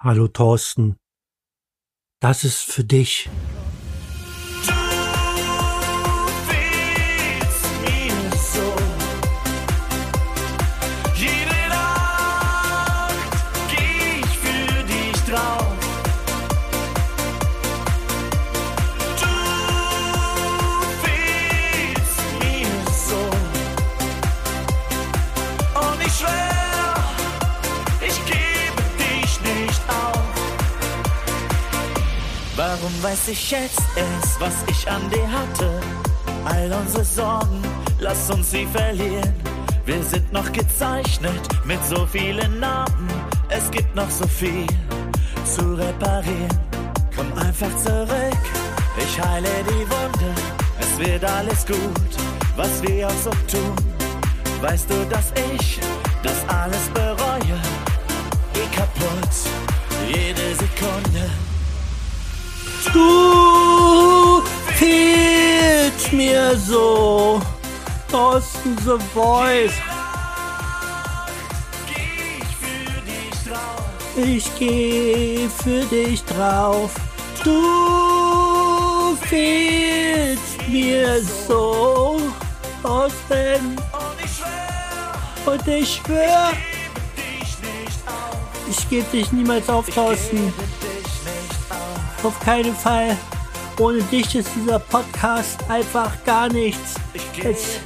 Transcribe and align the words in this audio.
Hallo 0.00 0.28
Thorsten. 0.28 0.96
Das 2.20 2.44
ist 2.44 2.60
für 2.60 2.84
dich. 2.84 3.28
Weiß 33.08 33.28
ich 33.28 33.50
jetzt 33.50 33.80
erst, 33.96 34.38
was 34.38 34.54
ich 34.68 34.90
an 34.90 35.08
dir 35.08 35.26
hatte? 35.30 35.80
All 36.44 36.70
unsere 36.72 37.04
Sorgen, 37.04 37.62
lass 38.00 38.30
uns 38.30 38.50
sie 38.50 38.66
verlieren. 38.66 39.32
Wir 39.86 40.02
sind 40.02 40.30
noch 40.30 40.52
gezeichnet 40.52 41.48
mit 41.64 41.82
so 41.86 42.04
vielen 42.06 42.60
Narben. 42.60 43.08
Es 43.48 43.70
gibt 43.70 43.94
noch 43.94 44.10
so 44.10 44.26
viel 44.26 44.66
zu 45.44 45.74
reparieren. 45.74 46.58
Komm 47.16 47.32
einfach 47.38 47.74
zurück, 47.78 48.42
ich 48.98 49.22
heile 49.22 49.54
die 49.70 49.86
Wunde. 49.92 50.30
Es 50.78 50.98
wird 50.98 51.24
alles 51.24 51.64
gut, 51.64 52.12
was 52.56 52.82
wir 52.82 53.08
auch 53.08 53.22
so 53.24 53.30
tun. 53.30 53.76
Weißt 54.60 54.90
du, 54.90 54.96
dass 55.08 55.32
ich 55.50 55.80
das 56.22 56.46
alles 56.48 56.88
bereue? 56.92 57.58
Geh 58.52 58.68
kaputt, 58.76 59.34
jede 60.06 60.54
Sekunde. 60.56 61.47
Du 62.92 64.42
fehlst 64.76 66.12
mir 66.12 66.56
so. 66.56 67.40
Thorsten 68.10 68.76
The 68.78 68.98
Voice. 69.12 69.72
Ich 74.16 74.50
geh 74.58 75.48
für 75.62 75.84
dich 75.84 76.24
drauf. 76.24 76.94
Du 77.44 79.16
fehlst 79.28 80.68
mir 80.68 81.22
so. 81.46 82.20
Thorsten. 82.82 83.78
Und 85.46 85.66
ich 85.66 85.94
schwör, 86.04 86.52
ich 88.68 88.90
geb 88.90 89.10
dich 89.10 89.32
niemals 89.32 89.68
auf, 89.70 89.86
Thorsten. 89.88 90.52
Auf 92.22 92.38
keinen 92.40 92.74
Fall. 92.74 93.16
Ohne 93.78 94.02
dich 94.02 94.34
ist 94.34 94.50
dieser 94.56 94.80
Podcast 94.80 95.58
einfach 95.68 96.10
gar 96.24 96.48
nichts. 96.48 96.94
Es, 97.44 97.78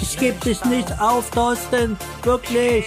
ich 0.00 0.16
gebe 0.16 0.38
dich 0.38 0.64
nicht 0.66 1.00
auf, 1.00 1.30
Thorsten. 1.30 1.96
Wirklich. 2.22 2.86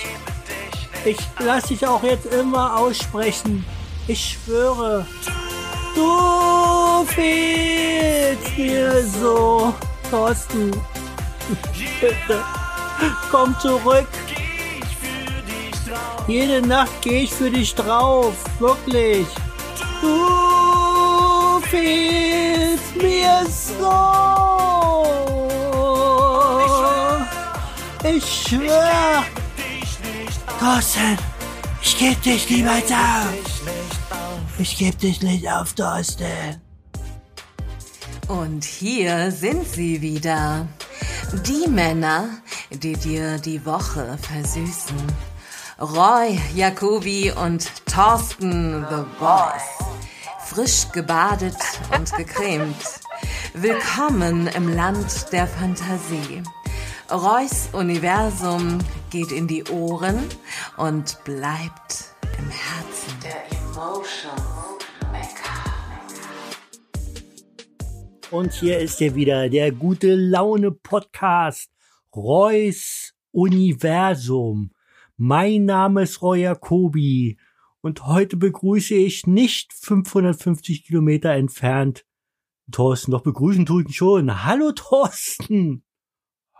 Ich 1.03 1.17
lasse 1.39 1.67
dich 1.69 1.85
auch 1.85 2.01
jetzt 2.01 2.27
immer 2.27 2.77
aussprechen. 2.77 3.65
Ich 4.07 4.37
schwöre. 4.45 5.05
Du 5.95 7.05
fehlst 7.07 8.57
mir 8.57 9.03
so, 9.03 9.73
Thorsten. 10.09 10.71
Bitte. 11.99 12.43
Komm 13.31 13.55
zurück. 13.59 14.07
Jede 16.27 16.65
Nacht 16.65 17.01
gehe 17.01 17.23
ich 17.23 17.33
für 17.33 17.51
dich 17.51 17.75
drauf. 17.75 18.33
Wirklich. 18.59 19.27
Du 20.01 20.54
fehlst 21.69 22.95
mir 22.95 23.45
so. 23.47 24.25
Ich 28.03 28.47
schwör. 28.47 29.23
Thorsten, 30.59 31.17
ich 31.81 31.97
geb 31.97 32.21
dich 32.23 32.49
niemals 32.49 32.91
auf. 32.91 33.61
Ich 34.57 34.77
geb 34.77 34.97
dich 34.99 35.21
nicht 35.21 35.49
auf, 35.49 35.73
Thorsten. 35.73 36.61
Und 38.27 38.63
hier 38.63 39.31
sind 39.31 39.67
sie 39.67 40.01
wieder. 40.01 40.67
Die 41.45 41.67
Männer, 41.69 42.29
die 42.71 42.93
dir 42.93 43.37
die 43.37 43.65
Woche 43.65 44.17
versüßen. 44.21 44.97
Roy, 45.79 46.39
Jacobi 46.55 47.31
und 47.31 47.69
Thorsten 47.85 48.85
The 48.89 49.03
Boss. 49.19 49.84
Frisch 50.55 50.89
gebadet 50.93 51.57
und 51.93 52.15
gecremt. 52.15 52.77
Willkommen 53.55 54.47
im 54.55 54.73
Land 54.73 55.33
der 55.33 55.47
Fantasie. 55.47 56.43
Roys 57.11 57.67
Universum 57.73 58.77
geht 59.09 59.33
in 59.33 59.49
die 59.49 59.65
Ohren 59.65 60.23
und 60.77 61.21
bleibt 61.25 62.15
im 62.39 62.49
Herzen. 62.49 63.19
Der 63.21 63.51
Emotion 63.51 64.31
Und 68.31 68.53
hier 68.53 68.79
ist 68.79 69.01
er 69.01 69.13
wieder, 69.13 69.49
der 69.49 69.73
gute 69.73 70.15
Laune 70.15 70.71
Podcast. 70.71 71.69
Reus 72.15 73.13
Universum. 73.33 74.71
Mein 75.17 75.65
Name 75.65 76.03
ist 76.03 76.21
Roy 76.21 76.43
Jacobi 76.43 77.37
und 77.85 78.07
heute 78.07 78.35
begrüße 78.35 78.95
ich 78.95 79.27
nicht 79.27 79.71
550 79.71 80.85
Kilometer 80.85 81.33
entfernt 81.33 82.03
Thorsten. 82.71 83.11
Doch 83.11 83.21
begrüßen 83.21 83.67
tut 83.67 83.85
ihn 83.85 83.93
schon. 83.93 84.43
Hallo 84.43 84.71
Thorsten. 84.71 85.83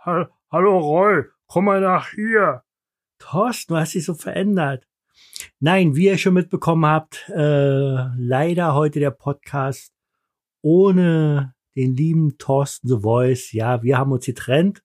Ha 0.04 0.30
Hallo 0.52 0.78
Roy, 0.78 1.24
komm 1.48 1.64
mal 1.64 1.80
nach 1.80 2.10
hier. 2.10 2.62
Thorsten, 3.18 3.74
du 3.74 3.80
hast 3.80 3.94
dich 3.94 4.04
so 4.04 4.14
verändert. 4.14 4.86
Nein, 5.58 5.96
wie 5.96 6.06
ihr 6.06 6.16
schon 6.16 6.34
mitbekommen 6.34 6.86
habt, 6.86 7.28
äh, 7.30 8.06
leider 8.16 8.74
heute 8.76 9.00
der 9.00 9.10
Podcast 9.10 9.92
ohne 10.62 11.56
den 11.74 11.96
lieben 11.96 12.38
Thorsten 12.38 12.86
The 12.86 13.00
Voice. 13.00 13.50
Ja, 13.50 13.82
wir 13.82 13.98
haben 13.98 14.12
uns 14.12 14.26
getrennt. 14.26 14.84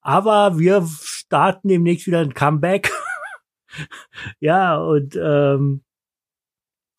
Aber 0.00 0.58
wir 0.58 0.88
starten 1.02 1.68
demnächst 1.68 2.06
wieder 2.06 2.20
ein 2.20 2.32
Comeback. 2.32 2.90
ja, 4.40 4.76
und 4.78 5.18
ähm, 5.20 5.82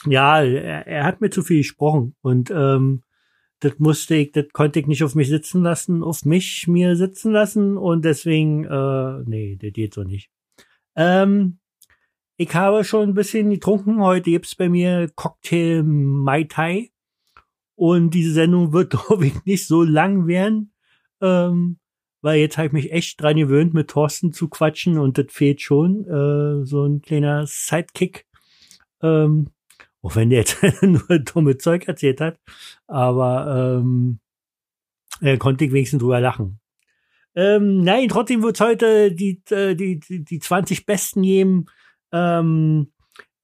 ja, 0.05 0.41
er, 0.41 0.87
er, 0.87 1.03
hat 1.05 1.21
mir 1.21 1.29
zu 1.29 1.43
viel 1.43 1.57
gesprochen. 1.57 2.15
Und 2.21 2.51
ähm, 2.51 3.03
das 3.59 3.79
musste 3.79 4.15
ich, 4.15 4.31
das 4.31 4.45
konnte 4.51 4.79
ich 4.79 4.87
nicht 4.87 5.03
auf 5.03 5.15
mich 5.15 5.29
sitzen 5.29 5.63
lassen, 5.63 6.03
auf 6.03 6.25
mich 6.25 6.67
mir 6.67 6.95
sitzen 6.95 7.31
lassen. 7.31 7.77
Und 7.77 8.03
deswegen, 8.05 8.65
äh, 8.65 9.23
nee, 9.25 9.57
das 9.61 9.71
geht 9.73 9.93
so 9.93 10.03
nicht. 10.03 10.29
Ähm, 10.95 11.59
ich 12.37 12.53
habe 12.53 12.83
schon 12.83 13.09
ein 13.09 13.13
bisschen 13.13 13.49
getrunken. 13.49 14.01
Heute 14.01 14.31
gibt's 14.31 14.55
bei 14.55 14.69
mir 14.69 15.09
Cocktail 15.15 15.83
Mai 15.83 16.43
Tai. 16.43 16.89
Und 17.75 18.11
diese 18.11 18.33
Sendung 18.33 18.73
wird, 18.73 18.89
glaube 19.07 19.27
ich, 19.27 19.45
nicht 19.45 19.67
so 19.67 19.83
lang 19.83 20.27
werden, 20.27 20.73
ähm, 21.21 21.77
weil 22.23 22.39
jetzt 22.39 22.57
habe 22.57 22.67
ich 22.67 22.73
mich 22.73 22.91
echt 22.91 23.21
dran 23.21 23.35
gewöhnt, 23.35 23.73
mit 23.73 23.89
Thorsten 23.89 24.31
zu 24.31 24.47
quatschen 24.47 24.97
und 24.97 25.17
das 25.17 25.25
fehlt 25.29 25.61
schon, 25.61 26.05
äh, 26.05 26.65
so 26.65 26.85
ein 26.85 27.01
kleiner 27.01 27.45
Sidekick. 27.45 28.25
Ähm, 29.01 29.49
auch 30.01 30.15
wenn 30.15 30.29
der 30.29 30.39
jetzt 30.39 30.63
nur 30.81 31.19
dumme 31.19 31.57
Zeug 31.57 31.87
erzählt 31.87 32.21
hat, 32.21 32.39
aber 32.87 33.81
ähm, 33.81 34.19
äh, 35.21 35.37
konnte 35.37 35.65
ich 35.65 35.73
wenigstens 35.73 35.99
drüber 35.99 36.21
lachen. 36.21 36.59
Ähm, 37.35 37.81
nein, 37.81 38.07
trotzdem 38.07 38.41
wird's 38.41 38.61
heute 38.61 39.11
die, 39.11 39.41
äh, 39.49 39.75
die, 39.75 39.99
die, 39.99 40.23
die 40.23 40.39
20 40.39 40.85
Besten 40.85 41.23
geben. 41.23 41.65
Ähm, 42.13 42.93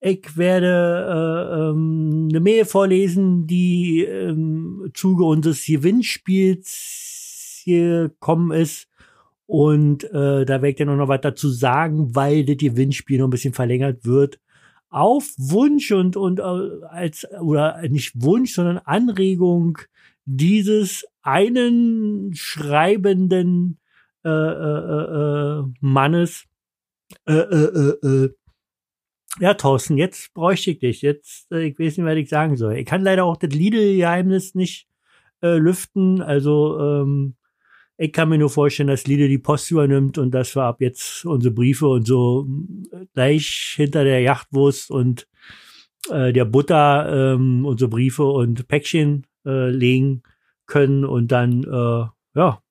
ich 0.00 0.38
werde 0.38 1.50
äh, 1.50 1.70
ähm, 1.70 2.28
eine 2.30 2.40
Mail 2.40 2.64
vorlesen, 2.64 3.46
die 3.46 4.04
ähm, 4.04 4.90
Zuge 4.94 5.24
unseres 5.24 5.66
Gewinnspiels 5.66 7.09
gekommen 7.64 8.52
ist. 8.52 8.88
Und 9.46 10.04
äh, 10.04 10.44
da 10.44 10.62
werde 10.62 10.68
ich 10.68 10.76
dann 10.76 10.96
noch 10.96 11.08
was 11.08 11.20
dazu 11.22 11.48
sagen, 11.48 12.14
weil 12.14 12.44
das 12.44 12.58
Gewinnspiel 12.58 13.18
noch 13.18 13.26
ein 13.26 13.30
bisschen 13.30 13.54
verlängert 13.54 14.04
wird. 14.04 14.38
Auf 14.90 15.28
Wunsch 15.36 15.90
und, 15.92 16.16
und 16.16 16.40
äh, 16.40 16.84
als, 16.88 17.26
oder 17.40 17.80
nicht 17.88 18.12
Wunsch, 18.22 18.54
sondern 18.54 18.78
Anregung 18.78 19.78
dieses 20.24 21.04
einen 21.22 22.32
schreibenden 22.34 23.78
äh, 24.24 24.28
äh, 24.28 25.60
äh, 25.60 25.64
Mannes, 25.80 26.44
äh, 27.26 27.32
äh, 27.32 27.96
äh, 28.02 28.06
äh, 28.06 28.34
ja, 29.38 29.54
Thorsten, 29.54 29.96
jetzt 29.96 30.34
bräuchte 30.34 30.72
ich 30.72 30.78
dich. 30.80 31.02
Jetzt, 31.02 31.50
äh, 31.52 31.68
ich 31.68 31.78
weiß 31.78 31.96
nicht, 31.96 32.06
was 32.06 32.16
ich 32.16 32.28
sagen 32.28 32.56
soll. 32.56 32.76
Ich 32.76 32.86
kann 32.86 33.02
leider 33.02 33.24
auch 33.24 33.36
das 33.36 33.50
Lidl-Geheimnis 33.50 34.54
nicht 34.54 34.88
äh, 35.42 35.56
lüften. 35.56 36.20
Also, 36.20 36.78
ähm, 36.80 37.36
ich 38.02 38.14
kann 38.14 38.30
mir 38.30 38.38
nur 38.38 38.48
vorstellen, 38.48 38.88
dass 38.88 39.06
Lidl 39.06 39.28
die 39.28 39.36
Post 39.36 39.70
übernimmt 39.70 40.16
und 40.16 40.30
dass 40.30 40.56
wir 40.56 40.62
ab 40.62 40.80
jetzt 40.80 41.26
unsere 41.26 41.52
Briefe 41.52 41.86
und 41.86 42.06
so 42.06 42.48
äh, 42.92 43.04
gleich 43.12 43.74
hinter 43.76 44.04
der 44.04 44.22
Yachtwurst 44.22 44.90
und 44.90 45.28
äh, 46.08 46.32
der 46.32 46.46
Butter 46.46 47.34
ähm, 47.34 47.66
unsere 47.66 47.90
Briefe 47.90 48.24
und 48.24 48.66
Päckchen 48.68 49.26
äh, 49.44 49.68
legen 49.68 50.22
können 50.64 51.04
und 51.04 51.30
dann, 51.30 51.62
äh, 51.62 52.38
ja, 52.38 52.62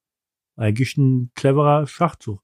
eigentlich 0.55 0.97
ein 0.97 1.29
cleverer 1.35 1.85
Schachzug. 1.85 2.41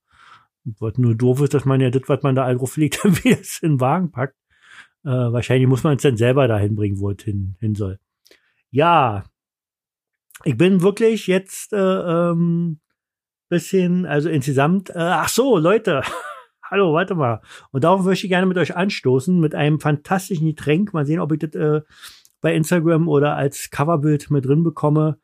Was 0.77 0.99
nur 0.99 1.15
doof 1.15 1.41
ist, 1.41 1.55
dass 1.55 1.65
man 1.65 1.81
ja 1.81 1.89
das, 1.89 2.03
was 2.05 2.21
man 2.21 2.35
da 2.35 2.45
all 2.45 2.57
drauf 2.57 2.77
legt, 2.77 3.03
wieder 3.25 3.39
in 3.63 3.71
den 3.71 3.79
Wagen 3.79 4.11
packt. 4.11 4.35
Äh, 5.03 5.09
wahrscheinlich 5.09 5.67
muss 5.67 5.83
man 5.83 5.95
es 5.95 6.03
dann 6.03 6.17
selber 6.17 6.47
dahin 6.47 6.75
bringen, 6.75 6.99
wo 6.99 7.09
es 7.09 7.23
hin, 7.23 7.55
hin 7.59 7.73
soll. 7.73 7.97
Ja, 8.69 9.23
ich 10.45 10.57
bin 10.57 10.81
wirklich 10.81 11.27
jetzt 11.27 11.73
äh, 11.73 11.77
ähm, 11.77 12.79
bisschen, 13.49 14.05
also 14.05 14.29
insgesamt, 14.29 14.91
äh, 14.91 14.99
ach 14.99 15.29
so, 15.29 15.57
Leute, 15.57 16.03
hallo, 16.71 16.93
warte 16.93 17.15
mal. 17.15 17.41
Und 17.71 17.83
darauf 17.83 18.05
möchte 18.05 18.27
ich 18.27 18.31
gerne 18.31 18.45
mit 18.45 18.57
euch 18.57 18.75
anstoßen, 18.75 19.39
mit 19.39 19.55
einem 19.55 19.79
fantastischen 19.79 20.47
Getränk. 20.47 20.93
Mal 20.93 21.05
sehen, 21.05 21.19
ob 21.19 21.31
ich 21.31 21.39
das 21.39 21.55
äh, 21.55 21.81
bei 22.41 22.55
Instagram 22.55 23.07
oder 23.07 23.35
als 23.35 23.71
Coverbild 23.71 24.29
mit 24.29 24.45
drin 24.45 24.63
bekomme. 24.63 25.17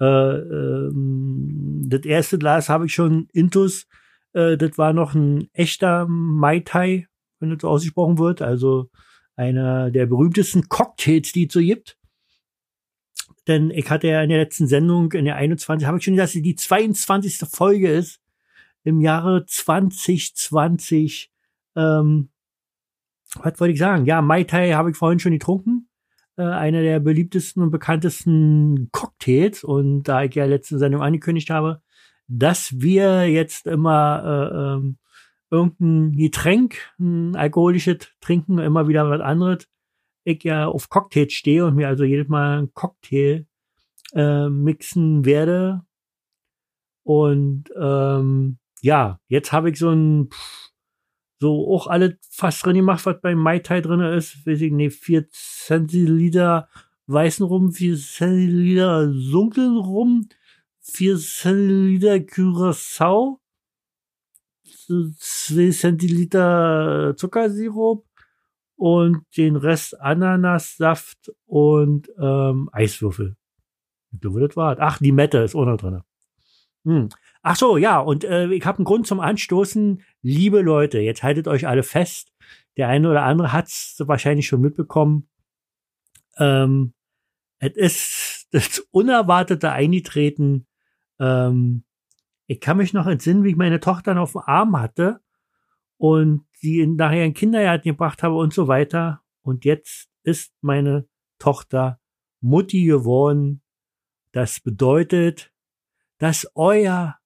Äh, 0.00 0.04
ähm, 0.04 1.84
das 1.88 2.02
erste 2.02 2.38
Glas 2.38 2.68
habe 2.68 2.86
ich 2.86 2.94
schon 2.94 3.26
intus. 3.32 3.88
Äh, 4.32 4.56
das 4.56 4.78
war 4.78 4.92
noch 4.92 5.14
ein 5.14 5.48
echter 5.54 6.06
Mai 6.08 6.60
Tai, 6.60 7.06
wenn 7.40 7.50
das 7.50 7.62
so 7.62 7.68
ausgesprochen 7.68 8.18
wird. 8.18 8.42
Also 8.42 8.90
einer 9.34 9.90
der 9.90 10.06
berühmtesten 10.06 10.68
Cocktails, 10.68 11.32
die 11.32 11.48
es 11.48 11.52
so 11.52 11.60
gibt. 11.60 11.97
Denn 13.48 13.70
ich 13.70 13.90
hatte 13.90 14.08
ja 14.08 14.22
in 14.22 14.28
der 14.28 14.38
letzten 14.38 14.66
Sendung, 14.66 15.10
in 15.12 15.24
der 15.24 15.36
21, 15.36 15.86
habe 15.86 15.98
ich 15.98 16.04
schon 16.04 16.14
gesagt, 16.14 16.34
dass 16.34 16.42
die 16.42 16.54
22. 16.54 17.38
Folge 17.50 17.90
ist 17.90 18.20
im 18.84 19.00
Jahre 19.00 19.46
2020. 19.46 21.32
Ähm, 21.74 22.28
was 23.34 23.58
wollte 23.58 23.72
ich 23.72 23.78
sagen? 23.78 24.04
Ja, 24.04 24.22
Mai 24.22 24.44
Tai 24.44 24.72
habe 24.72 24.90
ich 24.90 24.96
vorhin 24.96 25.18
schon 25.18 25.32
getrunken. 25.32 25.88
Äh, 26.36 26.42
einer 26.42 26.82
der 26.82 27.00
beliebtesten 27.00 27.62
und 27.62 27.70
bekanntesten 27.70 28.90
Cocktails. 28.92 29.64
Und 29.64 30.04
da 30.04 30.22
ich 30.24 30.34
ja 30.34 30.44
letzte 30.44 30.78
Sendung 30.78 31.02
angekündigt 31.02 31.50
habe, 31.50 31.82
dass 32.28 32.80
wir 32.80 33.28
jetzt 33.28 33.66
immer 33.66 34.22
äh, 34.24 34.76
ähm, 34.76 34.98
irgendein 35.50 36.12
Getränk, 36.12 36.76
ein 36.98 37.34
alkoholisches 37.34 38.08
trinken, 38.20 38.58
immer 38.58 38.88
wieder 38.88 39.08
was 39.08 39.20
anderes. 39.20 39.66
Ich 40.28 40.44
ja 40.44 40.68
auf 40.68 40.90
Cocktails 40.90 41.32
stehe 41.32 41.64
und 41.64 41.76
mir 41.76 41.88
also 41.88 42.04
jedes 42.04 42.28
Mal 42.28 42.58
ein 42.58 42.74
Cocktail 42.74 43.46
äh, 44.12 44.48
mixen 44.50 45.24
werde. 45.24 45.86
Und 47.02 47.64
ähm, 47.80 48.58
ja, 48.82 49.18
jetzt 49.28 49.52
habe 49.52 49.70
ich 49.70 49.78
so 49.78 49.90
ein 49.90 50.28
so 51.40 51.72
auch 51.72 51.86
alles 51.86 52.16
fast 52.30 52.66
drin 52.66 52.74
gemacht, 52.74 53.06
was 53.06 53.20
beim 53.22 53.38
Mai 53.38 53.60
Tai 53.60 53.80
drin 53.80 54.00
ist. 54.00 54.46
Weiß 54.46 54.60
ich 54.60 54.72
nicht, 54.72 54.98
4 54.98 55.30
Zentiliter 55.30 56.68
weißen 57.06 57.46
Rum, 57.46 57.72
4 57.72 57.96
Zentiliter 57.96 59.06
dunklen 59.06 59.78
Rum, 59.78 60.28
4 60.80 61.16
Zentiliter 61.16 62.20
Curacao, 62.20 63.40
2 64.66 65.70
Zentiliter 65.70 67.14
Zuckersirup 67.16 68.07
und 68.78 69.24
den 69.36 69.56
Rest 69.56 70.00
Ananassaft 70.00 71.32
und 71.46 72.08
ähm, 72.18 72.70
Eiswürfel. 72.72 73.36
Ich 74.12 74.20
glaube, 74.20 74.46
das 74.46 74.56
war. 74.56 74.76
Ach, 74.78 74.98
die 74.98 75.12
Mette 75.12 75.38
ist 75.38 75.56
auch 75.56 75.64
noch 75.64 75.76
drin. 75.76 76.00
Hm. 76.84 77.08
Ach 77.42 77.56
so, 77.56 77.76
ja, 77.76 77.98
und 77.98 78.22
äh, 78.22 78.46
ich 78.52 78.64
habe 78.64 78.78
einen 78.78 78.84
Grund 78.84 79.06
zum 79.06 79.18
Anstoßen. 79.18 80.00
Liebe 80.22 80.62
Leute, 80.62 81.00
jetzt 81.00 81.24
haltet 81.24 81.48
euch 81.48 81.66
alle 81.66 81.82
fest. 81.82 82.32
Der 82.76 82.88
eine 82.88 83.10
oder 83.10 83.24
andere 83.24 83.52
hat's 83.52 83.96
wahrscheinlich 83.98 84.46
schon 84.46 84.60
mitbekommen. 84.60 85.28
Ähm, 86.38 86.94
es 87.58 87.76
ist 87.76 88.48
das 88.52 88.78
unerwartete 88.92 89.72
Eintreten. 89.72 90.68
Ähm, 91.18 91.82
ich 92.46 92.60
kann 92.60 92.76
mich 92.76 92.92
noch 92.92 93.08
entsinnen, 93.08 93.42
wie 93.42 93.50
ich 93.50 93.56
meine 93.56 93.80
Tochter 93.80 94.14
noch 94.14 94.22
auf 94.22 94.32
dem 94.32 94.42
Arm 94.46 94.78
hatte 94.78 95.20
und 95.96 96.47
sie 96.60 96.86
nachher 96.86 97.24
in 97.24 97.34
Kindergarten 97.34 97.88
gebracht 97.88 98.22
habe 98.22 98.34
und 98.34 98.52
so 98.52 98.68
weiter. 98.68 99.22
Und 99.42 99.64
jetzt 99.64 100.08
ist 100.22 100.52
meine 100.60 101.08
Tochter 101.38 102.00
Mutti 102.40 102.84
geworden. 102.84 103.62
Das 104.32 104.60
bedeutet, 104.60 105.52
dass 106.18 106.50
euer 106.54 107.16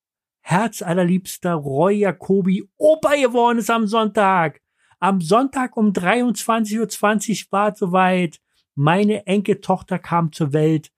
herzallerliebster 0.41 1.55
Roy 1.55 1.99
Jacobi 1.99 2.69
Opa 2.77 3.15
geworden 3.15 3.59
ist 3.59 3.71
am 3.71 3.87
Sonntag. 3.87 4.61
Am 4.99 5.21
Sonntag 5.21 5.77
um 5.77 5.93
23.20 5.93 7.47
Uhr 7.47 7.53
war 7.53 7.73
es 7.73 7.79
soweit. 7.79 8.41
Meine 8.75 9.27
Enkeltochter 9.27 9.99
kam 9.99 10.33
zur 10.33 10.53
Welt 10.53 10.91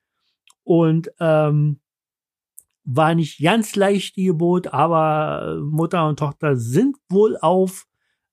und 0.62 1.10
ähm, 1.20 1.80
war 2.84 3.14
nicht 3.14 3.42
ganz 3.42 3.76
leicht 3.76 4.16
die 4.16 4.26
Geburt, 4.26 4.72
aber 4.72 5.58
Mutter 5.62 6.06
und 6.06 6.18
Tochter 6.18 6.56
sind 6.56 6.96
wohl 7.08 7.36
auf. 7.38 7.86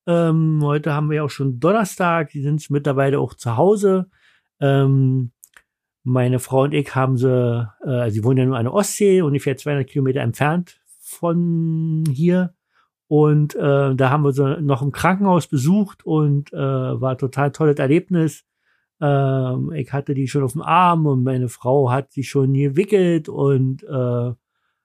Ähm, 0.08 0.60
heute 0.64 0.94
haben 0.94 1.10
wir 1.10 1.18
ja 1.18 1.24
auch 1.24 1.30
schon 1.30 1.60
Donnerstag, 1.60 2.30
die 2.30 2.42
sind 2.42 2.70
mittlerweile 2.70 3.20
auch 3.20 3.34
zu 3.34 3.58
Hause. 3.58 4.10
Ähm, 4.60 5.32
meine 6.04 6.40
Frau 6.40 6.64
und 6.64 6.74
ich 6.74 6.96
haben 6.96 7.18
sie, 7.18 7.30
äh, 7.86 7.90
also 7.90 8.14
sie 8.14 8.24
wohnen 8.24 8.38
ja 8.38 8.46
nur 8.46 8.58
an 8.58 8.66
der 8.66 8.74
Ostsee, 8.74 9.22
ungefähr 9.22 9.58
200 9.58 9.88
Kilometer 9.88 10.22
entfernt 10.22 10.80
von 11.00 12.04
hier. 12.12 12.54
Und 13.08 13.56
äh, 13.56 13.94
da 13.96 14.10
haben 14.10 14.24
wir 14.24 14.32
sie 14.32 14.62
noch 14.62 14.82
im 14.82 14.92
Krankenhaus 14.92 15.48
besucht 15.48 16.06
und 16.06 16.54
äh, 16.54 16.58
war 16.58 17.18
total 17.18 17.52
tolles 17.52 17.78
Erlebnis. 17.78 18.46
Ähm, 19.02 19.72
ich 19.74 19.92
hatte 19.92 20.14
die 20.14 20.28
schon 20.28 20.44
auf 20.44 20.54
dem 20.54 20.62
Arm 20.62 21.06
und 21.06 21.24
meine 21.24 21.50
Frau 21.50 21.92
hat 21.92 22.14
sie 22.14 22.24
schon 22.24 22.54
gewickelt 22.54 23.28
und 23.28 23.84
äh, 23.84 24.34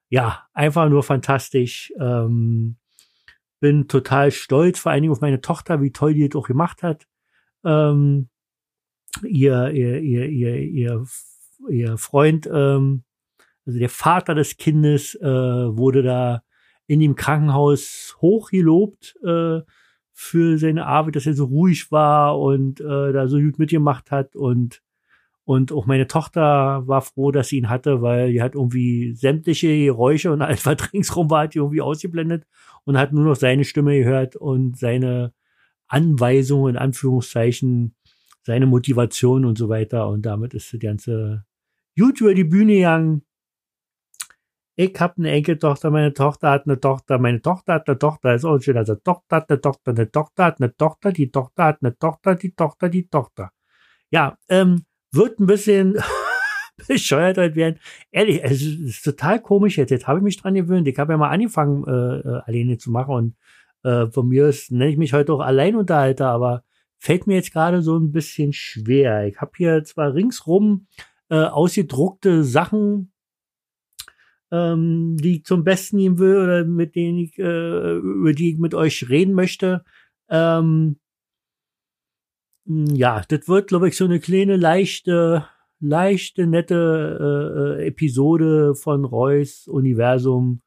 ja, 0.09 0.43
einfach 0.53 0.89
nur 0.89 1.03
fantastisch. 1.03 1.93
Ähm, 2.01 2.77
bin 3.67 3.89
total 3.89 4.31
stolz, 4.31 4.79
vor 4.79 4.93
allen 4.93 5.03
Dingen 5.03 5.13
auf 5.13 5.21
meine 5.21 5.41
Tochter, 5.41 5.83
wie 5.83 5.91
toll 5.91 6.15
die 6.15 6.29
das 6.29 6.41
auch 6.41 6.47
gemacht 6.47 6.85
hat. 6.85 7.09
Ähm, 7.65 8.29
ihr, 9.25 9.73
ihr, 9.73 10.01
ihr, 10.01 10.29
ihr, 10.29 10.57
ihr, 10.57 11.05
ihr 11.69 11.99
Freund, 11.99 12.47
ähm, 12.47 13.03
also 13.67 13.81
der 13.81 13.89
Vater 13.89 14.37
des 14.37 14.57
Kindes, 14.57 15.17
äh, 15.17 15.27
wurde 15.27 16.05
da 16.05 16.45
in 16.87 17.01
dem 17.01 17.17
Krankenhaus 17.17 18.17
hochgelobt 18.21 19.17
äh, 19.25 19.63
für 20.13 20.59
seine 20.59 20.87
Arbeit, 20.87 21.17
dass 21.17 21.27
er 21.27 21.35
so 21.35 21.47
ruhig 21.47 21.91
war 21.91 22.39
und 22.39 22.81
äh, 22.81 23.13
da 23.13 23.27
so 23.27 23.41
gut 23.41 23.59
mitgemacht 23.59 24.13
hat 24.13 24.37
und 24.37 24.81
und 25.47 25.71
auch 25.71 25.87
meine 25.87 26.09
Tochter 26.09 26.83
war 26.89 27.03
froh, 27.03 27.31
dass 27.31 27.49
sie 27.49 27.59
ihn 27.59 27.69
hatte, 27.69 28.03
weil 28.03 28.33
die 28.33 28.43
hat 28.43 28.57
irgendwie 28.57 29.15
sämtliche 29.15 29.69
Geräusche 29.69 30.33
und 30.33 30.43
alles, 30.43 30.67
was 30.67 30.93
ringsrum 30.93 31.31
war, 31.31 31.45
hat 31.45 31.55
die 31.55 31.59
irgendwie 31.59 31.81
ausgeblendet 31.81 32.45
und 32.85 32.99
hat 32.99 33.13
nur 33.13 33.25
noch 33.25 33.37
seine 33.37 33.65
Stimme 33.65 33.97
gehört 33.97 34.35
und 34.35 34.77
seine 34.77 35.33
Anweisungen, 35.87 36.75
in 36.75 36.77
Anführungszeichen, 36.77 37.95
seine 38.43 38.67
Motivation 38.67 39.45
und 39.45 39.57
so 39.57 39.69
weiter. 39.69 40.09
Und 40.09 40.27
damit 40.27 40.53
ist 40.53 40.73
die 40.73 40.81
ganze 40.81 41.45
gut 41.97 42.21
über 42.21 42.35
die 42.35 42.45
Bühne 42.45 42.75
gegangen. 42.75 43.23
Ich 44.75 44.99
habe 44.99 45.15
eine 45.19 45.31
Enkeltochter, 45.31 45.93
meine 45.93 46.13
Tochter 46.13 46.51
hat 46.51 46.67
eine 46.67 46.81
Tochter, 46.81 47.19
meine 47.19 47.41
Tochter 47.41 47.75
hat 47.75 47.89
eine 47.89 47.99
Tochter, 47.99 48.35
ist 48.35 48.45
auch 48.45 48.59
schön. 48.59 48.77
Also 48.77 48.97
Tochter 48.97 49.37
hat 49.37 49.49
eine 49.49 49.61
Tochter, 49.61 49.93
eine 49.93 50.11
Tochter 50.11 50.45
hat 50.45 50.61
eine 50.61 50.77
Tochter, 50.77 51.13
die 51.13 51.31
Tochter 51.31 51.65
hat 51.65 51.79
eine 51.83 51.97
Tochter, 51.97 52.35
die 52.35 52.53
Tochter, 52.53 52.89
die 52.89 53.09
Tochter. 53.09 53.53
Ja, 54.11 54.37
ähm, 54.49 54.86
wird 55.13 55.41
ein 55.41 55.47
bisschen 55.47 55.97
bescheuert 56.89 57.39
heute 57.39 57.57
werden. 57.57 57.79
Ehrlich, 58.11 58.41
es 58.43 58.63
ist 58.63 59.05
total 59.05 59.41
komisch 59.41 59.79
jetzt. 59.79 59.91
Jetzt 59.91 60.07
habe 60.07 60.19
ich 60.19 60.25
mich 60.25 60.37
dran 60.37 60.55
gewöhnt. 60.55 60.89
Ich 60.89 60.99
habe 60.99 61.13
ja 61.13 61.17
mal 61.17 61.31
angefangen, 61.31 61.85
äh, 61.87 62.19
äh, 62.21 62.41
alleine 62.45 62.79
zu 62.79 62.91
machen 62.91 63.15
und 63.15 63.37
äh, 63.83 64.11
von 64.11 64.29
mir 64.29 64.49
ist, 64.49 64.71
nenne 64.71 64.91
ich 64.91 64.97
mich 64.97 65.13
heute 65.13 65.33
auch 65.33 65.41
Alleinunterhalter, 65.41 66.29
aber 66.29 66.65
fällt 66.99 67.27
mir 67.27 67.35
jetzt 67.35 67.53
gerade 67.53 67.83
so 67.83 67.99
ein 67.99 68.13
bisschen 68.13 68.53
schwer. 68.53 69.27
Ich 69.27 69.41
habe 69.41 69.53
hier 69.57 69.85
zwar 69.85 70.15
ringsrum 70.15 70.87
äh, 71.29 71.37
ausgedruckte 71.37 72.45
Sachen, 72.45 73.13
ähm, 74.51 75.17
die 75.19 75.37
ich 75.37 75.45
zum 75.45 75.65
Besten 75.65 75.97
nehmen 75.97 76.19
will 76.19 76.37
oder 76.37 76.65
mit 76.65 76.95
denen 76.95 77.19
ich, 77.19 77.39
äh, 77.39 77.97
über 77.97 78.33
die 78.33 78.53
ich 78.53 78.59
mit 78.59 78.75
euch 78.75 79.09
reden 79.09 79.35
möchte. 79.35 79.85
Ähm, 80.29 80.99
ja, 82.67 83.23
das 83.29 83.49
wird, 83.49 83.69
glaube 83.69 83.89
ich, 83.89 83.97
so 83.97 84.05
eine 84.05 84.21
kleine, 84.21 84.57
leichte, 84.57 85.47
leichte, 85.81 86.47
nette 86.47 87.77
äh, 87.79 87.87
Episode 87.87 88.75
von 88.75 89.05
Reus 89.05 89.69
Universum. 89.69 90.63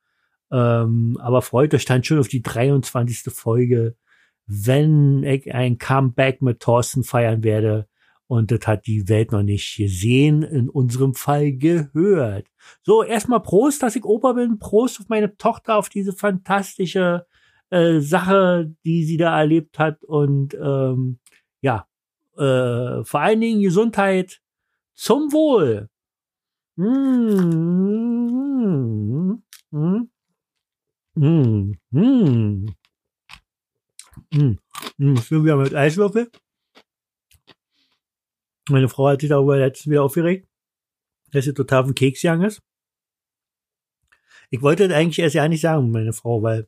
Ähm, 0.51 1.17
aber 1.21 1.41
freut 1.41 1.73
euch 1.73 1.85
dann 1.85 2.03
schon 2.03 2.19
auf 2.19 2.27
die 2.27 2.41
23. 2.41 3.33
Folge 3.33 3.95
wenn 4.49 5.23
ich 5.23 5.53
ein 5.53 5.77
Comeback 5.77 6.41
mit 6.41 6.59
Thorsten 6.59 7.03
feiern 7.03 7.43
werde. 7.43 7.87
Und 8.25 8.51
das 8.51 8.65
hat 8.65 8.87
die 8.87 9.07
Welt 9.07 9.31
noch 9.31 9.43
nicht 9.43 9.77
gesehen, 9.77 10.43
in 10.43 10.69
unserem 10.69 11.13
Fall 11.13 11.53
gehört. 11.53 12.47
So, 12.83 13.03
erstmal 13.03 13.41
Prost, 13.41 13.81
dass 13.83 13.95
ich 13.95 14.03
Opa 14.03 14.33
bin. 14.33 14.59
Prost 14.59 14.99
auf 14.99 15.07
meine 15.07 15.37
Tochter, 15.37 15.77
auf 15.77 15.89
diese 15.89 16.13
fantastische 16.13 17.25
äh, 17.69 17.99
Sache, 17.99 18.73
die 18.85 19.03
sie 19.03 19.17
da 19.17 19.39
erlebt 19.39 19.77
hat. 19.77 20.03
Und 20.03 20.55
ähm, 20.55 21.19
ja, 21.61 21.85
äh, 22.39 23.03
vor 23.03 23.19
allen 23.19 23.41
Dingen 23.41 23.61
Gesundheit 23.61 24.41
zum 24.93 25.31
Wohl. 25.31 25.89
Mm, 26.75 26.85
mm, 29.71 30.09
mm, 31.15 31.73
mm. 31.91 32.65
Mm. 34.31 35.17
Schön 35.17 35.43
wieder 35.43 35.57
mit 35.57 35.75
Eiswürfel. 35.75 36.31
Meine 38.69 38.87
Frau 38.87 39.07
hat 39.07 39.21
sich 39.21 39.29
darüber 39.29 39.57
letztens 39.57 39.91
wieder 39.91 40.03
aufgeregt, 40.03 40.47
dass 41.31 41.45
sie 41.45 41.53
total 41.53 41.81
auf 41.81 41.87
den 41.87 41.95
Keks 41.95 42.21
gegangen 42.21 42.43
ist. 42.43 42.61
Ich 44.51 44.61
wollte 44.61 44.87
das 44.87 44.97
eigentlich 44.97 45.19
erst 45.19 45.35
ja 45.35 45.47
nicht 45.47 45.61
sagen, 45.61 45.91
meine 45.91 46.13
Frau, 46.13 46.41
weil 46.41 46.67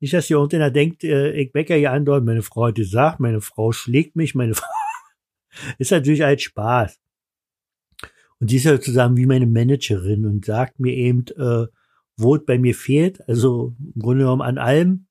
nicht, 0.00 0.12
dass 0.12 0.26
hier 0.26 0.36
irgendeiner 0.36 0.70
denkt, 0.70 1.04
äh, 1.04 1.32
ich 1.32 1.54
wecker 1.54 1.76
hier 1.76 1.92
andauernd, 1.92 2.26
meine 2.26 2.42
Frau 2.42 2.66
hat 2.66 2.74
gesagt, 2.74 3.20
meine 3.20 3.40
Frau 3.40 3.72
schlägt 3.72 4.16
mich, 4.16 4.34
meine 4.34 4.54
Frau 4.54 4.66
ist 5.78 5.90
natürlich 5.90 6.24
als 6.24 6.42
Spaß. 6.42 6.98
Und 8.40 8.50
sie 8.50 8.56
ist 8.56 8.64
ja 8.64 8.72
sozusagen 8.72 9.16
wie 9.16 9.26
meine 9.26 9.46
Managerin 9.46 10.26
und 10.26 10.44
sagt 10.44 10.80
mir 10.80 10.92
eben, 10.92 11.24
äh, 11.36 11.66
wo 12.16 12.36
es 12.36 12.44
bei 12.44 12.58
mir 12.58 12.74
fehlt. 12.74 13.26
Also 13.28 13.74
im 13.94 14.00
Grunde 14.00 14.24
genommen 14.24 14.42
an 14.42 14.58
allem, 14.58 15.06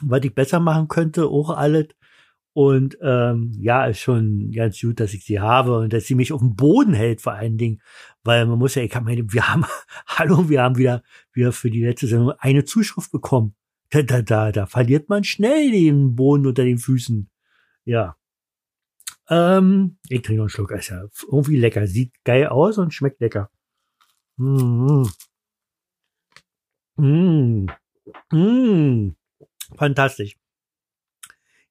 was 0.00 0.22
ich 0.24 0.34
besser 0.34 0.60
machen 0.60 0.88
könnte, 0.88 1.26
auch 1.26 1.50
alles. 1.50 1.88
Und 2.54 2.98
ähm, 3.00 3.50
ja, 3.58 3.86
ist 3.86 4.00
schon 4.00 4.50
ganz 4.50 4.78
gut, 4.80 5.00
dass 5.00 5.14
ich 5.14 5.24
sie 5.24 5.40
habe 5.40 5.78
und 5.78 5.92
dass 5.92 6.04
sie 6.04 6.14
mich 6.14 6.32
auf 6.32 6.40
dem 6.40 6.54
Boden 6.54 6.92
hält, 6.92 7.22
vor 7.22 7.32
allen 7.32 7.56
Dingen. 7.56 7.80
Weil 8.24 8.46
man 8.46 8.58
muss 8.58 8.74
ja, 8.74 8.82
ich 8.82 8.90
kann 8.90 9.04
meine, 9.04 9.24
wir 9.32 9.48
haben, 9.48 9.64
hallo, 10.06 10.48
wir 10.48 10.62
haben 10.62 10.76
wieder, 10.76 11.02
wieder 11.32 11.52
für 11.52 11.70
die 11.70 11.84
letzte 11.84 12.06
Sendung 12.06 12.32
eine 12.38 12.64
Zuschrift 12.64 13.10
bekommen. 13.10 13.54
Da, 13.88 14.02
da, 14.02 14.22
da, 14.22 14.52
da 14.52 14.66
verliert 14.66 15.08
man 15.08 15.24
schnell 15.24 15.70
den 15.70 16.14
Boden 16.14 16.46
unter 16.46 16.64
den 16.64 16.78
Füßen. 16.78 17.30
Ja. 17.84 18.16
Ähm, 19.32 19.96
ich 20.10 20.20
trinke 20.20 20.36
noch 20.36 20.44
einen 20.44 20.50
Schluck, 20.50 20.72
ist 20.72 20.90
ja 20.90 21.06
irgendwie 21.22 21.56
lecker. 21.56 21.86
Sieht 21.86 22.12
geil 22.22 22.48
aus 22.48 22.76
und 22.76 22.92
schmeckt 22.92 23.18
lecker. 23.20 23.50
Mmh. 24.36 25.08
Mmh. 26.96 27.66
Mmh. 28.30 29.14
Fantastisch. 29.78 30.36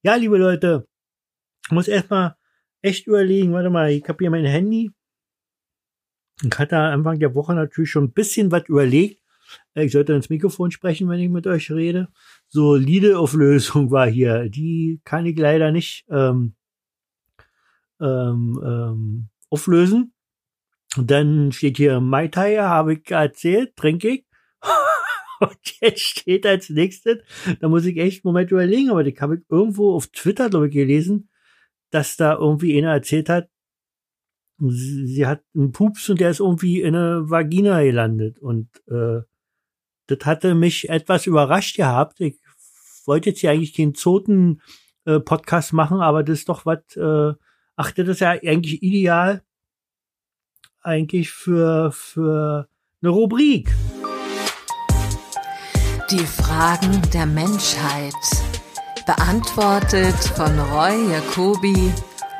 Ja, 0.01 0.15
liebe 0.15 0.39
Leute, 0.39 0.87
ich 1.65 1.71
muss 1.71 1.87
erstmal 1.87 2.35
echt 2.81 3.05
überlegen, 3.05 3.53
warte 3.53 3.69
mal, 3.69 3.91
ich 3.91 4.07
habe 4.09 4.17
hier 4.19 4.31
mein 4.31 4.45
Handy. 4.45 4.91
Ich 6.43 6.57
hatte 6.57 6.79
Anfang 6.79 7.19
der 7.19 7.35
Woche 7.35 7.53
natürlich 7.53 7.91
schon 7.91 8.05
ein 8.05 8.13
bisschen 8.13 8.51
was 8.51 8.67
überlegt. 8.69 9.21
Ich 9.75 9.91
sollte 9.91 10.13
ins 10.13 10.31
Mikrofon 10.31 10.71
sprechen, 10.71 11.07
wenn 11.09 11.19
ich 11.19 11.29
mit 11.29 11.45
euch 11.45 11.69
rede. 11.69 12.07
So, 12.47 12.75
Liede-Auflösung 12.75 13.91
war 13.91 14.09
hier. 14.09 14.49
Die 14.49 14.99
kann 15.03 15.27
ich 15.27 15.37
leider 15.37 15.71
nicht 15.71 16.05
ähm, 16.09 16.55
ähm, 18.01 18.61
ähm, 18.63 19.29
auflösen. 19.49 20.13
Und 20.97 21.09
dann 21.09 21.51
steht 21.51 21.77
hier 21.77 21.99
Mai 21.99 22.27
Tai, 22.27 22.57
habe 22.57 22.93
ich 22.95 23.09
erzählt, 23.11 23.75
trinke 23.75 24.09
ich. 24.09 24.25
Und 25.39 25.57
jetzt 25.79 26.01
steht 26.01 26.45
als 26.45 26.69
nächstes, 26.69 27.19
da 27.59 27.67
muss 27.67 27.85
ich 27.85 27.97
echt 27.97 28.23
einen 28.23 28.33
Moment 28.33 28.51
überlegen, 28.51 28.91
aber 28.91 29.03
die 29.03 29.15
habe 29.19 29.37
ich 29.37 29.41
irgendwo 29.49 29.95
auf 29.95 30.07
Twitter, 30.07 30.49
glaube 30.49 30.67
ich, 30.67 30.73
gelesen, 30.73 31.29
dass 31.89 32.15
da 32.15 32.35
irgendwie 32.35 32.77
einer 32.77 32.91
erzählt 32.91 33.29
hat, 33.29 33.49
sie, 34.69 35.07
sie 35.07 35.25
hat 35.25 35.43
einen 35.55 35.71
Pups 35.71 36.09
und 36.09 36.19
der 36.19 36.29
ist 36.29 36.39
irgendwie 36.39 36.81
in 36.81 36.95
eine 36.95 37.29
Vagina 37.29 37.81
gelandet. 37.83 38.39
Und 38.39 38.69
äh, 38.87 39.21
das 40.07 40.25
hatte 40.25 40.55
mich 40.55 40.89
etwas 40.89 41.25
überrascht 41.25 41.77
gehabt. 41.77 42.19
Ich 42.21 42.39
wollte 43.05 43.29
jetzt 43.29 43.39
hier 43.39 43.51
eigentlich 43.51 43.75
keinen 43.75 43.95
Zoten-Podcast 43.95 45.73
äh, 45.73 45.75
machen, 45.75 46.01
aber 46.01 46.23
das 46.23 46.39
ist 46.39 46.49
doch 46.49 46.65
was, 46.65 46.95
äh, 46.95 47.33
ach, 47.75 47.91
das 47.91 48.07
ist 48.07 48.21
ja 48.21 48.31
eigentlich 48.31 48.81
ideal 48.83 49.43
eigentlich 50.83 51.31
für, 51.31 51.91
für 51.91 52.67
eine 53.01 53.11
Rubrik. 53.11 53.69
Die 56.09 56.25
Fragen 56.25 57.01
der 57.13 57.25
Menschheit. 57.25 58.13
Beantwortet 59.05 60.15
von 60.35 60.59
Roy 60.59 61.11
Jacobi 61.11 61.91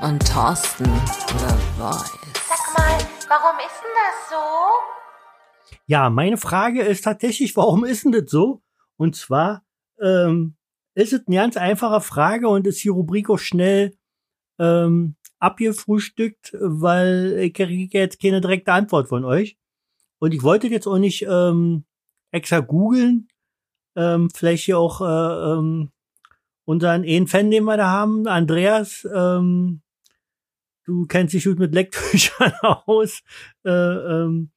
und 0.02 0.20
Thorsten 0.28 0.86
The 0.86 1.56
Voice. 1.78 2.12
Sag 2.48 2.78
mal, 2.78 2.98
warum 3.28 3.58
ist 3.60 3.82
denn 3.82 3.96
das 3.98 4.30
so? 4.30 5.78
Ja, 5.88 6.10
meine 6.10 6.38
Frage 6.38 6.84
ist 6.84 7.04
tatsächlich, 7.04 7.56
warum 7.56 7.84
ist 7.84 8.06
denn 8.06 8.12
das 8.12 8.30
so? 8.30 8.62
Und 8.98 9.16
zwar 9.16 9.64
ähm, 10.00 10.56
ist 10.94 11.14
es 11.14 11.26
eine 11.28 11.36
ganz 11.36 11.58
einfache 11.58 12.02
Frage 12.02 12.48
und 12.48 12.68
ist 12.68 12.84
die 12.84 12.90
Rubrik 12.90 13.30
auch 13.30 13.40
schnell 13.40 13.98
ähm, 14.60 15.16
abgefrühstückt, 15.42 16.56
weil 16.60 17.38
ich 17.40 17.54
kriege 17.54 17.98
jetzt 17.98 18.22
keine 18.22 18.42
direkte 18.42 18.74
Antwort 18.74 19.10
von 19.10 19.26
euch. 19.26 19.58
Und 20.20 20.34
ich 20.34 20.44
wollte 20.44 20.68
jetzt 20.68 20.88
auch 20.88 21.00
nicht 21.00 21.26
ähm, 21.28 21.84
extra 22.32 22.60
googeln, 22.60 23.28
ähm, 23.96 24.30
vielleicht 24.34 24.66
hier 24.66 24.78
auch 24.78 25.02
äh, 25.02 25.54
ähm, 25.54 25.92
unseren 26.66 27.04
einen 27.04 27.28
Fan, 27.28 27.50
den 27.50 27.64
wir 27.64 27.76
da 27.76 27.90
haben, 27.90 28.28
Andreas, 28.28 29.08
ähm, 29.14 29.82
du 30.86 31.08
kennst 31.08 31.34
dich 31.34 31.46
gut 31.46 31.60
mit 31.60 31.74
Lecktüchern 31.74 32.54
aus 32.62 33.24
äh, 33.66 33.72
ähm, 33.72 34.52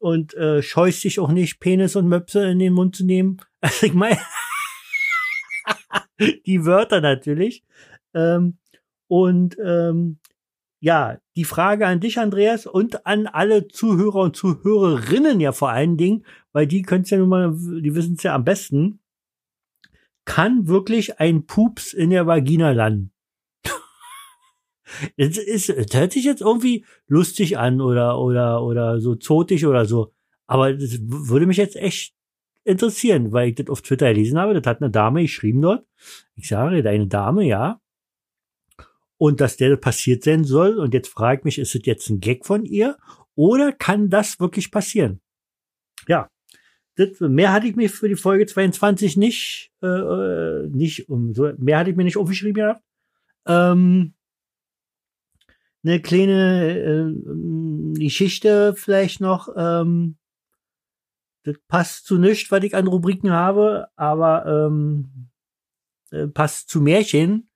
und 0.00 0.34
äh, 0.34 0.62
scheust 0.62 1.04
dich 1.04 1.20
auch 1.20 1.30
nicht, 1.30 1.60
Penis 1.60 1.96
und 1.96 2.08
Möpse 2.08 2.48
in 2.48 2.58
den 2.58 2.72
Mund 2.72 2.96
zu 2.96 3.04
nehmen. 3.04 3.40
Also 3.64 3.86
ich 3.86 3.94
meine, 3.94 4.20
die 6.46 6.66
Wörter 6.66 7.00
natürlich. 7.00 7.64
Ähm, 8.12 8.58
und 9.08 9.56
ähm, 9.62 10.18
ja, 10.84 11.18
die 11.34 11.44
Frage 11.44 11.86
an 11.86 12.00
dich, 12.00 12.18
Andreas, 12.18 12.66
und 12.66 13.06
an 13.06 13.26
alle 13.26 13.68
Zuhörer 13.68 14.20
und 14.20 14.36
Zuhörerinnen 14.36 15.40
ja 15.40 15.52
vor 15.52 15.70
allen 15.70 15.96
Dingen, 15.96 16.26
weil 16.52 16.66
die 16.66 16.82
können 16.82 17.04
es 17.04 17.10
ja 17.10 17.16
nun 17.16 17.30
mal, 17.30 17.54
die 17.56 17.94
wissen 17.94 18.16
es 18.18 18.22
ja 18.22 18.34
am 18.34 18.44
besten. 18.44 19.00
Kann 20.26 20.68
wirklich 20.68 21.20
ein 21.20 21.46
Pups 21.46 21.94
in 21.94 22.10
der 22.10 22.26
Vagina 22.26 22.72
landen? 22.72 23.12
Es 25.16 25.38
ist, 25.38 25.70
es 25.70 25.94
hört 25.94 26.12
sich 26.12 26.26
jetzt 26.26 26.42
irgendwie 26.42 26.84
lustig 27.06 27.56
an 27.56 27.80
oder, 27.80 28.20
oder, 28.20 28.62
oder 28.62 29.00
so 29.00 29.14
zotig 29.14 29.64
oder 29.64 29.86
so. 29.86 30.12
Aber 30.46 30.74
das 30.74 30.98
würde 31.00 31.46
mich 31.46 31.56
jetzt 31.56 31.76
echt 31.76 32.14
interessieren, 32.62 33.32
weil 33.32 33.48
ich 33.48 33.54
das 33.54 33.68
auf 33.68 33.80
Twitter 33.80 34.12
gelesen 34.12 34.38
habe. 34.38 34.52
Das 34.52 34.66
hat 34.66 34.82
eine 34.82 34.90
Dame 34.90 35.22
geschrieben 35.22 35.62
dort. 35.62 35.86
Ich 36.36 36.48
sage, 36.48 36.82
deine 36.82 37.06
Dame, 37.06 37.46
ja 37.46 37.80
und 39.18 39.40
dass 39.40 39.56
der 39.56 39.76
passiert 39.76 40.24
sein 40.24 40.44
soll. 40.44 40.78
Und 40.78 40.94
jetzt 40.94 41.08
frage 41.08 41.40
ich 41.40 41.44
mich, 41.44 41.58
ist 41.58 41.74
es 41.74 41.82
jetzt 41.84 42.08
ein 42.10 42.20
Gag 42.20 42.46
von 42.46 42.64
ihr 42.64 42.96
oder 43.34 43.72
kann 43.72 44.10
das 44.10 44.40
wirklich 44.40 44.70
passieren? 44.70 45.20
Ja, 46.08 46.28
das, 46.96 47.20
mehr 47.20 47.52
hatte 47.52 47.66
ich 47.66 47.76
mir 47.76 47.90
für 47.90 48.08
die 48.08 48.16
Folge 48.16 48.46
22 48.46 49.16
nicht, 49.16 49.72
äh, 49.82 49.86
äh, 49.86 50.68
nicht 50.68 51.08
um 51.08 51.34
so, 51.34 51.52
mehr 51.58 51.78
hatte 51.78 51.90
ich 51.90 51.96
mir 51.96 52.04
nicht 52.04 52.16
aufgeschrieben 52.16 52.54
gehabt. 52.54 52.82
Ähm, 53.46 54.14
eine 55.82 56.00
kleine 56.00 56.78
äh, 56.78 57.98
Geschichte 57.98 58.74
vielleicht 58.76 59.20
noch. 59.20 59.48
Ähm, 59.56 60.16
das 61.42 61.56
passt 61.68 62.06
zu 62.06 62.18
nichts, 62.18 62.50
was 62.50 62.64
ich 62.64 62.74
an 62.74 62.86
Rubriken 62.86 63.30
habe, 63.30 63.88
aber 63.96 64.46
ähm, 64.46 65.28
äh, 66.10 66.26
passt 66.26 66.70
zu 66.70 66.80
Märchen 66.80 67.50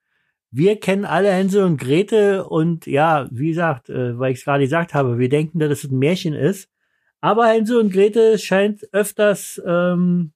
wir 0.51 0.81
kennen 0.81 1.05
alle 1.05 1.31
Hänsel 1.31 1.65
und 1.65 1.77
Grete 1.77 2.47
und 2.47 2.87
ja, 2.87 3.29
wie 3.31 3.49
gesagt, 3.49 3.91
äh, 3.91 4.19
weil 4.19 4.33
ich 4.33 4.39
es 4.39 4.45
gerade 4.45 4.65
gesagt 4.65 4.95
habe, 4.95 5.19
wir 5.19 5.29
denken, 5.29 5.59
dass 5.59 5.85
es 5.85 5.91
ein 5.91 5.99
Märchen 5.99 6.35
ist. 6.35 6.71
Aber 7.21 7.47
Hänsel 7.49 7.79
und 7.79 7.93
Grete 7.93 8.39
scheint 8.39 8.87
öfters, 8.93 9.61
ähm, 9.67 10.33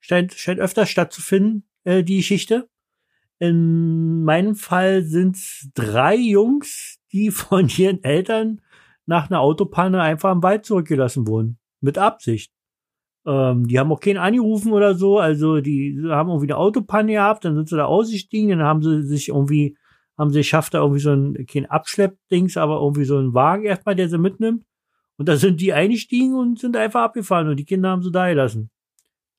scheint, 0.00 0.32
scheint 0.32 0.60
öfters 0.60 0.88
stattzufinden, 0.88 1.64
äh, 1.84 2.02
die 2.02 2.18
Geschichte. 2.18 2.68
In 3.38 4.22
meinem 4.22 4.54
Fall 4.54 5.02
sind 5.02 5.36
es 5.36 5.68
drei 5.74 6.14
Jungs, 6.14 7.00
die 7.12 7.30
von 7.30 7.68
ihren 7.76 8.02
Eltern 8.04 8.60
nach 9.04 9.28
einer 9.28 9.40
Autopanne 9.40 10.00
einfach 10.00 10.32
im 10.32 10.42
Wald 10.42 10.64
zurückgelassen 10.64 11.26
wurden. 11.26 11.58
Mit 11.80 11.98
Absicht. 11.98 12.52
Ähm, 13.24 13.68
die 13.68 13.78
haben 13.78 13.92
auch 13.92 14.00
keinen 14.00 14.18
angerufen 14.18 14.72
oder 14.72 14.94
so. 14.94 15.18
Also 15.18 15.60
die 15.60 16.00
haben 16.08 16.28
irgendwie 16.30 16.52
eine 16.52 16.56
Autopanne 16.56 17.12
gehabt, 17.12 17.44
dann 17.44 17.54
sind 17.54 17.68
sie 17.68 17.76
da 17.76 17.84
ausgestiegen, 17.84 18.50
dann 18.50 18.66
haben 18.66 18.82
sie 18.82 19.02
sich 19.02 19.28
irgendwie, 19.28 19.76
haben 20.18 20.30
sie 20.30 20.40
geschafft, 20.40 20.74
da 20.74 20.80
irgendwie 20.80 21.00
so 21.00 21.12
ein, 21.12 21.46
kein 21.46 21.66
Abschleppdings, 21.66 22.56
aber 22.56 22.80
irgendwie 22.80 23.04
so 23.04 23.18
ein 23.18 23.34
Wagen 23.34 23.64
erstmal, 23.64 23.94
der 23.94 24.08
sie 24.08 24.18
mitnimmt. 24.18 24.64
Und 25.18 25.28
da 25.28 25.36
sind 25.36 25.60
die 25.60 25.72
eingestiegen 25.72 26.34
und 26.34 26.58
sind 26.58 26.76
einfach 26.76 27.02
abgefahren 27.02 27.48
und 27.48 27.56
die 27.56 27.64
Kinder 27.64 27.90
haben 27.90 28.02
sie 28.02 28.10
da 28.10 28.28
gelassen. 28.28 28.70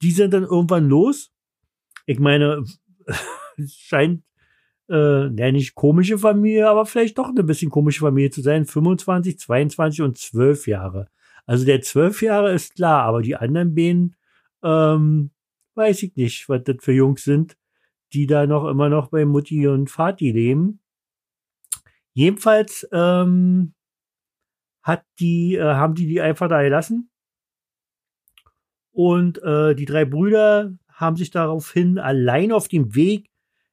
Die 0.01 0.11
sind 0.11 0.33
dann 0.33 0.43
irgendwann 0.43 0.87
los. 0.87 1.31
Ich 2.05 2.19
meine, 2.19 2.63
es 3.57 3.73
scheint 3.73 4.23
äh, 4.89 5.27
ja, 5.33 5.51
nicht 5.51 5.75
komische 5.75 6.17
Familie, 6.17 6.69
aber 6.69 6.85
vielleicht 6.85 7.17
doch 7.17 7.29
eine 7.29 7.43
bisschen 7.43 7.71
komische 7.71 8.01
Familie 8.01 8.29
zu 8.29 8.41
sein. 8.41 8.65
25, 8.65 9.39
22 9.39 10.01
und 10.01 10.17
12 10.17 10.67
Jahre. 10.67 11.09
Also 11.45 11.65
der 11.65 11.81
zwölf 11.81 12.21
Jahre 12.21 12.53
ist 12.53 12.75
klar, 12.75 13.03
aber 13.03 13.21
die 13.21 13.35
anderen 13.35 13.75
beiden, 13.75 14.15
ähm, 14.63 15.31
weiß 15.75 16.03
ich 16.03 16.15
nicht, 16.15 16.47
was 16.49 16.63
das 16.63 16.77
für 16.79 16.93
Jungs 16.93 17.23
sind, 17.23 17.57
die 18.13 18.27
da 18.27 18.45
noch 18.47 18.65
immer 18.65 18.89
noch 18.89 19.09
bei 19.09 19.25
Mutti 19.25 19.67
und 19.67 19.89
Vati 19.89 20.31
leben. 20.31 20.79
Jedenfalls 22.13 22.87
ähm, 22.91 23.73
hat 24.83 25.03
die, 25.19 25.55
äh, 25.55 25.63
haben 25.63 25.95
die 25.95 26.07
die 26.07 26.21
einfach 26.21 26.47
da 26.47 26.61
gelassen. 26.61 27.09
Und 28.91 29.41
äh, 29.41 29.73
die 29.73 29.85
drei 29.85 30.05
Brüder 30.05 30.77
haben 30.87 31.15
sich 31.15 31.31
daraufhin 31.31 31.97
allein 31.97 32.51
auf 32.51 32.67
dem 32.67 32.93
Weg 32.93 33.31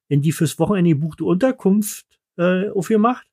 in 0.08 0.22
die 0.22 0.32
fürs 0.32 0.58
Wochenende 0.58 0.90
gebuchte 0.90 1.24
Unterkunft 1.24 2.06
äh, 2.36 2.70
aufgemacht. 2.70 3.29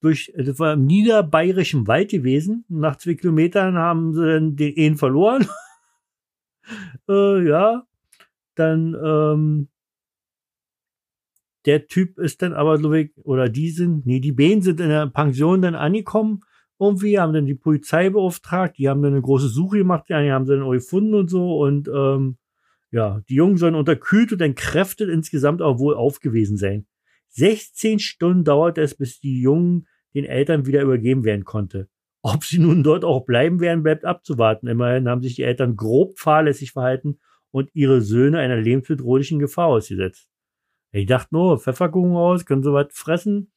Durch, 0.00 0.32
das 0.36 0.58
war 0.58 0.74
im 0.74 0.86
niederbayerischen 0.86 1.86
Wald 1.86 2.10
gewesen. 2.10 2.64
Nach 2.68 2.96
zwei 2.96 3.14
Kilometern 3.14 3.76
haben 3.76 4.14
sie 4.14 4.26
dann 4.26 4.56
den 4.56 4.74
einen 4.76 4.96
verloren. 4.96 5.46
äh, 7.08 7.46
ja, 7.46 7.86
dann 8.54 8.96
ähm, 9.04 9.68
der 11.66 11.86
Typ 11.86 12.18
ist 12.18 12.42
dann 12.42 12.52
aber, 12.52 12.78
so 12.78 12.92
ich, 12.92 13.12
oder 13.18 13.48
die 13.48 13.70
sind, 13.70 14.06
nee, 14.06 14.20
die 14.20 14.32
beiden 14.32 14.62
sind 14.62 14.80
in 14.80 14.88
der 14.88 15.06
Pension 15.06 15.62
dann 15.62 15.74
angekommen. 15.74 16.40
Irgendwie 16.78 17.18
haben 17.18 17.34
dann 17.34 17.44
die 17.44 17.54
Polizei 17.54 18.08
beauftragt, 18.08 18.78
die 18.78 18.88
haben 18.88 19.02
dann 19.02 19.12
eine 19.12 19.20
große 19.20 19.48
Suche 19.48 19.78
gemacht, 19.78 20.06
die 20.08 20.14
haben 20.14 20.46
sie 20.46 20.54
dann 20.54 20.62
auch 20.62 20.72
gefunden 20.72 21.14
und 21.14 21.28
so. 21.28 21.58
Und 21.58 21.88
ähm, 21.88 22.38
ja, 22.90 23.20
die 23.28 23.34
Jungen 23.34 23.58
sollen 23.58 23.74
unterkühlt 23.74 24.32
und 24.32 24.40
entkräftet 24.40 25.10
insgesamt 25.10 25.60
auch 25.60 25.78
wohl 25.78 25.94
aufgewesen 25.94 26.56
sein. 26.56 26.86
16 27.28 27.98
Stunden 27.98 28.44
dauerte 28.44 28.80
es, 28.80 28.94
bis 28.94 29.20
die 29.20 29.40
Jungen 29.40 29.86
den 30.14 30.24
Eltern 30.24 30.66
wieder 30.66 30.82
übergeben 30.82 31.24
werden 31.24 31.44
konnte. 31.44 31.88
Ob 32.22 32.44
sie 32.44 32.58
nun 32.58 32.82
dort 32.82 33.04
auch 33.04 33.24
bleiben 33.24 33.60
werden, 33.60 33.82
bleibt 33.82 34.04
abzuwarten. 34.04 34.66
Immerhin 34.66 35.08
haben 35.08 35.22
sich 35.22 35.36
die 35.36 35.42
Eltern 35.42 35.76
grob 35.76 36.18
fahrlässig 36.18 36.72
verhalten 36.72 37.18
und 37.50 37.70
ihre 37.74 38.02
Söhne 38.02 38.38
einer 38.38 38.56
lebensbedrohlichen 38.56 39.38
Gefahr 39.38 39.68
ausgesetzt. 39.68 40.28
Ich 40.92 41.06
dachte 41.06 41.34
nur, 41.34 41.58
Pfefferkuchen 41.58 42.16
aus, 42.16 42.44
können 42.44 42.62
sie 42.62 42.72
was 42.72 42.88
fressen. 42.90 43.52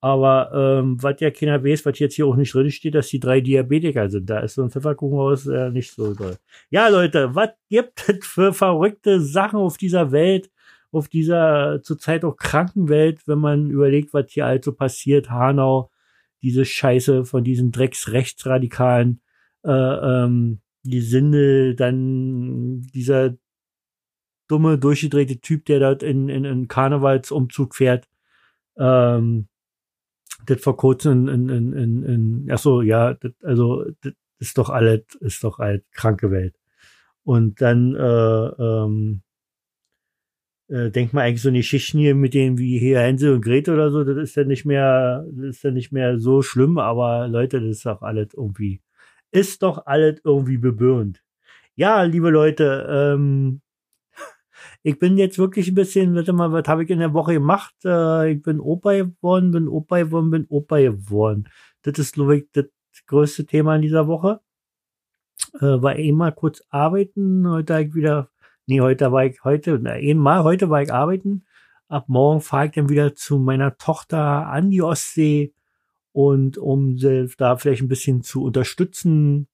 Aber 0.00 0.50
ähm, 0.54 1.02
was 1.02 1.18
ja 1.20 1.30
keiner 1.30 1.64
weiß, 1.64 1.86
was 1.86 1.98
jetzt 1.98 2.14
hier 2.14 2.26
auch 2.26 2.36
nicht 2.36 2.52
drin 2.52 2.70
steht, 2.70 2.94
dass 2.94 3.08
die 3.08 3.20
drei 3.20 3.40
Diabetiker 3.40 4.10
sind. 4.10 4.28
Da 4.28 4.40
ist 4.40 4.54
so 4.54 4.62
ein 4.62 4.70
Pfefferkuchen 4.70 5.18
aus 5.18 5.46
äh, 5.46 5.70
nicht 5.70 5.92
so 5.92 6.14
toll. 6.14 6.36
Ja, 6.68 6.88
Leute, 6.88 7.34
was 7.34 7.50
gibt 7.70 8.06
es 8.06 8.26
für 8.26 8.52
verrückte 8.52 9.22
Sachen 9.22 9.58
auf 9.60 9.78
dieser 9.78 10.12
Welt, 10.12 10.50
auf 10.94 11.08
dieser 11.08 11.82
zurzeit 11.82 12.24
auch 12.24 12.36
kranken 12.36 12.88
Welt, 12.88 13.26
wenn 13.26 13.38
man 13.38 13.70
überlegt, 13.70 14.14
was 14.14 14.30
hier 14.30 14.46
also 14.46 14.72
passiert. 14.72 15.30
Hanau, 15.30 15.90
diese 16.42 16.64
Scheiße 16.64 17.24
von 17.24 17.44
diesen 17.44 17.72
Drecks-Rechtsradikalen, 17.72 19.20
äh, 19.64 19.70
ähm, 19.70 20.60
die 20.82 21.00
Sinde, 21.00 21.74
dann 21.74 22.82
dieser 22.94 23.34
dumme, 24.48 24.78
durchgedrehte 24.78 25.40
Typ, 25.40 25.64
der 25.64 25.80
dort 25.80 26.02
in, 26.02 26.28
in, 26.28 26.44
in 26.44 26.68
Karnevalsumzug 26.68 27.74
fährt. 27.74 28.08
Ähm, 28.76 29.48
das 30.46 30.60
vor 30.60 30.76
kurzem 30.76 31.28
in, 31.28 31.48
in, 31.48 31.72
in, 31.72 32.02
in 32.02 32.48
ach 32.50 32.58
so, 32.58 32.82
ja, 32.82 33.14
das, 33.14 33.32
also 33.42 33.84
das 34.02 34.12
ist 34.38 34.58
doch 34.58 34.68
alles, 34.70 35.02
ist 35.20 35.42
doch 35.42 35.58
alles 35.58 35.82
kranke 35.92 36.30
Welt. 36.30 36.54
Und 37.24 37.60
dann 37.62 37.94
äh, 37.94 38.46
ähm, 38.62 39.23
äh, 40.68 40.90
denkt 40.90 41.12
man 41.12 41.24
eigentlich 41.24 41.42
so 41.42 41.48
eine 41.48 41.58
Geschichten 41.58 41.98
hier 41.98 42.14
mit 42.14 42.34
denen 42.34 42.58
wie 42.58 42.78
hier 42.78 43.00
Hänsel 43.00 43.34
und 43.34 43.42
Gretel 43.42 43.74
oder 43.74 43.90
so, 43.90 44.04
das 44.04 44.16
ist 44.16 44.36
ja 44.36 44.44
nicht 44.44 44.64
mehr, 44.64 45.24
das 45.32 45.56
ist 45.56 45.64
ja 45.64 45.70
nicht 45.70 45.92
mehr 45.92 46.18
so 46.18 46.42
schlimm, 46.42 46.78
aber 46.78 47.28
Leute, 47.28 47.60
das 47.60 47.78
ist 47.78 47.86
doch 47.86 48.02
alles 48.02 48.34
irgendwie, 48.34 48.80
ist 49.30 49.62
doch 49.62 49.86
alles 49.86 50.20
irgendwie 50.24 50.58
bebürnt. 50.58 51.22
Ja, 51.76 52.02
liebe 52.02 52.30
Leute, 52.30 52.86
ähm, 52.88 53.60
ich 54.82 54.98
bin 54.98 55.16
jetzt 55.18 55.38
wirklich 55.38 55.68
ein 55.68 55.74
bisschen, 55.74 56.14
warte 56.14 56.32
mal, 56.32 56.52
was 56.52 56.68
habe 56.68 56.84
ich 56.84 56.90
in 56.90 56.98
der 57.00 57.14
Woche 57.14 57.34
gemacht? 57.34 57.74
Äh, 57.84 58.32
ich 58.32 58.42
bin 58.42 58.60
Opa 58.60 58.92
geworden, 58.92 59.50
bin 59.50 59.68
Opa 59.68 59.98
geworden, 59.98 60.30
bin 60.30 60.46
Opa 60.48 60.78
geworden. 60.78 61.48
Das 61.82 61.98
ist, 61.98 62.14
glaube 62.14 62.36
ich, 62.38 62.48
das 62.52 62.66
größte 63.06 63.46
Thema 63.46 63.76
in 63.76 63.82
dieser 63.82 64.06
Woche. 64.06 64.40
Äh, 65.54 65.82
war 65.82 65.96
eh 65.98 66.12
mal 66.12 66.32
kurz 66.32 66.62
arbeiten. 66.70 67.48
Heute 67.48 67.72
war 67.72 67.80
ich 67.80 67.94
wieder, 67.94 68.30
nee, 68.66 68.80
heute 68.80 69.12
war 69.12 69.24
ich, 69.26 69.42
heute, 69.44 69.78
na, 69.80 69.98
eben 69.98 70.20
mal, 70.20 70.44
heute 70.44 70.70
war 70.70 70.82
ich 70.82 70.92
arbeiten. 70.92 71.44
Ab 71.88 72.08
morgen 72.08 72.40
fahre 72.40 72.66
ich 72.66 72.72
dann 72.72 72.88
wieder 72.88 73.14
zu 73.14 73.38
meiner 73.38 73.76
Tochter 73.76 74.46
an 74.48 74.70
die 74.70 74.82
Ostsee 74.82 75.52
und 76.12 76.58
um 76.58 76.96
sie 76.98 77.28
da 77.36 77.56
vielleicht 77.56 77.82
ein 77.82 77.88
bisschen 77.88 78.22
zu 78.22 78.42
unterstützen 78.42 79.48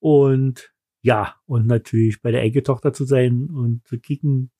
und 0.00 0.72
ja, 1.02 1.36
und 1.46 1.66
natürlich 1.66 2.20
bei 2.22 2.30
der 2.32 2.42
Enkeltochter 2.42 2.92
zu 2.92 3.04
sein 3.04 3.48
und 3.50 3.86
zu 3.86 3.98
kicken, 3.98 4.50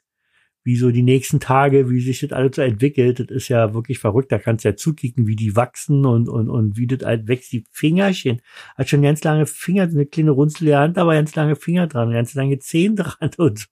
wie 0.65 0.77
so 0.77 0.91
die 0.91 1.03
nächsten 1.03 1.41
Tage, 1.41 1.91
wie 1.91 2.01
sich 2.01 2.21
das 2.21 2.33
alles 2.33 2.57
so 2.57 2.63
entwickelt, 2.63 3.21
das 3.21 3.29
ist 3.29 3.49
ja 3.49 3.75
wirklich 3.75 3.99
verrückt. 3.99 4.33
Da 4.33 4.39
kannst 4.39 4.65
du 4.65 4.69
ja 4.71 4.77
zukicken, 4.77 5.27
wie 5.27 5.37
die 5.37 5.57
wachsen 5.57 6.05
und, 6.05 6.29
und, 6.29 6.51
und 6.51 6.77
wie 6.77 6.87
das 6.87 7.07
halt 7.07 7.29
wächst. 7.29 7.53
Die 7.53 7.65
Fingerchen. 7.71 8.43
Hat 8.77 8.89
schon 8.89 9.03
ganz 9.03 9.25
lange 9.25 9.47
Finger, 9.47 9.85
eine 9.85 10.07
kleine 10.07 10.33
runzelige 10.33 10.77
Hand, 10.77 10.99
aber 10.99 11.15
ganz 11.15 11.35
lange 11.35 11.57
Finger 11.57 11.87
dran, 11.87 12.11
ganz 12.11 12.35
lange 12.35 12.59
Zehen 12.59 12.97
dran 12.97 13.31
und 13.39 13.59
so. 13.61 13.67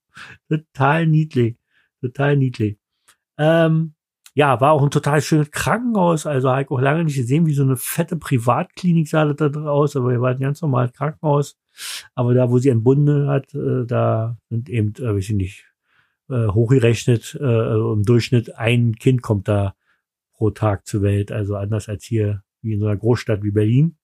Total 0.49 1.07
niedlich. 1.07 1.57
Total 2.01 2.37
niedlich. 2.37 2.79
Ähm, 3.39 3.95
ja, 4.35 4.61
war 4.61 4.73
auch 4.73 4.83
ein 4.83 4.91
total 4.91 5.23
schönes 5.23 5.51
Krankenhaus. 5.51 6.27
Also 6.27 6.51
habe 6.51 6.63
ich 6.63 6.71
auch 6.71 6.81
lange 6.81 7.05
nicht 7.05 7.17
gesehen, 7.17 7.47
wie 7.47 7.55
so 7.55 7.63
eine 7.63 7.77
fette 7.77 8.17
Privatklinik 8.17 9.09
sah 9.09 9.25
das 9.25 9.53
da 9.53 9.61
aus, 9.65 9.97
aber 9.97 10.11
wir 10.11 10.21
waren 10.21 10.39
ganz 10.39 10.61
normal 10.61 10.91
Krankenhaus. 10.91 11.57
Aber 12.15 12.35
da, 12.35 12.51
wo 12.51 12.59
sie 12.59 12.69
entbunden 12.69 13.29
hat, 13.29 13.55
äh, 13.55 13.87
da 13.87 14.37
sind 14.51 14.69
eben, 14.69 14.95
äh, 14.97 15.15
weiß 15.15 15.31
ich 15.31 15.37
nicht, 15.37 15.65
äh, 16.29 16.49
hochgerechnet, 16.49 17.37
äh, 17.41 17.93
im 17.93 18.03
Durchschnitt 18.05 18.57
ein 18.57 18.97
Kind 18.97 19.23
kommt 19.23 19.49
da 19.49 19.75
pro 20.35 20.51
Tag 20.51 20.87
zur 20.87 21.03
Welt. 21.03 21.33
Also 21.33 21.57
anders 21.57 21.89
als 21.89 22.05
hier, 22.05 22.43
wie 22.63 22.75
in 22.75 22.81
so 22.81 22.87
einer 22.87 22.97
Großstadt 22.97 23.43
wie 23.43 23.51
Berlin. 23.51 23.97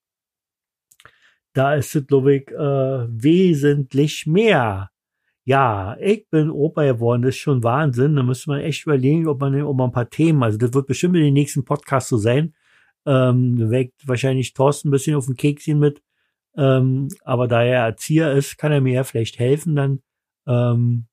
Da 1.53 1.75
ist 1.75 1.95
es, 1.95 2.07
glaube 2.07 2.35
ich, 2.35 2.49
äh, 2.49 3.07
wesentlich 3.09 4.25
mehr. 4.25 4.89
Ja, 5.45 5.97
ich 5.99 6.29
bin 6.29 6.49
Opa 6.49 6.83
geworden, 6.85 7.21
das 7.21 7.35
ist 7.35 7.41
schon 7.41 7.63
Wahnsinn. 7.63 8.15
Da 8.15 8.23
müsste 8.23 8.49
man 8.49 8.61
echt 8.61 8.85
überlegen, 8.85 9.27
ob 9.27 9.41
man, 9.41 9.61
ob 9.61 9.75
man 9.75 9.89
ein 9.89 9.93
paar 9.93 10.09
Themen, 10.09 10.41
also 10.41 10.57
das 10.57 10.73
wird 10.73 10.87
bestimmt 10.87 11.17
in 11.17 11.23
den 11.23 11.33
nächsten 11.33 11.65
Podcasts 11.65 12.09
so 12.09 12.17
sein. 12.17 12.55
Ähm, 13.05 13.69
weckt 13.69 14.07
wahrscheinlich 14.07 14.53
Thorsten 14.53 14.87
ein 14.87 14.91
bisschen 14.91 15.15
auf 15.15 15.25
den 15.25 15.35
Kekschen 15.35 15.77
mit, 15.77 16.01
ähm, 16.55 17.09
aber 17.25 17.49
da 17.49 17.61
er 17.61 17.85
Erzieher 17.85 18.31
ist, 18.31 18.57
kann 18.57 18.71
er 18.71 18.79
mir 18.79 18.93
ja 18.93 19.03
vielleicht 19.03 19.37
helfen 19.39 19.75
dann, 19.75 20.01
ähm, 20.47 21.07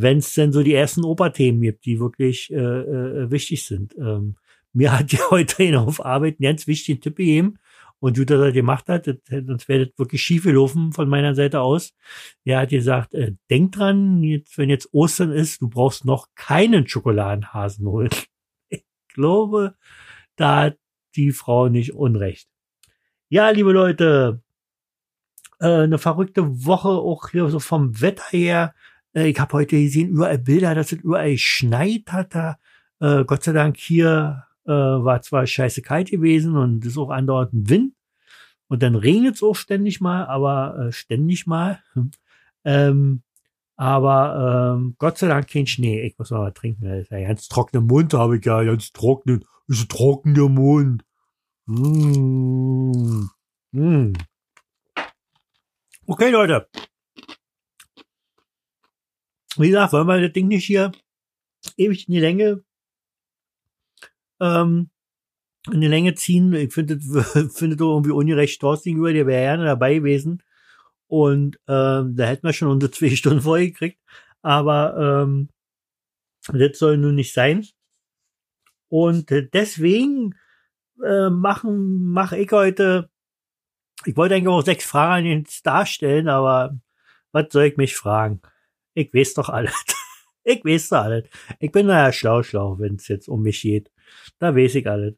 wenn 0.00 0.18
es 0.18 0.34
denn 0.34 0.52
so 0.52 0.62
die 0.62 0.74
ersten 0.74 1.04
Operthemen 1.04 1.60
gibt, 1.60 1.84
die 1.84 2.00
wirklich 2.00 2.52
äh, 2.52 2.56
äh, 2.56 3.30
wichtig 3.30 3.64
sind. 3.64 3.96
Ähm, 3.98 4.36
mir 4.72 4.96
hat 4.96 5.12
ja 5.12 5.20
heute 5.30 5.62
einer 5.62 5.86
auf 5.86 6.04
Arbeit 6.04 6.36
einen 6.38 6.50
ganz 6.50 6.66
wichtigen 6.66 7.00
Tipp 7.00 7.16
gegeben 7.16 7.58
und 8.00 8.16
dass 8.18 8.40
er 8.40 8.52
gemacht 8.52 8.88
hat, 8.88 9.06
das, 9.08 9.16
sonst 9.28 9.68
wäre 9.68 9.86
das 9.86 9.98
wirklich 9.98 10.22
schief 10.22 10.44
gelaufen 10.44 10.92
von 10.92 11.08
meiner 11.08 11.34
Seite 11.34 11.60
aus. 11.60 11.92
Er 12.44 12.60
hat 12.60 12.68
gesagt, 12.70 13.14
äh, 13.14 13.32
denk 13.50 13.72
dran, 13.72 14.22
jetzt, 14.22 14.56
wenn 14.56 14.70
jetzt 14.70 14.88
Ostern 14.92 15.32
ist, 15.32 15.60
du 15.60 15.68
brauchst 15.68 16.04
noch 16.04 16.28
keinen 16.34 16.86
Schokoladenhasen 16.86 17.86
holen. 17.86 18.10
Ich 18.70 19.24
glaube, 19.24 19.74
da 20.36 20.62
hat 20.62 20.78
die 21.16 21.32
Frau 21.32 21.68
nicht 21.68 21.92
unrecht. 21.92 22.48
Ja, 23.28 23.50
liebe 23.50 23.72
Leute, 23.72 24.42
äh, 25.60 25.82
eine 25.82 25.98
verrückte 25.98 26.64
Woche, 26.64 26.88
auch 26.88 27.30
hier 27.30 27.48
so 27.48 27.58
vom 27.58 28.00
Wetter 28.00 28.24
her. 28.30 28.74
Äh, 29.14 29.28
ich 29.28 29.40
habe 29.40 29.52
heute 29.54 29.80
gesehen, 29.80 30.10
überall 30.10 30.38
Bilder, 30.38 30.74
dass 30.74 30.92
es 30.92 31.00
überall 31.00 31.36
schneit 31.38 32.12
hat 32.12 32.34
da. 32.34 32.58
Äh, 33.00 33.24
Gott 33.24 33.44
sei 33.44 33.52
Dank 33.52 33.76
hier 33.76 34.44
äh, 34.66 34.70
war 34.70 35.22
zwar 35.22 35.46
scheiße 35.46 35.82
kalt 35.82 36.10
gewesen 36.10 36.56
und 36.56 36.84
ist 36.84 36.98
auch 36.98 37.10
andauernd 37.10 37.52
ein 37.52 37.68
Wind. 37.68 37.94
Und 38.68 38.82
dann 38.82 38.94
regnet 38.94 39.36
es 39.36 39.42
auch 39.42 39.56
ständig 39.56 40.00
mal, 40.00 40.26
aber 40.26 40.78
äh, 40.78 40.92
ständig 40.92 41.46
mal. 41.46 41.82
ähm, 42.64 43.22
aber 43.76 44.74
ähm, 44.76 44.96
Gott 44.98 45.18
sei 45.18 45.28
Dank 45.28 45.48
kein 45.48 45.66
Schnee. 45.66 46.02
Ich 46.02 46.18
muss 46.18 46.30
mal 46.30 46.52
trinken. 46.52 46.84
Das 46.84 47.02
ist 47.02 47.10
ja 47.10 47.20
ganz 47.20 47.48
trockener 47.48 47.80
Mund 47.80 48.12
habe 48.12 48.38
ich 48.38 48.44
ja, 48.44 48.62
ganz 48.64 48.92
trockenen, 48.92 49.44
ist 49.68 49.82
ein 49.82 49.88
trockener 49.88 50.48
Mund. 50.48 51.04
Mmh. 51.66 53.28
Mmh. 53.72 54.12
Okay, 56.06 56.30
Leute. 56.30 56.66
Wie 59.58 59.68
gesagt, 59.68 59.92
wollen 59.92 60.06
wir 60.06 60.20
das 60.20 60.32
Ding 60.32 60.48
nicht 60.48 60.66
hier 60.66 60.92
ewig 61.76 62.08
in 62.08 62.14
die 62.14 62.20
Länge 62.20 62.62
ähm, 64.40 64.90
in 65.70 65.80
die 65.80 65.88
Länge 65.88 66.14
ziehen. 66.14 66.52
Ich 66.54 66.72
finde 66.72 67.00
finde 67.50 67.76
doch 67.76 67.94
irgendwie 67.94 68.12
ungerecht 68.12 68.60
Thorsten 68.60 68.90
gegenüber, 68.90 69.12
der 69.12 69.26
wäre 69.26 69.42
gerne 69.42 69.64
dabei 69.64 69.94
gewesen. 69.94 70.42
Und 71.08 71.58
ähm, 71.68 72.16
da 72.16 72.26
hätten 72.26 72.46
wir 72.46 72.52
schon 72.52 72.68
unsere 72.68 72.90
zwei 72.92 73.10
Stunden 73.10 73.42
vorher 73.42 73.66
gekriegt. 73.66 74.00
Aber 74.42 75.24
ähm, 75.24 75.48
das 76.52 76.78
soll 76.78 76.96
nun 76.96 77.16
nicht 77.16 77.32
sein. 77.32 77.66
Und 78.88 79.30
deswegen 79.52 80.34
äh, 81.04 81.30
machen 81.30 82.10
mache 82.10 82.38
ich 82.38 82.50
heute 82.52 83.10
ich 84.04 84.16
wollte 84.16 84.34
eigentlich 84.34 84.48
auch 84.48 84.62
sechs 84.62 84.84
Fragen 84.84 85.12
an 85.12 85.24
den 85.24 85.46
Star 85.46 85.86
stellen, 85.86 86.28
aber 86.28 86.76
was 87.32 87.46
soll 87.50 87.64
ich 87.64 87.76
mich 87.76 87.96
fragen? 87.96 88.40
Ich 88.98 89.14
weiß 89.14 89.34
doch 89.34 89.48
alles. 89.48 89.84
ich 90.44 90.64
weiß 90.64 90.88
doch 90.88 90.98
alles. 90.98 91.28
Ich 91.60 91.70
bin 91.70 91.86
naja 91.86 92.12
schlau, 92.12 92.42
schlau, 92.42 92.80
wenn 92.80 92.96
es 92.96 93.06
jetzt 93.06 93.28
um 93.28 93.42
mich 93.42 93.62
geht. 93.62 93.92
Da 94.40 94.56
weiß 94.56 94.74
ich 94.74 94.88
alles. 94.90 95.14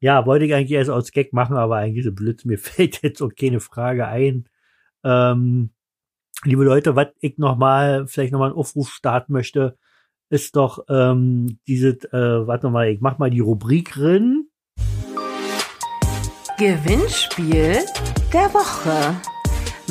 Ja, 0.00 0.26
wollte 0.26 0.46
ich 0.46 0.54
eigentlich 0.54 0.72
erst 0.72 0.90
aus 0.90 1.12
Gag 1.12 1.32
machen, 1.32 1.56
aber 1.56 1.76
eigentlich 1.76 2.04
so 2.04 2.10
blöd. 2.10 2.44
Mir 2.44 2.58
fällt 2.58 3.02
jetzt 3.02 3.22
auch 3.22 3.30
keine 3.36 3.60
Frage 3.60 4.08
ein. 4.08 4.48
Ähm, 5.04 5.70
liebe 6.42 6.64
Leute, 6.64 6.96
was 6.96 7.08
ich 7.20 7.38
noch 7.38 7.56
mal, 7.56 8.08
vielleicht 8.08 8.32
noch 8.32 8.40
mal 8.40 8.46
einen 8.46 8.56
Aufruf 8.56 8.90
starten 8.90 9.32
möchte, 9.32 9.78
ist 10.28 10.56
doch 10.56 10.86
ähm, 10.88 11.60
diese, 11.68 11.90
äh, 12.12 12.46
warte 12.48 12.68
mal, 12.68 12.88
ich 12.88 13.00
mach 13.00 13.18
mal 13.18 13.30
die 13.30 13.40
Rubrik 13.40 13.92
drin. 13.92 14.48
Gewinnspiel 16.58 17.78
der 18.32 18.52
Woche 18.52 19.14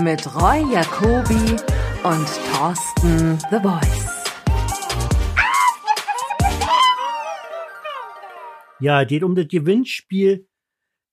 mit 0.04 0.27
Roy 0.36 0.73
Jacobi 0.73 1.56
und 2.03 2.25
Thorsten 2.51 3.37
The 3.51 3.59
Voice. 3.61 4.07
Ja, 8.79 9.03
geht 9.03 9.23
um 9.23 9.35
das 9.35 9.47
Gewinnspiel 9.47 10.47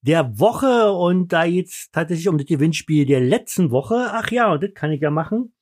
der 0.01 0.39
Woche 0.39 0.93
und 0.93 1.29
da 1.29 1.45
jetzt 1.45 1.93
tatsächlich 1.93 2.29
um 2.29 2.39
das 2.39 2.47
Gewinnspiel 2.47 3.05
der 3.05 3.21
letzten 3.21 3.71
Woche. 3.71 4.09
Ach 4.13 4.31
ja, 4.31 4.51
und 4.51 4.63
das 4.63 4.71
kann 4.75 4.91
ich 4.91 5.03
ja 5.03 5.11
machen. 5.11 5.53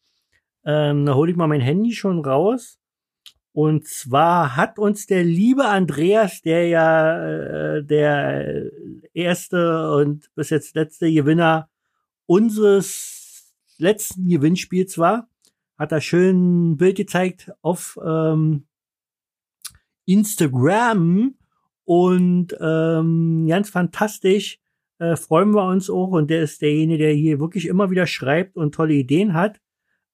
Ähm, 0.64 1.04
da 1.06 1.14
hole 1.14 1.32
ich 1.32 1.36
mal 1.36 1.48
mein 1.48 1.60
Handy 1.60 1.92
schon 1.92 2.24
raus. 2.24 2.78
Und 3.52 3.88
zwar 3.88 4.54
hat 4.54 4.78
uns 4.78 5.06
der 5.06 5.24
liebe 5.24 5.64
Andreas, 5.64 6.42
der 6.42 6.68
ja 6.68 7.76
äh, 7.76 7.84
der 7.84 8.70
erste 9.12 9.90
und 9.90 10.32
bis 10.36 10.50
jetzt 10.50 10.76
letzte 10.76 11.10
Gewinner 11.10 11.68
unseres 12.26 13.15
letzten 13.78 14.28
Gewinnspiels 14.28 14.98
war, 14.98 15.28
hat 15.78 15.92
er 15.92 16.00
schön 16.00 16.72
ein 16.72 16.76
Bild 16.76 16.96
gezeigt 16.96 17.52
auf 17.62 17.98
ähm, 18.04 18.66
Instagram 20.06 21.34
und 21.84 22.56
ähm, 22.60 23.46
ganz 23.48 23.70
fantastisch 23.70 24.58
äh, 24.98 25.16
freuen 25.16 25.50
wir 25.50 25.64
uns 25.64 25.90
auch. 25.90 26.10
Und 26.10 26.30
der 26.30 26.42
ist 26.42 26.62
derjenige, 26.62 27.04
der 27.04 27.14
hier 27.14 27.40
wirklich 27.40 27.66
immer 27.66 27.90
wieder 27.90 28.06
schreibt 28.06 28.56
und 28.56 28.74
tolle 28.74 28.94
Ideen 28.94 29.34
hat. 29.34 29.60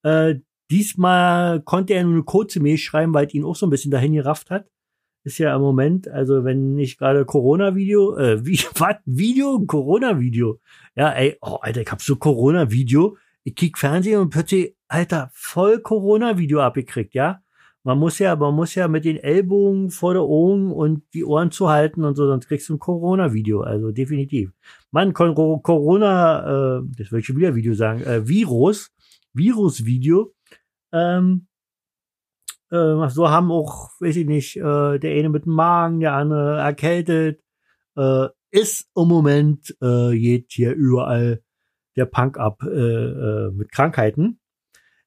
Äh, 0.03 0.35
diesmal 0.69 1.61
konnte 1.61 1.93
er 1.93 2.03
nur 2.03 2.13
eine 2.13 2.23
kurze 2.23 2.59
Mail 2.59 2.77
schreiben, 2.77 3.13
weil 3.13 3.27
es 3.27 3.33
ihn 3.33 3.45
auch 3.45 3.55
so 3.55 3.65
ein 3.65 3.69
bisschen 3.69 3.91
dahin 3.91 4.13
gerafft 4.13 4.49
hat. 4.49 4.69
Ist 5.25 5.37
ja 5.37 5.55
im 5.55 5.61
Moment, 5.61 6.09
also 6.09 6.43
wenn 6.43 6.75
nicht 6.75 6.97
gerade 6.97 7.25
Corona-Video, 7.25 8.17
äh, 8.17 8.45
wie, 8.45 8.59
was? 8.75 8.97
Video? 9.05 9.59
Corona-Video. 9.65 10.59
Ja, 10.95 11.11
ey, 11.11 11.37
oh, 11.41 11.57
Alter, 11.61 11.81
ich 11.81 11.91
hab 11.91 12.01
so 12.01 12.17
Corona-Video. 12.17 13.17
Ich 13.43 13.55
kick 13.55 13.77
Fernsehen 13.77 14.19
und 14.19 14.29
plötzlich, 14.29 14.75
Alter, 14.87 15.29
voll 15.33 15.81
Corona-Video 15.81 16.61
abgekriegt, 16.61 17.13
ja 17.13 17.43
man 17.83 17.99
muss 17.99 18.19
ja, 18.19 18.35
man 18.35 18.55
muss 18.55 18.75
ja 18.75 18.87
mit 18.87 19.03
den 19.05 19.17
Ellbogen 19.17 19.91
vor 19.91 20.13
der 20.13 20.23
Ohren 20.23 20.71
und 20.71 21.03
die 21.13 21.25
Ohren 21.25 21.51
zu 21.51 21.69
halten 21.69 22.05
und 22.05 22.15
so, 22.15 22.25
sonst 22.27 22.47
kriegst 22.47 22.69
du 22.69 22.75
ein 22.75 22.79
Corona-Video, 22.79 23.61
also 23.61 23.91
definitiv. 23.91 24.51
Man, 24.91 25.13
Corona, 25.13 26.79
äh, 26.79 26.81
das 26.97 27.11
will 27.11 27.19
ich 27.19 27.25
schon 27.25 27.37
wieder 27.37 27.55
Video 27.55 27.73
sagen, 27.73 28.01
äh, 28.03 28.27
Virus, 28.27 28.91
Virus-Video, 29.33 30.33
ähm, 30.93 31.47
äh, 32.71 33.09
so 33.09 33.29
haben 33.29 33.51
auch, 33.51 33.89
weiß 33.99 34.15
ich 34.15 34.27
nicht, 34.27 34.55
äh, 34.55 34.99
der 34.99 35.15
eine 35.17 35.29
mit 35.29 35.45
dem 35.45 35.53
Magen, 35.53 35.99
der 35.99 36.13
andere 36.13 36.59
erkältet, 36.59 37.41
äh, 37.97 38.27
ist 38.51 38.89
im 38.95 39.07
Moment, 39.09 39.75
äh, 39.81 40.17
geht 40.17 40.51
hier 40.51 40.73
überall 40.73 41.41
der 41.95 42.05
Punk 42.05 42.37
ab 42.37 42.63
äh, 42.63 42.67
äh, 42.67 43.51
mit 43.51 43.71
Krankheiten. 43.71 44.39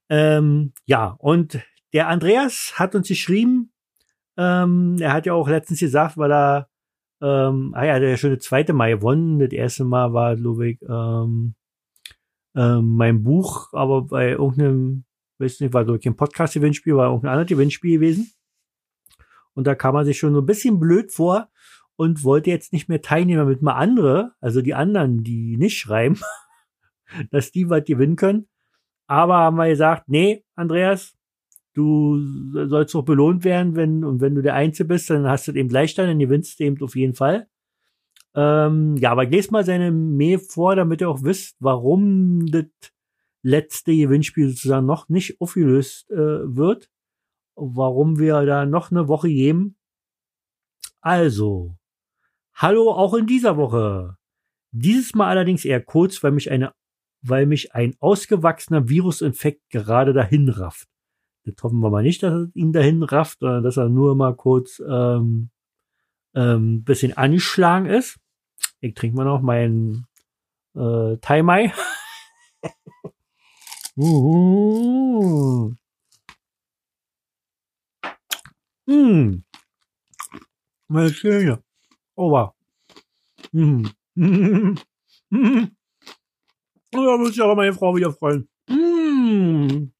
Ähm, 0.09 0.73
ja, 0.85 1.15
und 1.19 1.59
der 1.93 2.07
Andreas 2.07 2.73
hat 2.75 2.95
uns 2.95 3.07
geschrieben, 3.07 3.71
ähm, 4.37 4.97
er 4.99 5.13
hat 5.13 5.25
ja 5.25 5.33
auch 5.33 5.49
letztens 5.49 5.79
gesagt, 5.79 6.17
weil 6.17 6.31
er, 6.31 6.69
ähm, 7.21 7.73
ah 7.75 7.85
ja, 7.85 7.99
der 7.99 8.15
das 8.15 8.39
zweite 8.39 8.73
Mal 8.73 8.91
gewonnen. 8.91 9.39
Das 9.39 9.51
erste 9.51 9.83
Mal 9.83 10.13
war, 10.13 10.35
glaube 10.35 10.69
ich, 10.69 10.81
ähm, 10.87 11.55
ähm, 12.55 12.95
mein 12.95 13.23
Buch, 13.23 13.73
aber 13.73 14.03
bei 14.03 14.31
irgendeinem, 14.31 15.05
weiß 15.39 15.59
nicht, 15.59 15.73
war 15.73 15.85
glaube 15.85 15.99
ich 15.99 16.05
ein 16.05 16.15
Podcast-Gewinnspiel, 16.15 16.95
war 16.95 17.07
irgendein 17.07 17.31
anderes 17.31 17.49
Gewinnspiel 17.49 17.99
gewesen. 17.99 18.31
Und 19.53 19.65
da 19.65 19.75
kam 19.75 19.95
er 19.95 20.05
sich 20.05 20.19
schon 20.19 20.33
so 20.33 20.41
ein 20.41 20.45
bisschen 20.45 20.79
blöd 20.79 21.11
vor 21.11 21.49
und 21.95 22.23
wollte 22.23 22.51
jetzt 22.51 22.73
nicht 22.73 22.89
mehr 22.89 23.01
teilnehmen, 23.01 23.39
damit 23.39 23.63
mal 23.63 23.73
andere, 23.73 24.33
also 24.39 24.61
die 24.61 24.75
anderen, 24.75 25.23
die 25.23 25.57
nicht 25.57 25.77
schreiben, 25.79 26.19
dass 27.31 27.51
die 27.51 27.69
was 27.69 27.83
gewinnen 27.85 28.15
können. 28.15 28.47
Aber 29.07 29.37
haben 29.37 29.57
wir 29.57 29.69
gesagt, 29.69 30.09
nee, 30.09 30.43
Andreas, 30.55 31.17
du 31.73 32.19
sollst 32.67 32.95
auch 32.95 33.05
belohnt 33.05 33.43
werden, 33.43 33.75
wenn, 33.75 34.03
und 34.03 34.19
wenn 34.19 34.35
du 34.35 34.41
der 34.41 34.55
Einzige 34.55 34.87
bist, 34.87 35.09
dann 35.09 35.27
hast 35.27 35.47
du 35.47 35.53
eben 35.53 35.69
leichter, 35.69 36.05
dann 36.05 36.19
gewinnst 36.19 36.59
du 36.59 36.63
eben 36.65 36.81
auf 36.83 36.95
jeden 36.95 37.13
Fall. 37.13 37.47
Ähm, 38.35 38.97
ja, 38.97 39.11
aber 39.11 39.31
ich 39.31 39.51
mal 39.51 39.63
seine 39.63 39.91
Mail 39.91 40.39
vor, 40.39 40.75
damit 40.75 41.01
ihr 41.01 41.09
auch 41.09 41.23
wisst, 41.23 41.55
warum 41.59 42.45
das 42.47 42.65
letzte 43.41 43.95
Gewinnspiel 43.95 44.49
sozusagen 44.49 44.85
noch 44.85 45.09
nicht 45.09 45.39
aufgelöst 45.39 46.09
äh, 46.11 46.15
wird. 46.55 46.89
Warum 47.55 48.19
wir 48.19 48.45
da 48.45 48.65
noch 48.65 48.91
eine 48.91 49.07
Woche 49.07 49.29
geben. 49.29 49.77
Also, 51.01 51.77
hallo 52.53 52.91
auch 52.91 53.13
in 53.15 53.25
dieser 53.25 53.57
Woche. 53.57 54.17
Dieses 54.71 55.15
Mal 55.15 55.29
allerdings 55.29 55.65
eher 55.65 55.81
kurz, 55.81 56.21
weil 56.21 56.31
mich 56.31 56.51
eine, 56.51 56.73
weil 57.21 57.45
mich 57.45 57.73
ein 57.73 57.95
ausgewachsener 57.99 58.89
Virusinfekt 58.89 59.69
gerade 59.69 60.13
dahin 60.13 60.49
rafft. 60.49 60.87
Jetzt 61.43 61.63
hoffen 61.63 61.79
wir 61.79 61.89
mal 61.89 62.03
nicht, 62.03 62.23
dass 62.23 62.33
er 62.33 62.47
ihn 62.53 62.73
dahin 62.73 63.03
rafft, 63.03 63.39
sondern 63.39 63.63
dass 63.63 63.77
er 63.77 63.89
nur 63.89 64.15
mal 64.15 64.35
kurz 64.35 64.81
ähm, 64.87 65.49
ähm, 66.35 66.83
bisschen 66.83 67.15
angeschlagen 67.15 67.85
ist. 67.85 68.19
Ich 68.81 68.93
trinke 68.93 69.17
mal 69.17 69.25
noch 69.25 69.41
meinen 69.41 70.05
äh, 70.75 71.17
Thai 71.21 71.43
Mai. 71.43 71.73
uh. 73.97 75.73
Mm. 78.85 79.43
Meine 80.87 81.13
Schöne. 81.13 81.63
Oh, 82.15 82.31
wow. 82.31 82.53
Mm. 83.51 83.87
Mm. 84.15 84.77
Mm. 85.29 85.76
Da 86.91 87.17
muss 87.17 87.31
ich 87.31 87.41
auch 87.41 87.55
meine 87.55 87.73
Frau 87.73 87.95
wieder 87.95 88.11
freuen. 88.13 88.47
Mm. 88.69 89.91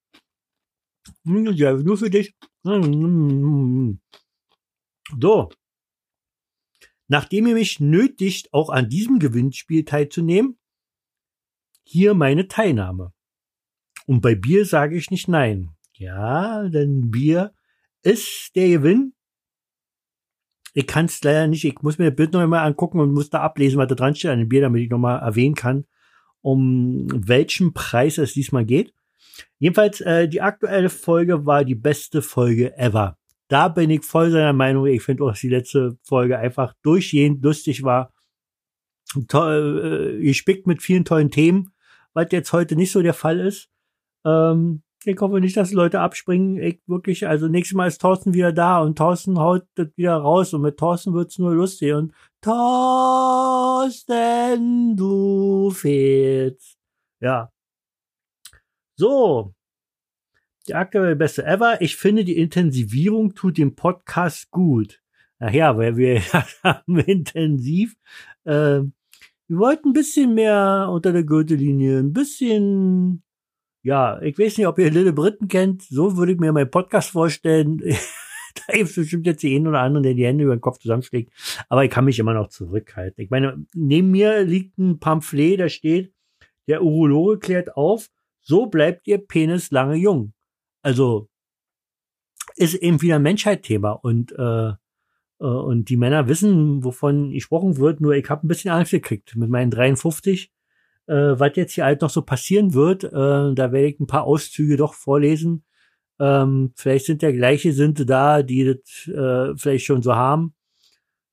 Ja, 1.25 1.73
nur 1.73 1.97
für 1.97 2.09
dich. 2.09 2.35
So. 5.19 5.49
Nachdem 7.09 7.47
ihr 7.47 7.53
mich 7.53 7.79
nötigt, 7.79 8.53
auch 8.53 8.69
an 8.69 8.89
diesem 8.89 9.19
Gewinnspiel 9.19 9.85
teilzunehmen, 9.85 10.57
hier 11.83 12.13
meine 12.13 12.47
Teilnahme. 12.47 13.13
Und 14.05 14.21
bei 14.21 14.35
Bier 14.35 14.65
sage 14.65 14.95
ich 14.97 15.09
nicht 15.09 15.27
nein. 15.27 15.71
Ja, 15.93 16.67
denn 16.67 17.11
Bier 17.11 17.53
ist 18.03 18.55
der 18.55 18.69
Gewinn. 18.69 19.13
Ich 20.73 20.85
kann 20.85 21.05
es 21.05 21.23
leider 21.23 21.47
nicht, 21.47 21.63
ich 21.65 21.81
muss 21.81 21.97
mir 21.97 22.11
das 22.11 22.15
Bild 22.15 22.33
noch 22.33 22.41
einmal 22.41 22.65
angucken 22.65 22.99
und 22.99 23.13
muss 23.13 23.29
da 23.29 23.41
ablesen, 23.41 23.77
was 23.77 23.87
da 23.87 23.95
dran 23.95 24.15
steht 24.15 24.31
an 24.31 24.39
dem 24.39 24.49
Bier, 24.49 24.61
damit 24.61 24.83
ich 24.83 24.89
nochmal 24.89 25.19
erwähnen 25.19 25.55
kann, 25.55 25.85
um 26.41 27.07
welchen 27.13 27.73
Preis 27.73 28.17
es 28.17 28.33
diesmal 28.33 28.65
geht. 28.65 28.93
Jedenfalls, 29.59 30.01
äh, 30.01 30.27
die 30.27 30.41
aktuelle 30.41 30.89
Folge 30.89 31.45
war 31.45 31.63
die 31.65 31.75
beste 31.75 32.21
Folge 32.21 32.77
ever. 32.77 33.17
Da 33.49 33.69
bin 33.69 33.89
ich 33.89 34.03
voll 34.03 34.31
seiner 34.31 34.53
Meinung. 34.53 34.85
Ich 34.87 35.03
finde 35.03 35.23
auch, 35.23 35.29
dass 35.29 35.41
die 35.41 35.49
letzte 35.49 35.97
Folge 36.03 36.37
einfach 36.37 36.73
durchgehend 36.83 37.43
lustig 37.43 37.83
war. 37.83 38.11
Toll, 39.27 40.19
äh, 40.19 40.25
gespickt 40.25 40.67
mit 40.67 40.81
vielen 40.81 41.05
tollen 41.05 41.31
Themen, 41.31 41.71
was 42.13 42.27
jetzt 42.31 42.51
heute 42.51 42.75
nicht 42.75 42.91
so 42.91 43.01
der 43.01 43.13
Fall 43.13 43.39
ist. 43.39 43.69
Ähm, 44.25 44.83
ich 45.05 45.19
hoffe 45.21 45.39
nicht, 45.39 45.55
dass 45.55 45.71
Leute 45.71 46.01
abspringen. 46.01 46.61
Ich 46.61 46.81
wirklich, 46.87 47.25
also 47.27 47.47
nächstes 47.47 47.75
Mal 47.75 47.87
ist 47.87 48.01
Thorsten 48.01 48.33
wieder 48.33 48.51
da 48.51 48.81
und 48.81 48.97
Thorsten 48.97 49.39
haut 49.39 49.65
das 49.75 49.87
wieder 49.95 50.17
raus 50.17 50.53
und 50.53 50.61
mit 50.61 50.77
Thorsten 50.77 51.13
wird's 51.13 51.39
nur 51.39 51.53
lustig 51.53 51.93
und 51.93 52.13
Thorsten, 53.77 54.95
du 54.95 55.69
fehlst. 55.71 56.77
Ja, 57.19 57.51
so. 58.95 59.53
Die 60.67 60.75
aktuelle 60.75 61.15
beste 61.17 61.45
ever. 61.45 61.81
Ich 61.81 61.97
finde, 61.97 62.23
die 62.23 62.37
Intensivierung 62.37 63.35
tut 63.35 63.57
dem 63.57 63.75
Podcast 63.75 64.49
gut. 64.49 65.01
Ach 65.39 65.51
ja, 65.51 65.77
weil 65.77 65.97
wir 65.97 66.21
haben 66.63 66.99
intensiv. 66.99 67.95
Äh, 68.45 68.81
wir 69.49 69.57
wollten 69.57 69.89
ein 69.89 69.93
bisschen 69.93 70.33
mehr 70.33 70.89
unter 70.89 71.11
der 71.13 71.23
Gürtellinie, 71.23 71.99
ein 71.99 72.11
bisschen, 72.11 73.23
ja, 73.83 74.21
ich 74.21 74.39
weiß 74.39 74.57
nicht, 74.57 74.67
ob 74.67 74.79
ihr 74.79 74.89
Lille 74.89 75.13
Britten 75.13 75.47
kennt. 75.47 75.83
So 75.83 76.17
würde 76.17 76.31
ich 76.31 76.39
mir 76.39 76.53
meinen 76.53 76.71
Podcast 76.71 77.11
vorstellen. 77.11 77.81
da 78.67 78.73
gibt 78.73 78.89
es 78.89 78.95
bestimmt 78.95 79.27
jetzt 79.27 79.43
einen 79.45 79.67
oder 79.67 79.81
anderen, 79.81 80.03
der 80.03 80.13
die 80.13 80.25
Hände 80.25 80.43
über 80.43 80.55
den 80.55 80.61
Kopf 80.61 80.79
zusammenschlägt. 80.79 81.31
Aber 81.69 81.83
ich 81.83 81.91
kann 81.91 82.05
mich 82.05 82.19
immer 82.19 82.33
noch 82.33 82.49
zurückhalten. 82.49 83.23
Ich 83.23 83.29
meine, 83.29 83.65
neben 83.73 84.11
mir 84.11 84.43
liegt 84.43 84.77
ein 84.77 84.99
Pamphlet, 84.99 85.59
da 85.59 85.69
steht, 85.69 86.13
der 86.67 86.83
Urologe 86.83 87.39
klärt 87.39 87.75
auf, 87.77 88.09
so 88.41 88.65
bleibt 88.65 89.07
ihr 89.07 89.19
Penis 89.19 89.71
lange 89.71 89.95
jung. 89.95 90.33
Also 90.81 91.29
ist 92.55 92.75
eben 92.75 93.01
wieder 93.01 93.15
ein 93.15 93.23
Menschheitsthema 93.23 93.91
und 93.91 94.31
äh, 94.37 94.73
Äh, 95.39 95.45
und 95.45 95.89
die 95.89 95.97
Männer 95.97 96.27
wissen, 96.27 96.83
wovon 96.83 97.31
gesprochen 97.31 97.77
wird, 97.77 98.01
nur 98.01 98.15
ich 98.15 98.29
habe 98.29 98.45
ein 98.45 98.47
bisschen 98.47 98.71
Angst 98.71 98.91
gekriegt 98.91 99.35
mit 99.35 99.49
meinen 99.49 99.71
53. 99.71 100.51
Äh, 101.07 101.39
was 101.39 101.55
jetzt 101.55 101.73
hier 101.73 101.85
halt 101.85 102.01
noch 102.01 102.09
so 102.09 102.21
passieren 102.21 102.73
wird, 102.73 103.03
äh, 103.03 103.09
da 103.11 103.71
werde 103.71 103.87
ich 103.87 103.99
ein 103.99 104.07
paar 104.07 104.23
Auszüge 104.23 104.77
doch 104.77 104.93
vorlesen. 104.93 105.63
Ähm, 106.19 106.73
vielleicht 106.75 107.05
sind 107.05 107.21
ja 107.21 107.31
gleiche 107.31 107.73
Sinte 107.73 108.05
da, 108.05 108.41
die 108.43 108.65
das 108.65 109.07
äh, 109.07 109.55
vielleicht 109.57 109.85
schon 109.85 110.01
so 110.01 110.15
haben. 110.15 110.53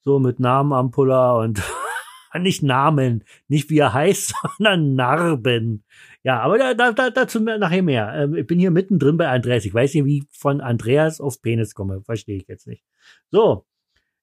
So 0.03 0.19
mit 0.19 0.39
Namen 0.41 0.73
Ampulla 0.73 1.39
und 1.39 1.63
nicht 2.39 2.63
Namen, 2.63 3.25
nicht 3.49 3.71
wie 3.71 3.79
er 3.79 3.95
heißt, 3.95 4.35
sondern 4.59 4.95
Narben. 4.95 5.85
Ja, 6.23 6.41
aber 6.41 6.59
da, 6.59 6.75
da, 6.75 6.93
da, 6.93 7.11
dazu 7.11 7.41
nachher 7.41 7.83
mehr. 7.83 8.13
Ähm, 8.15 8.35
ich 8.35 8.47
bin 8.47 8.59
hier 8.59 8.71
mittendrin 8.71 9.17
bei 9.17 9.29
Andreas. 9.29 9.65
Ich 9.65 9.75
weiß 9.75 9.95
nicht, 9.95 10.05
wie 10.05 10.19
ich 10.19 10.25
von 10.31 10.61
Andreas 10.61 11.21
auf 11.21 11.41
Penis 11.41 11.75
komme. 11.75 12.03
Verstehe 12.03 12.37
ich 12.37 12.49
jetzt 12.49 12.67
nicht. 12.67 12.85
So. 13.31 13.67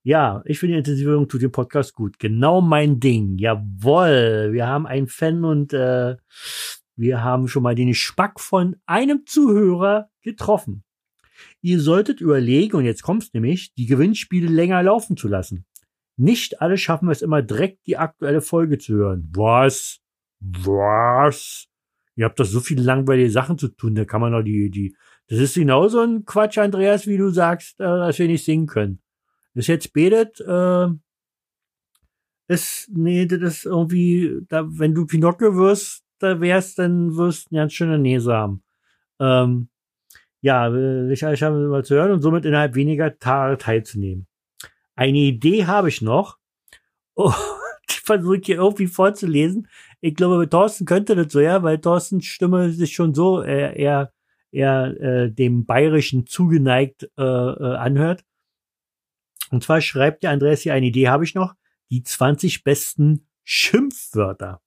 Ja, 0.03 0.41
ich 0.45 0.57
finde 0.57 0.73
die 0.73 0.79
Intensivierung 0.79 1.27
tut 1.27 1.43
den 1.43 1.51
Podcast 1.51 1.93
gut. 1.93 2.17
Genau 2.17 2.59
mein 2.59 2.99
Ding. 2.99 3.37
Jawoll. 3.37 4.49
Wir 4.51 4.65
haben 4.65 4.87
einen 4.87 5.07
Fan 5.07 5.45
und 5.45 5.73
äh, 5.73 6.15
wir 6.95 7.23
haben 7.23 7.47
schon 7.47 7.63
mal 7.63 7.75
den 7.75 7.93
Spack 7.93 8.39
von 8.39 8.75
einem 8.85 9.25
Zuhörer 9.25 10.09
getroffen. 10.21 10.83
Ihr 11.61 11.79
solltet 11.79 12.21
überlegen, 12.21 12.77
und 12.77 12.85
jetzt 12.85 13.03
kommt's 13.03 13.33
nämlich, 13.33 13.73
die 13.73 13.85
Gewinnspiele 13.85 14.47
länger 14.47 14.83
laufen 14.83 15.17
zu 15.17 15.27
lassen. 15.27 15.65
Nicht 16.17 16.61
alle 16.61 16.77
schaffen 16.77 17.09
es 17.09 17.21
immer 17.21 17.41
direkt, 17.41 17.87
die 17.87 17.97
aktuelle 17.97 18.41
Folge 18.41 18.77
zu 18.77 18.93
hören. 18.93 19.29
Was? 19.33 19.99
Was? 20.39 21.67
Ihr 22.15 22.25
habt 22.25 22.39
doch 22.39 22.45
so 22.45 22.59
viele 22.59 22.83
langweilige 22.83 23.31
Sachen 23.31 23.57
zu 23.57 23.69
tun, 23.69 23.95
da 23.95 24.05
kann 24.05 24.21
man 24.21 24.33
doch 24.33 24.43
die, 24.43 24.69
die, 24.69 24.95
das 25.27 25.39
ist 25.39 25.55
genauso 25.55 26.01
ein 26.01 26.25
Quatsch, 26.25 26.57
Andreas, 26.57 27.07
wie 27.07 27.17
du 27.17 27.29
sagst, 27.29 27.79
äh, 27.79 27.83
dass 27.83 28.19
wir 28.19 28.27
nicht 28.27 28.43
singen 28.43 28.67
können. 28.67 29.01
Das 29.53 29.67
jetzt 29.67 29.93
betet, 29.93 30.39
äh, 30.41 30.87
ist, 32.47 32.89
nee, 32.91 33.25
das 33.25 33.41
ist 33.41 33.65
irgendwie, 33.65 34.41
da, 34.49 34.65
wenn 34.67 34.93
du 34.93 35.05
Pinocchio 35.05 35.55
wirst, 35.55 36.03
da 36.21 36.39
wärst, 36.41 36.79
dann 36.79 37.15
wirst 37.15 37.51
du 37.51 37.55
ganz 37.55 37.73
schöne 37.73 37.99
Nase 37.99 38.33
haben. 38.33 38.63
Ähm, 39.19 39.69
ja, 40.41 40.73
ich, 41.09 41.21
ich 41.21 41.43
habe 41.43 41.67
mal 41.67 41.85
zu 41.85 41.95
hören 41.95 42.11
und 42.11 42.21
somit 42.21 42.45
innerhalb 42.45 42.75
weniger 42.75 43.17
Tage 43.19 43.57
teilzunehmen. 43.57 44.27
Eine 44.95 45.19
Idee 45.19 45.65
habe 45.65 45.89
ich 45.89 46.01
noch. 46.01 46.37
Oh, 47.13 47.33
die 47.89 47.99
versuche 47.99 48.37
ich 48.37 48.45
hier 48.45 48.55
irgendwie 48.55 48.87
vorzulesen. 48.87 49.67
Ich 49.99 50.15
glaube, 50.15 50.37
mit 50.37 50.49
Thorsten 50.49 50.85
könnte 50.85 51.13
das 51.13 51.31
so, 51.31 51.41
ja, 51.41 51.61
weil 51.61 51.77
Thorstens 51.77 52.25
Stimme 52.25 52.71
sich 52.71 52.93
schon 52.93 53.13
so 53.13 53.41
äh, 53.41 53.77
eher, 53.77 54.13
eher 54.49 54.85
äh, 55.01 55.29
dem 55.29 55.65
Bayerischen 55.65 56.25
zugeneigt 56.25 57.11
äh, 57.17 57.21
äh, 57.21 57.75
anhört. 57.75 58.23
Und 59.51 59.61
zwar 59.61 59.81
schreibt 59.81 60.23
der 60.23 60.31
Andreas 60.31 60.61
hier 60.61 60.73
eine 60.73 60.85
Idee, 60.85 61.09
habe 61.09 61.25
ich 61.25 61.35
noch. 61.35 61.53
Die 61.89 62.01
20 62.01 62.63
besten 62.63 63.27
Schimpfwörter. 63.43 64.61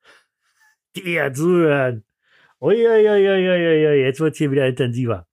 die 0.95 1.13
ja 1.13 1.33
zuhören. 1.33 2.05
Uiuiuiuiui, 2.61 4.05
jetzt 4.05 4.21
wird's 4.21 4.37
hier 4.37 4.51
wieder 4.51 4.69
intensiver. 4.69 5.27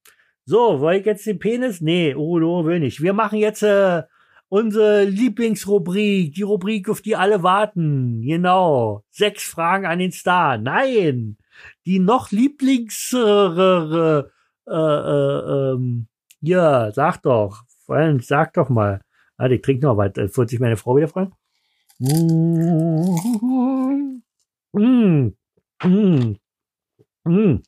So, 0.46 0.80
wollte 0.80 1.02
ich 1.02 1.06
jetzt 1.06 1.28
den 1.28 1.38
Penis? 1.38 1.82
Nee, 1.82 2.16
oh, 2.16 2.40
no, 2.40 2.64
will 2.64 2.80
nicht. 2.80 3.02
Wir 3.02 3.12
machen 3.12 3.40
jetzt 3.40 3.62
äh, 3.62 4.04
unsere 4.50 5.06
Lieblingsrubrik, 5.06 6.34
die 6.34 6.42
Rubrik, 6.42 6.90
auf 6.90 7.02
die 7.02 7.16
alle 7.16 7.44
warten. 7.44 8.22
Genau. 8.22 9.06
Sechs 9.10 9.44
Fragen 9.44 9.86
an 9.86 10.00
den 10.00 10.12
Star. 10.12 10.58
Nein. 10.58 11.38
Die 11.86 12.00
noch 12.00 12.32
Lieblings, 12.32 13.14
äh, 13.14 13.18
äh, 13.18 14.24
äh, 14.68 14.72
äh, 14.72 15.74
ähm, 15.74 16.08
ja, 16.42 16.92
sag 16.92 17.22
doch. 17.22 17.64
Freund, 17.86 18.26
sag 18.26 18.54
doch 18.54 18.70
mal. 18.70 19.02
Warte, 19.38 19.56
ich 19.56 19.62
trinke 19.62 19.86
noch 19.86 19.98
weiter. 19.98 20.36
Wird 20.36 20.50
sich 20.50 20.60
meine 20.60 20.78
Frau 20.78 20.96
wieder 20.96 21.08
freuen? 21.08 21.34
Mm, 22.00 23.16
mm, 24.74 25.34
mm, 25.84 26.38
mm. 27.26 27.62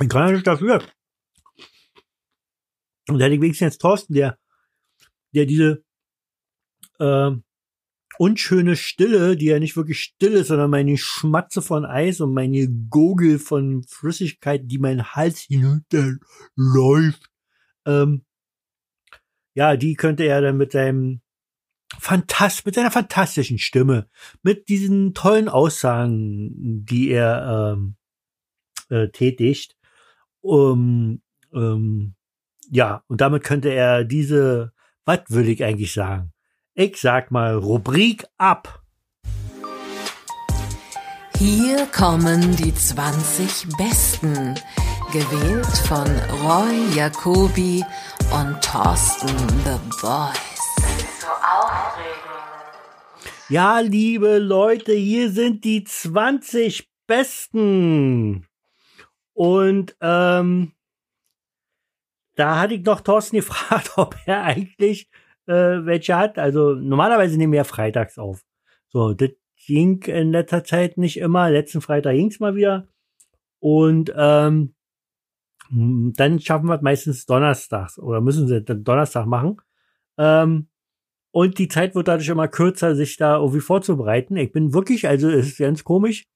Ich 0.00 0.08
kann 0.08 0.28
ja 0.28 0.32
nicht 0.32 0.46
dafür. 0.46 0.82
Und 3.08 3.20
hätte 3.20 3.34
ich 3.34 3.40
wenigstens 3.40 3.74
jetzt 3.74 3.80
Thorsten, 3.80 4.14
der 4.14 4.38
der 5.36 5.46
diese 5.46 5.84
äh, 6.98 7.30
unschöne 8.18 8.76
Stille, 8.76 9.36
die 9.36 9.46
ja 9.46 9.58
nicht 9.58 9.76
wirklich 9.76 10.00
still 10.00 10.32
ist, 10.32 10.48
sondern 10.48 10.70
meine 10.70 10.96
Schmatze 10.96 11.62
von 11.62 11.84
Eis 11.84 12.20
und 12.20 12.32
meine 12.32 12.68
Gurgel 12.88 13.38
von 13.38 13.84
Flüssigkeit, 13.84 14.62
die 14.64 14.78
mein 14.78 15.14
Hals 15.14 15.40
hinunterläuft, 15.40 17.30
ähm, 17.86 18.24
ja, 19.54 19.76
die 19.76 19.94
könnte 19.94 20.24
er 20.24 20.40
dann 20.40 20.56
mit 20.56 20.72
seinem 20.72 21.20
Fantast, 21.98 22.66
mit 22.66 22.74
seiner 22.74 22.90
fantastischen 22.90 23.58
Stimme, 23.58 24.08
mit 24.42 24.68
diesen 24.68 25.14
tollen 25.14 25.48
Aussagen, 25.48 26.84
die 26.84 27.10
er 27.10 27.74
ähm, 27.76 27.96
äh, 28.90 29.08
tätigt, 29.08 29.76
um, 30.40 31.22
ähm, 31.54 32.14
ja, 32.70 33.02
und 33.06 33.20
damit 33.20 33.44
könnte 33.44 33.70
er 33.70 34.04
diese 34.04 34.72
was 35.06 35.20
will 35.28 35.48
ich 35.48 35.62
eigentlich 35.64 35.94
sagen? 35.94 36.32
Ich 36.74 37.00
sag 37.00 37.30
mal 37.30 37.54
Rubrik 37.54 38.26
ab. 38.38 38.82
Hier 41.38 41.86
kommen 41.86 42.56
die 42.56 42.74
20 42.74 43.68
Besten, 43.78 44.54
gewählt 45.12 45.66
von 45.86 46.06
Roy 46.42 46.94
Jacobi 46.94 47.84
und 48.32 48.60
Thorsten 48.62 49.28
The 49.64 49.78
Voice. 50.00 50.74
So 51.20 51.28
aufregend. 51.28 52.16
Ja, 53.48 53.78
liebe 53.78 54.38
Leute, 54.38 54.92
hier 54.92 55.30
sind 55.30 55.64
die 55.64 55.84
20 55.84 56.90
Besten. 57.06 58.46
Und 59.34 59.96
ähm, 60.00 60.72
da 62.36 62.60
hatte 62.60 62.74
ich 62.74 62.84
noch 62.84 63.00
Thorsten 63.00 63.36
gefragt, 63.36 63.92
ob 63.96 64.16
er 64.26 64.44
eigentlich 64.44 65.10
äh, 65.46 65.52
welche 65.84 66.16
hat. 66.16 66.38
Also 66.38 66.74
normalerweise 66.74 67.36
nehmen 67.36 67.52
wir 67.52 67.58
ja 67.58 67.64
freitags 67.64 68.18
auf. 68.18 68.42
So, 68.88 69.14
das 69.14 69.30
ging 69.66 70.02
in 70.02 70.30
letzter 70.30 70.64
Zeit 70.64 70.96
nicht 70.96 71.18
immer. 71.18 71.50
Letzten 71.50 71.80
Freitag 71.80 72.14
ging's 72.14 72.40
mal 72.40 72.54
wieder. 72.54 72.86
Und 73.58 74.12
ähm, 74.16 74.74
dann 75.70 76.40
schaffen 76.40 76.68
wir 76.68 76.76
es 76.76 76.82
meistens 76.82 77.26
donnerstags 77.26 77.98
oder 77.98 78.20
müssen 78.20 78.46
sie 78.46 78.62
dann 78.62 78.84
Donnerstag 78.84 79.26
machen. 79.26 79.56
Ähm, 80.18 80.68
und 81.32 81.58
die 81.58 81.68
Zeit 81.68 81.94
wird 81.94 82.08
dadurch 82.08 82.28
immer 82.28 82.48
kürzer, 82.48 82.94
sich 82.94 83.16
da 83.16 83.36
irgendwie 83.36 83.60
vorzubereiten. 83.60 84.36
Ich 84.36 84.52
bin 84.52 84.72
wirklich, 84.72 85.08
also 85.08 85.28
es 85.28 85.48
ist 85.48 85.58
ganz 85.58 85.84
komisch, 85.84 86.26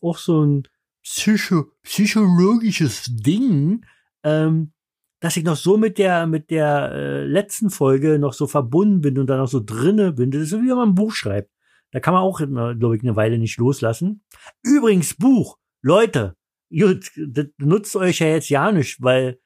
auch 0.00 0.18
so 0.18 0.44
ein 0.44 0.62
psycho 1.02 1.72
psychologisches 1.82 3.10
Ding, 3.10 3.84
ähm, 4.22 4.72
dass 5.20 5.36
ich 5.36 5.44
noch 5.44 5.56
so 5.56 5.76
mit 5.76 5.98
der 5.98 6.26
mit 6.26 6.50
der 6.50 6.92
äh, 6.92 7.24
letzten 7.24 7.70
Folge 7.70 8.18
noch 8.18 8.32
so 8.32 8.46
verbunden 8.46 9.00
bin 9.00 9.18
und 9.18 9.26
da 9.26 9.36
noch 9.36 9.48
so 9.48 9.60
drinne 9.64 10.12
bin. 10.12 10.30
Das 10.30 10.42
ist 10.42 10.50
so 10.50 10.62
wie 10.62 10.68
wenn 10.68 10.76
man 10.76 10.90
ein 10.90 10.94
Buch 10.94 11.12
schreibt. 11.12 11.50
Da 11.90 12.00
kann 12.00 12.14
man 12.14 12.22
auch, 12.22 12.38
glaube 12.38 12.96
ich, 12.96 13.02
eine 13.02 13.16
Weile 13.16 13.38
nicht 13.38 13.56
loslassen. 13.58 14.22
Übrigens 14.62 15.14
Buch, 15.14 15.58
Leute, 15.80 16.36
gut, 16.70 17.10
das 17.16 17.46
nutzt 17.56 17.96
euch 17.96 18.18
ja 18.18 18.26
jetzt 18.28 18.50
ja 18.50 18.70
nicht, 18.72 19.02
weil 19.02 19.40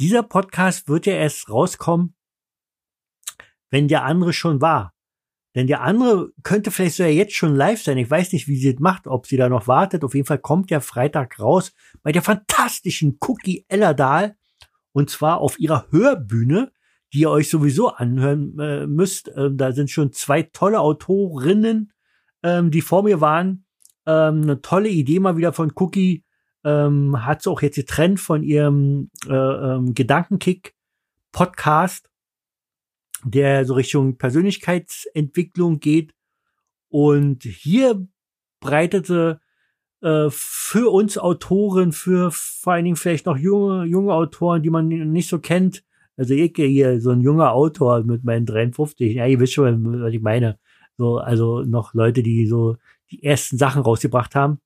dieser 0.00 0.22
Podcast 0.22 0.88
wird 0.88 1.06
ja 1.06 1.12
erst 1.12 1.48
rauskommen, 1.48 2.16
wenn 3.70 3.86
der 3.86 4.04
andere 4.04 4.32
schon 4.32 4.60
war. 4.60 4.94
Denn 5.54 5.66
der 5.66 5.80
andere 5.82 6.30
könnte 6.42 6.70
vielleicht 6.70 6.96
sogar 6.96 7.10
jetzt 7.10 7.34
schon 7.34 7.56
live 7.56 7.82
sein. 7.82 7.98
Ich 7.98 8.10
weiß 8.10 8.32
nicht, 8.32 8.46
wie 8.46 8.56
sie 8.56 8.72
das 8.72 8.80
macht, 8.80 9.06
ob 9.06 9.26
sie 9.26 9.36
da 9.36 9.48
noch 9.48 9.66
wartet. 9.66 10.04
Auf 10.04 10.14
jeden 10.14 10.26
Fall 10.26 10.38
kommt 10.38 10.70
der 10.70 10.80
Freitag 10.80 11.40
raus 11.40 11.72
bei 12.02 12.12
der 12.12 12.22
fantastischen 12.22 13.18
Cookie 13.20 13.64
Ellerdahl. 13.68 14.36
Und 14.92 15.10
zwar 15.10 15.38
auf 15.38 15.58
ihrer 15.58 15.86
Hörbühne, 15.90 16.72
die 17.12 17.20
ihr 17.20 17.30
euch 17.30 17.48
sowieso 17.48 17.88
anhören 17.88 18.58
äh, 18.58 18.86
müsst. 18.86 19.30
Ähm, 19.36 19.56
da 19.56 19.72
sind 19.72 19.90
schon 19.90 20.12
zwei 20.12 20.42
tolle 20.42 20.80
Autorinnen, 20.80 21.92
ähm, 22.42 22.70
die 22.70 22.80
vor 22.80 23.02
mir 23.02 23.20
waren. 23.20 23.64
Ähm, 24.06 24.42
eine 24.42 24.60
tolle 24.62 24.88
Idee 24.88 25.20
mal 25.20 25.36
wieder 25.36 25.52
von 25.52 25.72
Cookie. 25.76 26.24
Ähm, 26.62 27.24
hat 27.24 27.42
sie 27.42 27.50
auch 27.50 27.62
jetzt 27.62 27.76
getrennt 27.76 28.20
von 28.20 28.42
ihrem 28.42 29.10
äh, 29.26 29.32
ähm, 29.32 29.94
Gedankenkick 29.94 30.74
Podcast 31.32 32.10
der 33.24 33.64
so 33.64 33.74
Richtung 33.74 34.16
Persönlichkeitsentwicklung 34.16 35.80
geht. 35.80 36.14
Und 36.88 37.44
hier 37.44 38.06
breitete 38.60 39.40
äh, 40.02 40.28
für 40.30 40.92
uns 40.92 41.18
Autoren, 41.18 41.92
für 41.92 42.30
vor 42.30 42.74
allen 42.74 42.84
Dingen 42.84 42.96
vielleicht 42.96 43.26
noch 43.26 43.36
junge, 43.36 43.84
junge 43.84 44.12
Autoren, 44.12 44.62
die 44.62 44.70
man 44.70 44.88
nicht 44.88 45.28
so 45.28 45.38
kennt, 45.38 45.82
also 46.20 46.34
ich 46.34 46.52
hier 46.54 47.00
so 47.00 47.10
ein 47.10 47.22
junger 47.22 47.52
Autor 47.52 48.04
mit 48.04 48.24
meinen 48.24 48.44
53, 48.44 49.14
ja, 49.14 49.26
ihr 49.26 49.40
wisst 49.40 49.54
schon, 49.54 50.02
was 50.02 50.12
ich 50.12 50.20
meine. 50.20 50.58
So, 50.98 51.16
also 51.16 51.62
noch 51.62 51.94
Leute, 51.94 52.22
die 52.22 52.46
so 52.46 52.76
die 53.10 53.22
ersten 53.24 53.56
Sachen 53.56 53.80
rausgebracht 53.80 54.34
haben. 54.34 54.58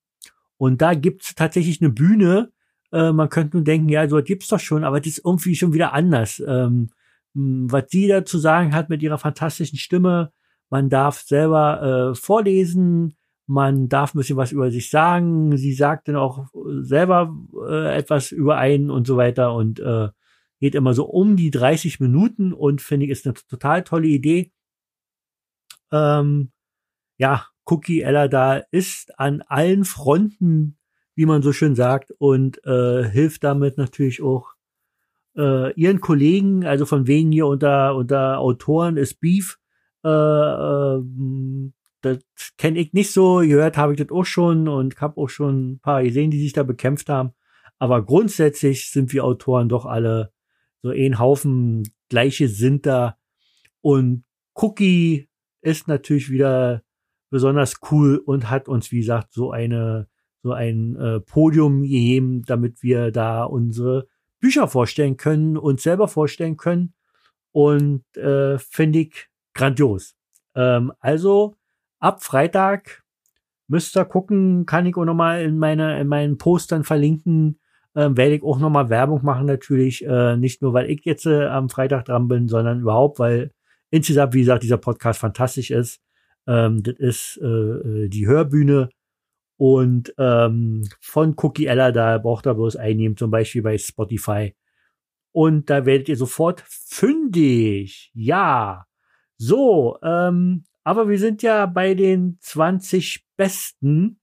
Und 0.57 0.83
da 0.83 0.95
gibt's 0.95 1.37
tatsächlich 1.37 1.81
eine 1.81 1.91
Bühne. 1.91 2.51
Äh, 2.93 3.13
man 3.13 3.29
könnte 3.29 3.57
nur 3.57 3.65
denken, 3.65 3.89
ja, 3.89 4.09
so 4.09 4.21
gibt's 4.21 4.49
doch 4.49 4.59
schon, 4.59 4.83
aber 4.83 4.99
das 4.99 5.07
ist 5.07 5.25
irgendwie 5.25 5.55
schon 5.55 5.73
wieder 5.73 5.93
anders. 5.93 6.43
Ähm, 6.45 6.91
hm, 7.37 7.71
was 7.71 7.85
sie 7.89 8.09
da 8.09 8.25
zu 8.25 8.39
sagen 8.39 8.75
hat 8.75 8.89
mit 8.89 9.01
ihrer 9.01 9.19
fantastischen 9.19 9.79
Stimme. 9.79 10.33
Man 10.71 10.89
darf 10.89 11.21
selber 11.21 12.11
äh, 12.11 12.15
vorlesen, 12.17 13.15
man 13.47 13.89
darf 13.89 14.15
ein 14.15 14.19
bisschen 14.19 14.37
was 14.37 14.53
über 14.53 14.71
sich 14.71 14.91
sagen. 14.91 15.57
Sie 15.57 15.75
sagt 15.75 16.09
dann 16.09 16.17
auch 16.17 16.47
selber 16.81 17.35
äh, 17.69 17.97
etwas 17.97 18.33
über 18.33 18.57
einen 18.57 18.91
und 18.91 19.07
so 19.07 19.17
weiter 19.17 19.55
und 19.55 19.81
äh, 19.81 20.09
geht 20.61 20.75
immer 20.75 20.95
so 20.95 21.05
um 21.05 21.37
die 21.37 21.51
30 21.51 22.01
Minuten 22.01 22.53
und 22.53 22.81
finde 22.81 23.07
ich 23.07 23.13
ist 23.13 23.27
eine 23.27 23.35
total 23.35 23.85
tolle 23.85 24.09
Idee. 24.09 24.53
Ähm, 25.93 26.53
ja, 27.19 27.47
Cookie 27.67 28.01
Ella 28.03 28.29
da 28.29 28.57
ist 28.71 29.19
an 29.19 29.43
allen 29.43 29.85
Fronten, 29.85 30.79
wie 31.15 31.27
man 31.27 31.43
so 31.43 31.53
schön 31.53 31.75
sagt, 31.75 32.13
und 32.19 32.65
äh, 32.65 33.05
hilft 33.05 33.45
damit 33.45 33.79
natürlich 33.79 34.23
auch 34.23 34.55
äh, 35.37 35.73
ihren 35.75 36.01
Kollegen, 36.01 36.65
also 36.65 36.87
von 36.87 37.07
wegen 37.07 37.33
hier 37.33 37.47
unter, 37.47 37.95
unter 37.95 38.39
Autoren 38.39 38.97
ist 38.97 39.21
Beef, 39.21 39.59
äh, 40.05 40.09
äh, 40.09 41.03
das 42.05 42.19
kenne 42.59 42.79
ich 42.79 42.93
nicht 42.93 43.13
so, 43.13 43.39
gehört 43.39 43.77
habe 43.77 43.93
ich 43.93 43.99
das 43.99 44.11
auch 44.11 44.25
schon 44.25 44.69
und 44.69 45.01
habe 45.01 45.21
auch 45.21 45.29
schon 45.29 45.73
ein 45.73 45.79
paar 45.81 46.03
gesehen, 46.03 46.31
die 46.31 46.41
sich 46.41 46.53
da 46.53 46.63
bekämpft 46.63 47.09
haben. 47.09 47.33
Aber 47.79 48.05
grundsätzlich 48.05 48.91
sind 48.91 49.13
wir 49.13 49.25
Autoren 49.25 49.69
doch 49.69 49.87
alle 49.87 50.33
so 50.83 50.91
ein 50.91 51.19
Haufen 51.19 51.83
gleiche 52.09 52.49
sind 52.49 52.87
da. 52.87 53.17
Und 53.81 54.25
Cookie 54.55 55.29
ist 55.63 55.89
natürlich 55.89 56.31
wieder 56.31 56.83
besonders 57.31 57.81
cool 57.91 58.19
und 58.19 58.51
hat 58.51 58.69
uns, 58.69 58.93
wie 58.93 58.99
gesagt, 58.99 59.33
so 59.33 59.51
eine 59.51 60.09
so 60.45 60.53
ein 60.53 60.95
äh, 60.97 61.21
Podium 61.21 61.83
gegeben, 61.83 62.43
damit 62.47 62.83
wir 62.83 63.11
da 63.11 63.45
unsere 63.45 64.07
Bücher 64.41 64.69
vorstellen 64.69 65.17
können, 65.17 65.57
und 65.57 65.81
selber 65.81 66.07
vorstellen 66.07 66.59
können. 66.59 66.93
Und 67.51 68.05
äh, 68.17 68.59
finde 68.59 68.99
ich 69.01 69.29
grandios. 69.55 70.15
Ähm, 70.55 70.93
also 71.01 71.57
ab 72.05 72.23
Freitag 72.23 73.03
müsst 73.67 73.97
ihr 73.97 74.05
gucken, 74.05 74.67
kann 74.67 74.85
ich 74.85 74.95
auch 74.97 75.07
nochmal 75.07 75.43
in 75.43 75.59
meine, 75.59 75.99
in 75.99 76.07
meinen 76.07 76.37
Postern 76.37 76.85
verlinken. 76.85 77.59
Ähm, 77.97 78.17
werde 78.17 78.35
ich 78.35 78.43
auch 78.43 78.59
nochmal 78.59 78.91
Werbung 78.91 79.25
machen, 79.25 79.47
natürlich. 79.47 80.05
Äh, 80.05 80.37
nicht 80.37 80.61
nur, 80.61 80.75
weil 80.75 80.91
ich 80.91 81.05
jetzt 81.05 81.27
äh, 81.27 81.47
am 81.47 81.71
Freitag 81.71 82.05
dran 82.05 82.29
bin, 82.29 82.49
sondern 82.49 82.81
überhaupt, 82.81 83.19
weil 83.19 83.53
insgesamt, 83.91 84.35
wie 84.35 84.41
gesagt, 84.41 84.65
dieser 84.65 84.77
Podcast 84.77 85.21
fantastisch 85.21 85.71
ist. 85.71 86.01
Ähm, 86.47 86.83
das 86.83 86.97
ist 86.99 87.41
äh, 87.43 87.47
äh 87.47 88.09
die 88.09 88.27
Hörbühne 88.27 88.91
und 89.57 90.13
ähm, 90.19 90.87
von 91.01 91.35
Cookie 91.39 91.67
Ella, 91.67 91.93
da 91.93 92.19
braucht 92.19 92.47
ihr 92.47 92.55
bloß 92.55 92.77
einnehmen, 92.77 93.17
zum 93.17 93.31
Beispiel 93.31 93.63
bei 93.63 93.79
Spotify. 93.79 94.55
Und 95.33 95.71
da 95.71 95.87
werdet 95.87 96.09
ihr 96.09 96.17
sofort 96.17 96.63
fündig. 96.67 98.11
Ja. 98.15 98.87
So, 99.39 99.99
ähm, 100.03 100.65
aber 100.85 101.09
wir 101.09 101.19
sind 101.19 101.43
ja 101.43 101.67
bei 101.67 101.95
den 101.95 102.39
20 102.41 103.25
Besten. 103.37 104.21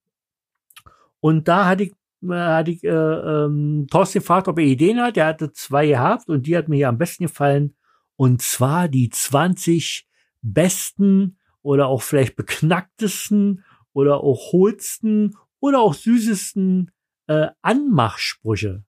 Und 1.19 1.47
da 1.47 1.65
hatte 1.65 1.83
ich, 1.83 1.91
äh, 2.23 2.33
hatte 2.33 2.71
ich 2.71 2.83
äh, 2.83 2.89
ähm, 2.89 3.87
Thorsten 3.89 4.19
gefragt, 4.19 4.47
ob 4.47 4.59
er 4.59 4.65
Ideen 4.65 5.01
hat. 5.01 5.17
Er 5.17 5.25
hatte 5.25 5.51
zwei 5.51 5.87
gehabt 5.87 6.29
und 6.29 6.45
die 6.47 6.55
hat 6.55 6.69
mir 6.69 6.77
ja 6.77 6.89
am 6.89 6.97
besten 6.97 7.25
gefallen. 7.25 7.75
Und 8.15 8.41
zwar 8.41 8.87
die 8.87 9.09
20 9.09 10.07
besten 10.41 11.39
oder 11.63 11.87
auch 11.87 12.03
vielleicht 12.03 12.35
beknacktesten 12.35 13.63
oder 13.93 14.21
auch 14.21 14.51
hohlsten 14.51 15.35
oder 15.59 15.79
auch 15.79 15.95
süßesten 15.95 16.91
äh, 17.27 17.47
Anmachsprüche. 17.61 18.83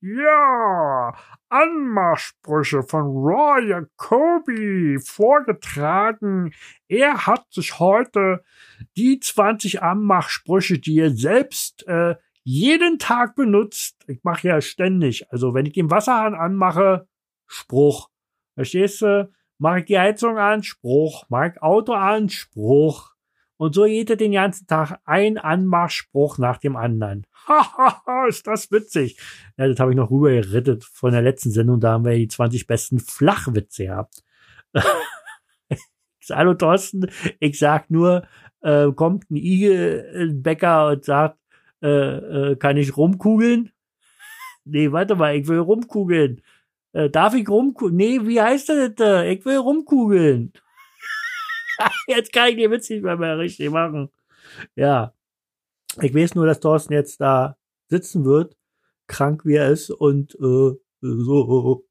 Ja, 0.00 1.12
Anmachsprüche 1.48 2.84
von 2.84 3.02
Roy 3.02 3.68
Jacoby 3.68 5.00
vorgetragen. 5.00 6.52
Er 6.86 7.26
hat 7.26 7.46
sich 7.50 7.80
heute 7.80 8.44
die 8.96 9.18
20 9.18 9.82
Anmachsprüche, 9.82 10.78
die 10.78 11.00
er 11.00 11.10
selbst 11.10 11.84
äh, 11.88 12.14
jeden 12.44 13.00
Tag 13.00 13.34
benutzt. 13.34 14.04
Ich 14.06 14.22
mache 14.22 14.46
ja 14.46 14.60
ständig. 14.60 15.30
Also 15.32 15.52
wenn 15.52 15.66
ich 15.66 15.72
den 15.72 15.90
Wasserhahn 15.90 16.34
anmache, 16.34 17.08
Spruch. 17.48 18.08
Verstehst 18.54 19.02
du? 19.02 19.32
Mach 19.58 19.78
ich 19.78 19.86
die 19.86 19.98
Heizung 19.98 20.38
an, 20.38 20.62
Spruch. 20.62 21.24
Mach 21.28 21.50
ich 21.50 21.60
Auto 21.60 21.94
an, 21.94 22.28
Spruch. 22.28 23.16
Und 23.58 23.74
so 23.74 23.86
jeder 23.86 24.14
den 24.14 24.32
ganzen 24.32 24.68
Tag 24.68 25.00
ein 25.04 25.36
Anmachspruch 25.36 26.38
nach 26.38 26.58
dem 26.58 26.76
anderen. 26.76 27.26
Hahaha, 27.48 28.28
ist 28.28 28.46
das 28.46 28.70
witzig. 28.70 29.18
Ja, 29.56 29.66
das 29.66 29.80
habe 29.80 29.90
ich 29.90 29.96
noch 29.96 30.10
rüber 30.10 30.30
gerettet 30.30 30.84
von 30.84 31.12
der 31.12 31.22
letzten 31.22 31.50
Sendung. 31.50 31.80
Da 31.80 31.92
haben 31.92 32.04
wir 32.04 32.14
die 32.14 32.28
20 32.28 32.66
besten 32.68 33.00
Flachwitze 33.00 33.86
gehabt. 33.86 34.22
Hallo 36.30 36.54
Thorsten, 36.54 37.10
ich 37.40 37.58
sag 37.58 37.90
nur, 37.90 38.26
äh, 38.60 38.92
kommt 38.92 39.30
ein 39.30 39.36
Igelbäcker 39.36 40.88
und 40.88 41.04
sagt, 41.04 41.38
äh, 41.82 42.50
äh, 42.50 42.56
kann 42.56 42.76
ich 42.76 42.96
rumkugeln? 42.96 43.70
Nee, 44.70 44.92
warte 44.92 45.16
mal, 45.16 45.34
ich 45.34 45.48
will 45.48 45.60
rumkugeln. 45.60 46.42
Äh, 46.92 47.08
darf 47.08 47.32
ich 47.34 47.48
rumkugeln? 47.48 47.96
Nee, 47.96 48.20
wie 48.24 48.38
heißt 48.38 48.68
das 48.68 48.94
denn? 48.96 49.26
Ich 49.28 49.46
will 49.46 49.56
rumkugeln. 49.56 50.52
jetzt 52.06 52.32
kann 52.32 52.50
ich 52.50 52.56
die 52.56 52.70
Witze 52.70 52.94
nicht 52.94 53.02
mehr, 53.02 53.16
mehr 53.16 53.38
richtig 53.38 53.70
machen. 53.70 54.10
Ja. 54.74 55.14
Ich 56.00 56.14
weiß 56.14 56.34
nur, 56.34 56.46
dass 56.46 56.60
Thorsten 56.60 56.92
jetzt 56.92 57.20
da 57.20 57.56
sitzen 57.88 58.24
wird, 58.24 58.56
krank 59.06 59.44
wie 59.44 59.54
er 59.54 59.70
ist 59.70 59.90
und 59.90 60.34
äh, 60.34 60.72
so 61.00 61.86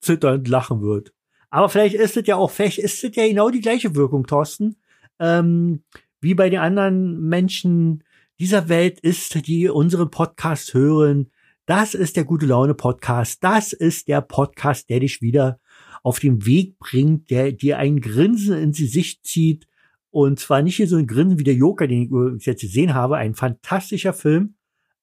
zitternd 0.00 0.48
lachen 0.48 0.82
wird. 0.82 1.12
Aber 1.50 1.68
vielleicht 1.68 1.96
ist 1.96 2.16
es 2.16 2.26
ja 2.26 2.36
auch, 2.36 2.50
vielleicht 2.50 2.78
ist 2.78 3.02
es 3.02 3.14
ja 3.16 3.26
genau 3.26 3.50
die 3.50 3.60
gleiche 3.60 3.94
Wirkung, 3.96 4.26
Thorsten, 4.26 4.76
ähm, 5.18 5.82
wie 6.20 6.34
bei 6.34 6.48
den 6.48 6.60
anderen 6.60 7.20
Menschen 7.20 8.04
dieser 8.38 8.68
Welt 8.68 9.00
ist, 9.00 9.46
die 9.46 9.68
unseren 9.68 10.10
Podcast 10.10 10.72
hören. 10.74 11.30
Das 11.66 11.94
ist 11.94 12.16
der 12.16 12.24
gute 12.24 12.46
Laune 12.46 12.74
Podcast. 12.74 13.42
Das 13.44 13.72
ist 13.72 14.08
der 14.08 14.20
Podcast, 14.20 14.88
der 14.88 15.00
dich 15.00 15.20
wieder 15.20 15.60
auf 16.02 16.20
den 16.20 16.46
Weg 16.46 16.78
bringt, 16.78 17.30
der 17.30 17.52
dir 17.52 17.78
ein 17.78 18.00
Grinsen 18.00 18.56
ins 18.56 18.78
Gesicht 18.78 19.26
zieht. 19.26 19.66
Und 20.10 20.40
zwar 20.40 20.62
nicht 20.62 20.76
hier 20.76 20.88
so 20.88 20.96
ein 20.96 21.06
Grinsen 21.06 21.38
wie 21.38 21.44
der 21.44 21.54
Joker, 21.54 21.86
den 21.86 22.36
ich 22.36 22.46
jetzt 22.46 22.62
gesehen 22.62 22.94
habe. 22.94 23.16
Ein 23.16 23.34
fantastischer 23.34 24.12
Film. 24.12 24.54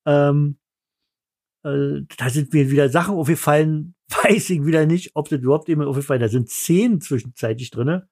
Ähm, 0.06 0.58
äh, 1.64 2.02
da 2.18 2.30
sind 2.30 2.54
mir 2.54 2.72
wieder 2.72 2.90
Sachen 2.90 3.16
aufgefallen, 3.16 3.96
weiß 4.24 4.50
ich 4.52 4.66
wieder 4.66 4.86
nicht, 4.86 5.12
ob 5.16 5.30
das 5.30 5.40
überhaupt 5.42 5.68
jemand 5.68 5.90
aufgefallen 5.90 6.22
Da 6.22 6.30
sind 6.30 6.50
zehn 6.50 7.02
zwischenzeitlich 7.02 7.72
drinne. 7.72 8.08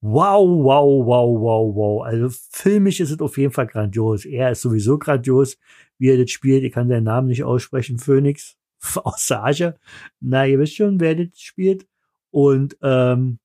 Wow, 0.00 0.48
wow, 0.64 1.06
wow, 1.06 1.40
wow, 1.40 1.76
wow. 1.76 2.02
Also 2.04 2.28
filmisch 2.50 2.98
ist 3.00 3.12
es 3.12 3.20
auf 3.20 3.38
jeden 3.38 3.52
Fall 3.52 3.68
grandios. 3.68 4.24
Er 4.24 4.50
ist 4.50 4.62
sowieso 4.62 4.98
grandios, 4.98 5.58
wie 5.98 6.08
er 6.10 6.18
das 6.18 6.30
spielt. 6.30 6.64
Ich 6.64 6.72
kann 6.72 6.88
seinen 6.88 7.04
Namen 7.04 7.28
nicht 7.28 7.44
aussprechen. 7.44 7.98
Phoenix 7.98 8.56
aus 8.96 9.26
Sage. 9.26 9.78
Na, 10.20 10.46
ihr 10.46 10.58
wisst 10.58 10.74
schon, 10.76 10.98
wer 11.00 11.14
das 11.14 11.40
spielt. 11.40 11.86
Und, 12.32 12.76
ähm, 12.82 13.38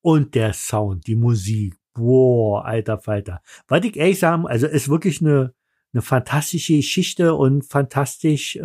und 0.00 0.34
der 0.34 0.54
Sound, 0.54 1.06
die 1.06 1.16
Musik. 1.16 1.76
Boah, 1.92 2.64
alter 2.64 2.98
Falter. 2.98 3.42
Was 3.68 3.84
ich 3.84 3.96
ehrlich 3.96 4.18
sagen, 4.18 4.46
also 4.46 4.66
ist 4.66 4.88
wirklich 4.88 5.20
eine, 5.20 5.52
eine 5.92 6.02
fantastische 6.02 6.76
Geschichte 6.76 7.34
und 7.34 7.66
fantastisch, 7.66 8.56
äh, 8.56 8.60
äh, 8.60 8.62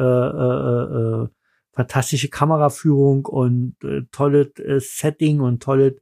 äh, 1.23 1.27
fantastische 1.73 2.29
Kameraführung 2.29 3.25
und 3.25 3.75
äh, 3.83 4.03
tolles 4.11 4.57
äh, 4.59 4.79
Setting 4.79 5.41
und 5.41 5.61
tolles 5.61 5.95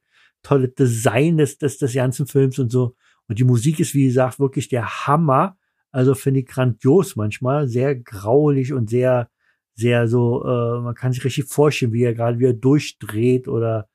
tolle 0.43 0.67
Design 0.67 1.37
des, 1.37 1.57
des, 1.57 1.77
des 1.77 1.93
ganzen 1.93 2.27
Films 2.27 2.59
und 2.59 2.71
so. 2.71 2.95
Und 3.27 3.39
die 3.39 3.45
Musik 3.45 3.79
ist, 3.79 3.95
wie 3.95 4.05
gesagt, 4.05 4.39
wirklich 4.39 4.67
der 4.67 5.07
Hammer. 5.07 5.57
Also 5.91 6.13
finde 6.13 6.41
ich 6.41 6.47
grandios 6.47 7.15
manchmal, 7.15 7.67
sehr 7.67 7.95
graulich 7.95 8.73
und 8.73 8.89
sehr, 8.89 9.29
sehr 9.75 10.07
so, 10.07 10.43
äh, 10.43 10.81
man 10.81 10.95
kann 10.95 11.13
sich 11.13 11.23
richtig 11.25 11.45
vorstellen, 11.45 11.93
wie 11.93 12.03
er 12.03 12.13
gerade 12.13 12.39
wieder 12.39 12.53
durchdreht 12.53 13.47
oder 13.47 13.87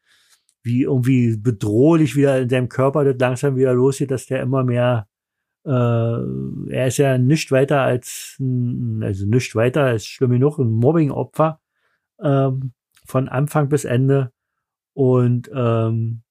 wie 0.63 0.83
irgendwie 0.83 1.37
bedrohlich 1.37 2.17
wieder 2.17 2.41
in 2.41 2.49
seinem 2.49 2.69
Körper 2.69 3.05
das 3.05 3.17
langsam 3.19 3.57
wieder 3.57 3.75
losgeht, 3.75 4.11
dass 4.11 4.27
der 4.27 4.43
immer 4.43 4.65
mehr, 4.65 5.09
äh, 5.65 5.71
er 5.71 6.87
ist 6.87 6.99
ja 6.99 7.17
nicht 7.19 7.51
weiter 7.53 7.83
als, 7.83 8.37
also 8.39 9.27
nicht 9.27 9.55
weiter 9.55 9.85
als 9.85 10.07
schlimm 10.07 10.31
genug, 10.31 10.59
ein 10.59 10.71
Mobbing-Opfer 10.71 11.61
ähm, 12.23 12.73
von 13.07 13.29
Anfang 13.29 13.69
bis 13.69 13.85
Ende. 13.85 14.33
Und 14.95 15.49
ähm, 15.55 16.23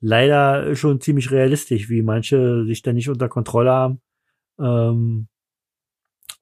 leider 0.00 0.74
schon 0.74 1.00
ziemlich 1.00 1.30
realistisch, 1.30 1.88
wie 1.90 2.02
manche 2.02 2.64
sich 2.64 2.82
da 2.82 2.92
nicht 2.92 3.10
unter 3.10 3.28
Kontrolle 3.28 3.70
haben 3.70 4.00
ähm, 4.58 5.28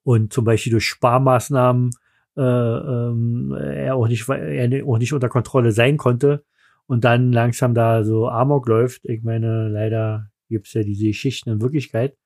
und 0.03 0.33
zum 0.33 0.45
Beispiel 0.45 0.71
durch 0.71 0.85
Sparmaßnahmen 0.85 1.91
äh, 2.39 2.41
ähm, 2.41 3.53
er 3.53 3.95
auch 3.95 4.07
nicht 4.07 4.29
er 4.29 4.87
auch 4.87 4.97
nicht 4.97 5.13
unter 5.13 5.27
Kontrolle 5.29 5.73
sein 5.73 5.97
konnte 5.97 6.45
und 6.87 7.03
dann 7.03 7.33
langsam 7.33 7.73
da 7.73 8.03
so 8.03 8.29
Amok 8.29 8.67
läuft. 8.67 9.05
Ich 9.05 9.23
meine, 9.23 9.67
leider 9.67 10.31
gibt's 10.47 10.73
ja 10.73 10.83
diese 10.83 11.07
Geschichten 11.07 11.49
in 11.49 11.61
Wirklichkeit. 11.61 12.17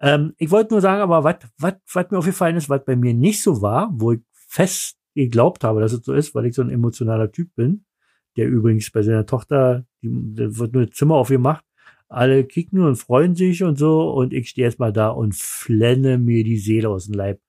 Ähm, 0.00 0.34
ich 0.38 0.50
wollte 0.50 0.74
nur 0.74 0.80
sagen, 0.80 1.00
aber 1.00 1.22
was 1.24 2.10
mir 2.10 2.18
aufgefallen 2.18 2.56
ist, 2.56 2.68
was 2.68 2.84
bei 2.84 2.96
mir 2.96 3.14
nicht 3.14 3.40
so 3.42 3.62
war, 3.62 3.90
wo 3.92 4.12
ich 4.12 4.20
fest 4.32 4.98
geglaubt 5.14 5.62
habe, 5.62 5.80
dass 5.80 5.92
es 5.92 6.04
so 6.04 6.12
ist, 6.12 6.34
weil 6.34 6.46
ich 6.46 6.54
so 6.54 6.62
ein 6.62 6.70
emotionaler 6.70 7.30
Typ 7.30 7.54
bin, 7.54 7.84
der 8.36 8.48
übrigens 8.48 8.90
bei 8.90 9.02
seiner 9.02 9.26
Tochter, 9.26 9.86
die, 10.02 10.10
da 10.34 10.56
wird 10.58 10.72
nur 10.72 10.82
ein 10.82 10.92
Zimmer 10.92 11.14
aufgemacht, 11.14 11.64
alle 12.08 12.44
kicken 12.44 12.80
und 12.80 12.96
freuen 12.96 13.36
sich 13.36 13.62
und 13.62 13.78
so 13.78 14.10
und 14.10 14.32
ich 14.32 14.48
stehe 14.48 14.64
erstmal 14.66 14.92
da 14.92 15.10
und 15.10 15.36
flenne 15.36 16.18
mir 16.18 16.42
die 16.42 16.58
Seele 16.58 16.88
aus 16.88 17.06
dem 17.06 17.14
Leib. 17.14 17.40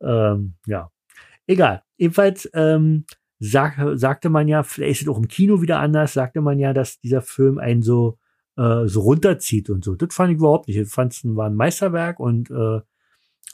Ähm, 0.00 0.54
ja, 0.66 0.90
egal. 1.48 1.82
Jedenfalls 1.96 2.48
ähm, 2.54 3.04
sag, 3.40 3.76
sagte 3.94 4.30
man 4.30 4.46
ja, 4.46 4.62
vielleicht 4.62 5.00
ist 5.00 5.08
es 5.08 5.12
auch 5.12 5.18
im 5.18 5.28
Kino 5.28 5.60
wieder 5.62 5.80
anders, 5.80 6.12
sagte 6.12 6.40
man 6.40 6.58
ja, 6.60 6.72
dass 6.72 7.00
dieser 7.00 7.22
Film 7.22 7.58
einen 7.58 7.82
so 7.82 8.18
äh, 8.56 8.86
so 8.86 9.00
runterzieht 9.00 9.70
und 9.70 9.84
so. 9.84 9.94
Das 9.94 10.14
fand 10.14 10.32
ich 10.32 10.38
überhaupt 10.38 10.68
nicht. 10.68 10.76
Ich 10.76 10.88
fand 10.88 11.12
es 11.12 11.24
war 11.24 11.46
ein 11.46 11.54
Meisterwerk 11.54 12.20
und 12.20 12.50
äh, 12.50 12.80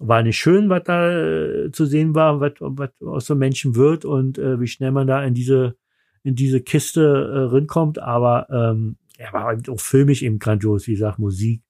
war 0.01 0.23
nicht 0.23 0.39
schön, 0.39 0.69
was 0.69 0.83
da 0.85 1.11
äh, 1.11 1.71
zu 1.71 1.87
sehen 1.87 2.15
war, 2.15 2.41
was, 2.41 2.53
was 2.59 2.91
aus 3.01 3.27
so 3.27 3.35
Menschen 3.35 3.77
wird 3.77 4.05
und 4.05 4.39
äh, 4.39 4.61
wie 4.61 4.67
schnell 4.67 4.91
man 4.91 5.07
da 5.07 5.23
in 5.25 5.35
diese 5.35 5.77
in 6.25 6.35
diese 6.35 6.63
Kiste 6.63 7.03
äh, 7.03 7.39
rinkommt, 7.55 7.99
aber 7.99 8.49
ähm, 8.51 8.97
er 9.19 9.33
war 9.35 9.45
halt 9.45 9.69
auch 9.69 9.79
filmisch 9.79 10.23
eben 10.23 10.39
grandios, 10.39 10.87
wie 10.87 10.93
gesagt, 10.93 11.19
Musik, 11.19 11.63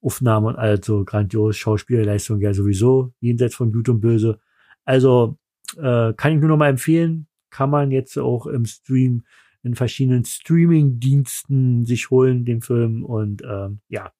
Aufnahme 0.00 0.46
und 0.48 0.56
alles 0.56 0.86
so 0.86 1.04
grandios, 1.04 1.56
Schauspielerleistung 1.56 2.40
ja 2.40 2.54
sowieso, 2.54 3.12
jenseits 3.20 3.56
von 3.56 3.72
Gut 3.72 3.88
und 3.88 4.00
Böse. 4.00 4.38
Also 4.84 5.38
äh, 5.76 6.12
kann 6.14 6.34
ich 6.34 6.40
nur 6.40 6.48
noch 6.48 6.56
mal 6.56 6.68
empfehlen, 6.68 7.26
kann 7.50 7.70
man 7.70 7.90
jetzt 7.90 8.18
auch 8.18 8.46
im 8.46 8.64
Stream 8.64 9.24
in 9.62 9.74
verschiedenen 9.74 10.24
Streaming-Diensten 10.24 11.84
sich 11.84 12.10
holen, 12.10 12.44
den 12.44 12.60
Film 12.60 13.04
und 13.04 13.42
ähm, 13.42 13.80
ja, 13.88 14.12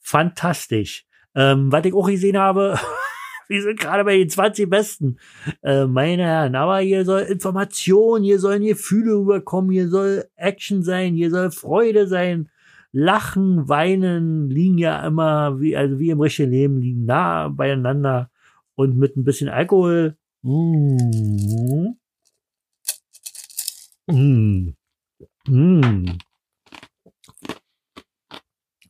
fantastisch. 0.00 1.04
Ähm, 1.34 1.70
was 1.70 1.84
ich 1.84 1.92
auch 1.92 2.08
gesehen 2.08 2.38
habe, 2.38 2.78
wir 3.48 3.62
sind 3.62 3.78
gerade 3.78 4.04
bei 4.04 4.16
den 4.16 4.30
20 4.30 4.68
Besten. 4.68 5.18
Äh, 5.62 5.86
meine 5.86 6.24
Herren, 6.24 6.54
aber 6.54 6.78
hier 6.78 7.04
soll 7.04 7.20
Information, 7.22 8.22
hier 8.22 8.38
sollen 8.38 8.64
Gefühle 8.64 9.14
rüberkommen, 9.14 9.70
hier 9.70 9.88
soll 9.88 10.24
Action 10.36 10.82
sein, 10.82 11.14
hier 11.14 11.30
soll 11.30 11.50
Freude 11.50 12.06
sein. 12.06 12.48
Lachen, 12.90 13.68
weinen 13.68 14.48
liegen 14.48 14.78
ja 14.78 15.06
immer, 15.06 15.60
wie, 15.60 15.76
also 15.76 15.98
wie 15.98 16.10
im 16.10 16.20
richtigen 16.20 16.50
Leben, 16.50 16.80
liegen 16.80 17.04
nah 17.04 17.48
beieinander 17.48 18.30
und 18.74 18.96
mit 18.96 19.16
ein 19.16 19.24
bisschen 19.24 19.48
Alkohol. 19.48 20.16
Mmh. 20.42 21.96
Mmh. 24.06 24.74
Mmh. 25.48 26.18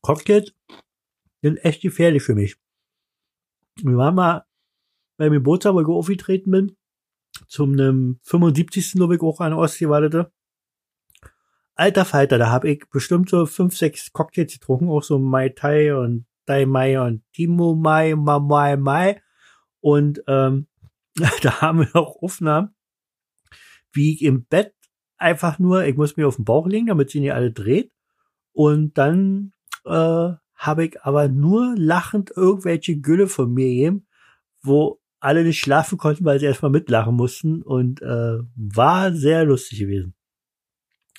Cocktails 0.03 0.53
sind 1.41 1.57
echt 1.65 1.81
gefährlich 1.81 2.23
für 2.23 2.35
mich. 2.35 2.57
Wir 3.83 3.97
waren 3.97 4.15
mal 4.15 4.45
beim 5.17 5.33
Geburtstag, 5.33 5.75
wo 5.75 5.81
ich 5.81 5.87
aufgetreten 5.87 6.51
bin, 6.51 6.77
zum 7.47 7.73
einem 7.73 8.21
75. 8.25 8.93
glaube 8.93 9.17
ich 9.17 9.23
auch 9.23 9.41
an 9.41 9.55
Ostsee 9.55 9.89
wartete. 9.89 10.31
Alter 11.75 12.05
Falter, 12.05 12.39
da 12.39 12.51
habe 12.51 12.69
ich 12.69 12.85
bestimmt 12.91 13.31
so 13.31 13.47
fünf, 13.47 13.77
sechs 13.77 14.13
Cocktails 14.13 14.53
getrunken, 14.53 14.91
auch 14.91 15.03
so 15.03 15.19
Mai 15.19 15.49
Tai 15.51 15.95
und 15.95 16.27
Dai 16.45 16.67
Mai 16.67 17.01
und 17.01 17.23
Timo 17.33 17.75
Mai, 17.75 18.15
Ma 18.17 18.39
Mai 18.39 18.77
Mai. 18.77 19.23
Und 19.81 20.23
ähm, 20.27 20.67
da 21.43 21.61
haben 21.61 21.81
wir 21.81 21.97
auch 21.97 22.23
Aufnahmen, 22.23 22.75
wie 23.93 24.15
ich 24.15 24.23
im 24.23 24.45
Bett 24.45 24.75
einfach 25.17 25.59
nur, 25.59 25.85
ich 25.85 25.97
muss 25.97 26.17
mir 26.17 26.29
auf 26.29 26.37
den 26.37 26.45
Bauch 26.45 26.67
legen, 26.67 26.87
damit 26.87 27.11
sie 27.11 27.21
nicht 27.21 27.33
alle 27.33 27.53
dreht. 27.53 27.93
Und 28.53 28.97
dann 28.99 29.53
äh, 29.85 30.33
habe 30.55 30.85
ich 30.85 31.01
aber 31.03 31.29
nur 31.29 31.75
lachend 31.77 32.33
irgendwelche 32.35 32.99
Gülle 32.99 33.29
von 33.29 33.53
mir 33.53 33.69
gegeben, 33.69 34.07
wo 34.63 35.01
alle 35.21 35.45
nicht 35.45 35.61
schlafen 35.61 35.99
konnten, 35.99 36.25
weil 36.25 36.39
sie 36.39 36.47
erstmal 36.47 36.71
mitlachen 36.71 37.15
mussten 37.15 37.63
und 37.63 38.03
äh, 38.03 38.39
war 38.57 39.13
sehr 39.13 39.45
lustig 39.45 39.81
gewesen. 39.81 40.15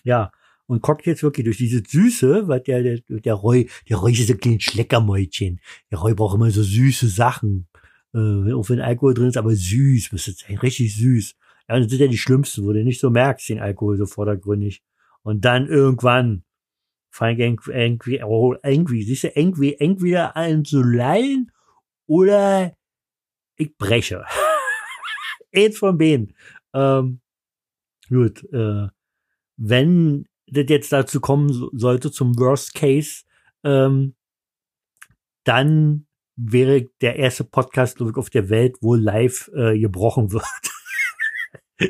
Ja, 0.04 0.32
und 0.70 0.82
guckt 0.82 1.06
jetzt 1.06 1.24
wirklich 1.24 1.46
durch 1.46 1.58
diese 1.58 1.82
Süße, 1.86 2.48
weil 2.48 2.62
der, 2.62 2.84
der, 2.84 3.00
der 3.08 3.34
Roy, 3.34 3.70
der 3.90 3.98
Roy 3.98 4.14
ist 4.14 4.28
so 4.28 4.34
ein 4.34 4.40
kleines 4.40 4.64
Schleckermäulchen. 4.64 5.60
Der 5.90 5.98
Roy 5.98 6.14
braucht 6.14 6.36
immer 6.36 6.52
so 6.52 6.62
süße 6.62 7.08
Sachen. 7.08 7.68
Äh, 8.14 8.54
auch 8.54 8.70
wenn 8.70 8.82
Alkohol 8.82 9.14
drin 9.14 9.28
ist, 9.28 9.38
aber 9.38 9.56
süß, 9.56 10.12
das 10.26 10.40
sein, 10.40 10.58
richtig 10.58 10.96
süß. 10.96 11.36
Ja, 11.68 11.80
das 11.80 11.90
sind 11.90 12.02
ja 12.02 12.08
die 12.08 12.18
schlimmsten, 12.18 12.66
wo 12.66 12.74
du 12.74 12.84
nicht 12.84 13.00
so 13.00 13.10
merkst, 13.10 13.50
den 13.50 13.60
Alkohol 13.60 13.98
so 13.98 14.06
vordergründig. 14.06 14.82
Und 15.22 15.46
dann 15.46 15.68
irgendwann 15.68 16.44
ich 17.12 17.68
irgendwie, 17.68 18.24
oh, 18.24 18.56
irgendwie, 18.64 19.04
siehst 19.04 19.26
du, 19.26 19.32
irgendwie, 19.36 19.76
entweder 19.76 20.36
an 20.36 20.64
zu 20.64 20.82
lallen 20.82 21.52
oder 22.08 22.76
ich 23.56 23.76
breche. 23.78 24.24
Eins 25.56 25.78
von 25.78 25.98
beiden. 25.98 26.36
Ähm, 26.74 27.22
gut, 28.08 28.44
äh, 28.54 28.88
wenn 29.58 30.28
das 30.48 30.66
jetzt 30.70 30.92
dazu 30.92 31.20
kommen 31.20 31.52
sollte, 31.74 32.12
zum 32.12 32.38
Worst 32.40 32.74
Case, 32.74 33.24
ähm, 33.64 34.16
dann 35.44 36.08
wäre 36.40 36.88
der 37.02 37.18
erste 37.18 37.44
Podcast, 37.44 38.00
ich, 38.00 38.18
auf 38.18 38.30
der 38.30 38.50
Welt, 38.50 38.78
wo 38.82 38.96
live 38.96 39.50
äh, 39.54 39.78
gebrochen 39.78 40.32
wird. 40.32 40.44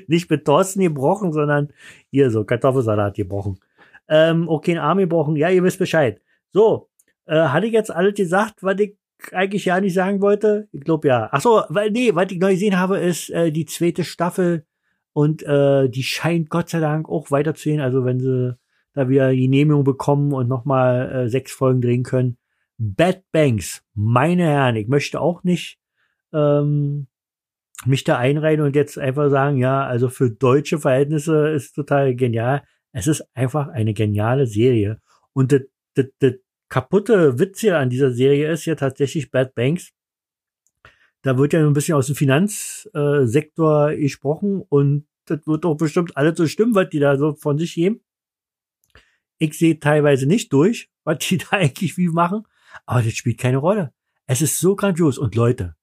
Nicht 0.07 0.29
mit 0.29 0.45
Thorsten 0.45 0.81
gebrochen, 0.81 1.33
sondern 1.33 1.69
hier 2.11 2.29
so 2.31 2.43
Kartoffelsalat 2.43 3.15
gebrochen. 3.15 3.59
Ähm, 4.07 4.47
okay, 4.47 4.71
einen 4.71 4.79
Arm 4.79 4.97
gebrochen. 4.97 5.35
Ja, 5.35 5.49
ihr 5.49 5.63
wisst 5.63 5.79
Bescheid. 5.79 6.21
So, 6.51 6.89
äh, 7.25 7.35
hatte 7.35 7.67
ich 7.67 7.73
jetzt 7.73 7.91
alles 7.91 8.15
gesagt, 8.15 8.63
was 8.63 8.79
ich 8.79 8.97
eigentlich 9.31 9.65
ja 9.65 9.79
nicht 9.79 9.93
sagen 9.93 10.21
wollte? 10.21 10.67
Ich 10.71 10.81
glaube 10.81 11.07
ja. 11.07 11.29
Ach 11.31 11.41
so, 11.41 11.63
weil 11.69 11.91
nee, 11.91 12.15
was 12.15 12.31
ich 12.31 12.39
neu 12.39 12.53
gesehen 12.53 12.79
habe, 12.79 12.97
ist 12.97 13.29
äh, 13.29 13.51
die 13.51 13.65
zweite 13.65 14.03
Staffel 14.03 14.65
und 15.13 15.43
äh, 15.43 15.89
die 15.89 16.03
scheint 16.03 16.49
Gott 16.49 16.69
sei 16.69 16.79
Dank 16.79 17.09
auch 17.09 17.29
weiterzugehen. 17.31 17.81
Also 17.81 18.05
wenn 18.05 18.19
sie 18.19 18.57
da 18.93 19.09
wieder 19.09 19.31
die 19.31 19.41
Genehmigung 19.41 19.83
bekommen 19.83 20.33
und 20.33 20.47
nochmal 20.47 21.11
äh, 21.11 21.29
sechs 21.29 21.51
Folgen 21.51 21.81
drehen 21.81 22.03
können. 22.03 22.37
Bad 22.79 23.23
Banks, 23.33 23.83
meine 23.93 24.43
Herren, 24.43 24.77
ich 24.77 24.87
möchte 24.87 25.19
auch 25.19 25.43
nicht 25.43 25.77
ähm, 26.31 27.07
mich 27.85 28.05
da 28.05 28.17
einreihen 28.17 28.61
und 28.61 28.75
jetzt 28.75 28.97
einfach 28.97 29.29
sagen, 29.29 29.57
ja, 29.57 29.85
also 29.85 30.07
für 30.07 30.31
deutsche 30.31 30.79
Verhältnisse 30.79 31.49
ist 31.49 31.73
total 31.73 32.15
genial. 32.15 32.63
Es 32.93 33.07
ist 33.07 33.27
einfach 33.33 33.67
eine 33.67 33.93
geniale 33.93 34.47
Serie. 34.47 35.01
Und 35.33 35.51
das, 35.51 35.61
das, 35.95 36.05
das 36.19 36.33
kaputte 36.69 37.37
Witz 37.37 37.59
hier 37.59 37.77
an 37.77 37.89
dieser 37.89 38.11
Serie 38.13 38.49
ist 38.49 38.65
ja 38.65 38.75
tatsächlich 38.75 39.29
Bad 39.29 39.55
Banks. 39.55 39.91
Da 41.21 41.37
wird 41.37 41.51
ja 41.51 41.59
ein 41.59 41.73
bisschen 41.73 41.95
aus 41.95 42.07
dem 42.07 42.15
Finanzsektor 42.15 43.93
gesprochen 43.93 44.63
und 44.69 45.05
das 45.25 45.45
wird 45.45 45.65
auch 45.65 45.75
bestimmt 45.75 46.15
alles 46.15 46.37
so 46.37 46.47
stimmen, 46.47 46.75
was 46.75 46.89
die 46.89 46.99
da 46.99 47.17
so 47.17 47.35
von 47.35 47.57
sich 47.57 47.75
geben. 47.75 48.01
Ich 49.37 49.57
sehe 49.57 49.79
teilweise 49.79 50.27
nicht 50.27 50.53
durch, 50.53 50.89
was 51.03 51.19
die 51.19 51.37
da 51.39 51.57
eigentlich 51.57 51.97
wie 51.97 52.07
machen, 52.07 52.45
aber 52.85 53.03
das 53.03 53.13
spielt 53.13 53.37
keine 53.37 53.57
Rolle. 53.57 53.93
Es 54.25 54.41
ist 54.41 54.59
so 54.59 54.75
grandios. 54.75 55.17
Und 55.17 55.35
Leute, 55.35 55.75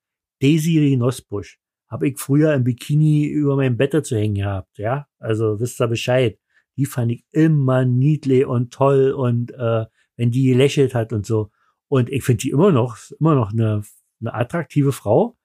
Desiree 0.43 0.97
Nosbusch 0.97 1.59
habe 1.89 2.09
ich 2.09 2.18
früher 2.18 2.55
im 2.55 2.64
Bikini 2.64 3.26
über 3.26 3.57
mein 3.57 3.76
Bett 3.76 4.05
zu 4.05 4.16
hängen 4.16 4.34
gehabt, 4.37 4.78
ja. 4.78 5.07
Also 5.18 5.61
wisst 5.61 5.80
ihr 5.80 5.89
Bescheid. 5.89 6.39
Die 6.76 6.87
fand 6.87 7.12
ich 7.12 7.24
immer 7.30 7.84
niedlich 7.84 8.45
und 8.45 8.72
toll 8.72 9.12
und 9.12 9.53
äh, 9.53 9.87
wenn 10.16 10.30
die 10.30 10.45
gelächelt 10.49 10.95
hat 10.95 11.12
und 11.12 11.24
so. 11.24 11.51
Und 11.89 12.11
ich 12.11 12.24
finde 12.24 12.43
die 12.43 12.51
immer 12.51 12.72
noch, 12.72 12.99
immer 13.18 13.34
noch 13.34 13.53
eine, 13.53 13.82
eine 14.20 14.34
attraktive 14.34 14.93
Frau. 14.93 15.37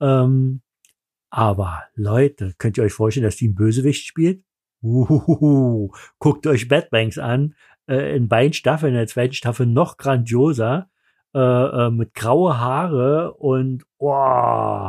Ähm, 0.00 0.62
aber 1.30 1.84
Leute, 1.94 2.54
könnt 2.58 2.76
ihr 2.76 2.84
euch 2.84 2.92
vorstellen, 2.92 3.24
dass 3.24 3.36
die 3.36 3.46
einen 3.46 3.54
Bösewicht 3.54 4.06
spielt? 4.06 4.42
Uhuhu. 4.82 5.92
Guckt 6.18 6.46
euch 6.46 6.68
Bad 6.68 6.90
Banks 6.90 7.18
an. 7.18 7.54
Äh, 7.86 8.16
in 8.16 8.28
beiden 8.28 8.52
Staffeln, 8.52 8.92
in 8.92 8.98
der 8.98 9.06
zweiten 9.06 9.34
Staffel 9.34 9.66
noch 9.66 9.96
grandioser. 9.96 10.89
Äh, 11.32 11.38
äh, 11.38 11.90
mit 11.90 12.14
graue 12.14 12.58
Haare 12.58 13.34
und 13.34 13.84
oh, 13.98 14.88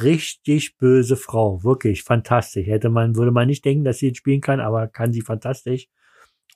richtig 0.00 0.78
böse 0.78 1.16
Frau. 1.16 1.62
Wirklich 1.64 2.02
fantastisch. 2.02 2.66
Hätte 2.66 2.88
man, 2.88 3.16
würde 3.16 3.30
man 3.30 3.46
nicht 3.46 3.64
denken, 3.64 3.84
dass 3.84 3.98
sie 3.98 4.06
jetzt 4.08 4.18
spielen 4.18 4.40
kann, 4.40 4.60
aber 4.60 4.88
kann 4.88 5.12
sie 5.12 5.20
fantastisch. 5.20 5.88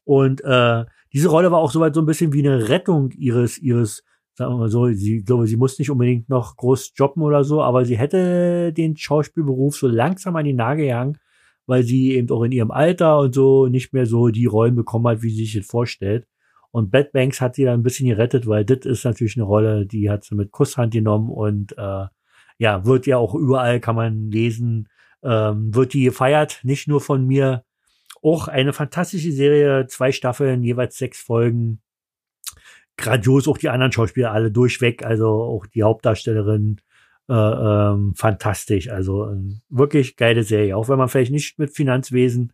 Und 0.05 0.43
äh, 0.45 0.87
diese 1.13 1.29
Rolle 1.29 1.53
war 1.53 1.59
auch 1.59 1.71
soweit 1.71 1.95
so 1.95 2.01
ein 2.01 2.07
bisschen 2.07 2.33
wie 2.33 2.47
eine 2.47 2.71
Rettung 2.71 3.11
ihres, 3.13 3.59
ihres, 3.59 4.05
sagen 4.35 4.55
wir 4.55 4.59
mal 4.59 4.71
so, 4.71 4.87
sie, 4.89 5.19
ich 5.19 5.27
glaube, 5.27 5.47
sie 5.47 5.57
muss 5.57 5.79
nicht 5.79 5.91
unbedingt 5.91 6.31
noch 6.31 6.57
groß 6.57 6.93
jobben 6.97 7.23
oder 7.23 7.45
so, 7.45 7.63
aber 7.63 7.85
sie 7.85 7.99
hätte 7.99 8.73
den 8.73 8.97
Schauspielberuf 8.97 9.77
so 9.77 9.87
langsam 9.87 10.37
an 10.37 10.47
die 10.47 10.55
Nagel 10.55 10.87
gehangen, 10.87 11.19
weil 11.67 11.83
sie 11.83 12.15
eben 12.15 12.31
auch 12.31 12.43
in 12.45 12.53
ihrem 12.53 12.71
Alter 12.71 13.19
und 13.19 13.35
so 13.35 13.67
nicht 13.67 13.93
mehr 13.93 14.07
so 14.07 14.29
die 14.29 14.47
Rollen 14.47 14.77
bekommen 14.77 15.09
hat, 15.09 15.23
wie 15.23 15.31
sie 15.31 15.45
sich 15.45 15.55
das 15.57 15.67
vorstellt. 15.67 16.27
Und 16.73 16.91
Bad 16.91 17.13
Banks 17.13 17.41
hat 17.41 17.57
sie 17.57 17.65
dann 17.65 17.81
ein 17.81 17.83
bisschen 17.83 18.09
gerettet, 18.09 18.47
weil 18.47 18.65
das 18.65 18.87
ist 18.87 19.05
natürlich 19.05 19.37
eine 19.37 19.45
Rolle, 19.45 19.87
die 19.87 20.11
hat 20.11 20.25
sie 20.25 20.35
mit 20.35 20.53
Kusshand 20.53 20.93
genommen 20.93 21.29
und 21.31 21.77
äh, 21.77 22.07
ja, 22.59 22.85
wird 22.85 23.07
ja 23.07 23.17
auch 23.17 23.35
überall, 23.35 23.81
kann 23.81 23.97
man 23.97 24.31
lesen, 24.31 24.89
ähm, 25.23 25.75
wird 25.75 25.95
die 25.95 26.05
gefeiert, 26.05 26.61
nicht 26.63 26.89
nur 26.89 27.01
von 27.01 27.27
mir, 27.27 27.65
auch 28.23 28.49
eine 28.49 28.73
fantastische 28.73 29.33
Serie, 29.33 29.87
zwei 29.87 30.13
Staffeln, 30.13 30.63
jeweils 30.63 30.99
sechs 30.99 31.21
Folgen. 31.21 31.81
Grandios, 32.97 33.49
auch 33.49 33.57
die 33.57 33.71
anderen 33.71 33.93
Schauspieler 33.93 34.33
alle 34.33 34.51
durchweg, 34.51 35.05
also 35.05 35.27
auch 35.29 35.67
die 35.67 35.83
Hauptdarstellerin, 35.83 36.81
äh, 37.31 37.33
ähm, 37.33 38.15
fantastisch. 38.15 38.91
Also 38.91 39.29
ähm, 39.29 39.63
wirklich 39.71 40.17
geile 40.17 40.43
Serie. 40.43 40.77
Auch 40.77 40.89
wenn 40.89 40.99
man 40.99 41.09
vielleicht 41.09 41.33
nicht 41.33 41.59
mit 41.59 41.75
Finanzwesen 41.75 42.53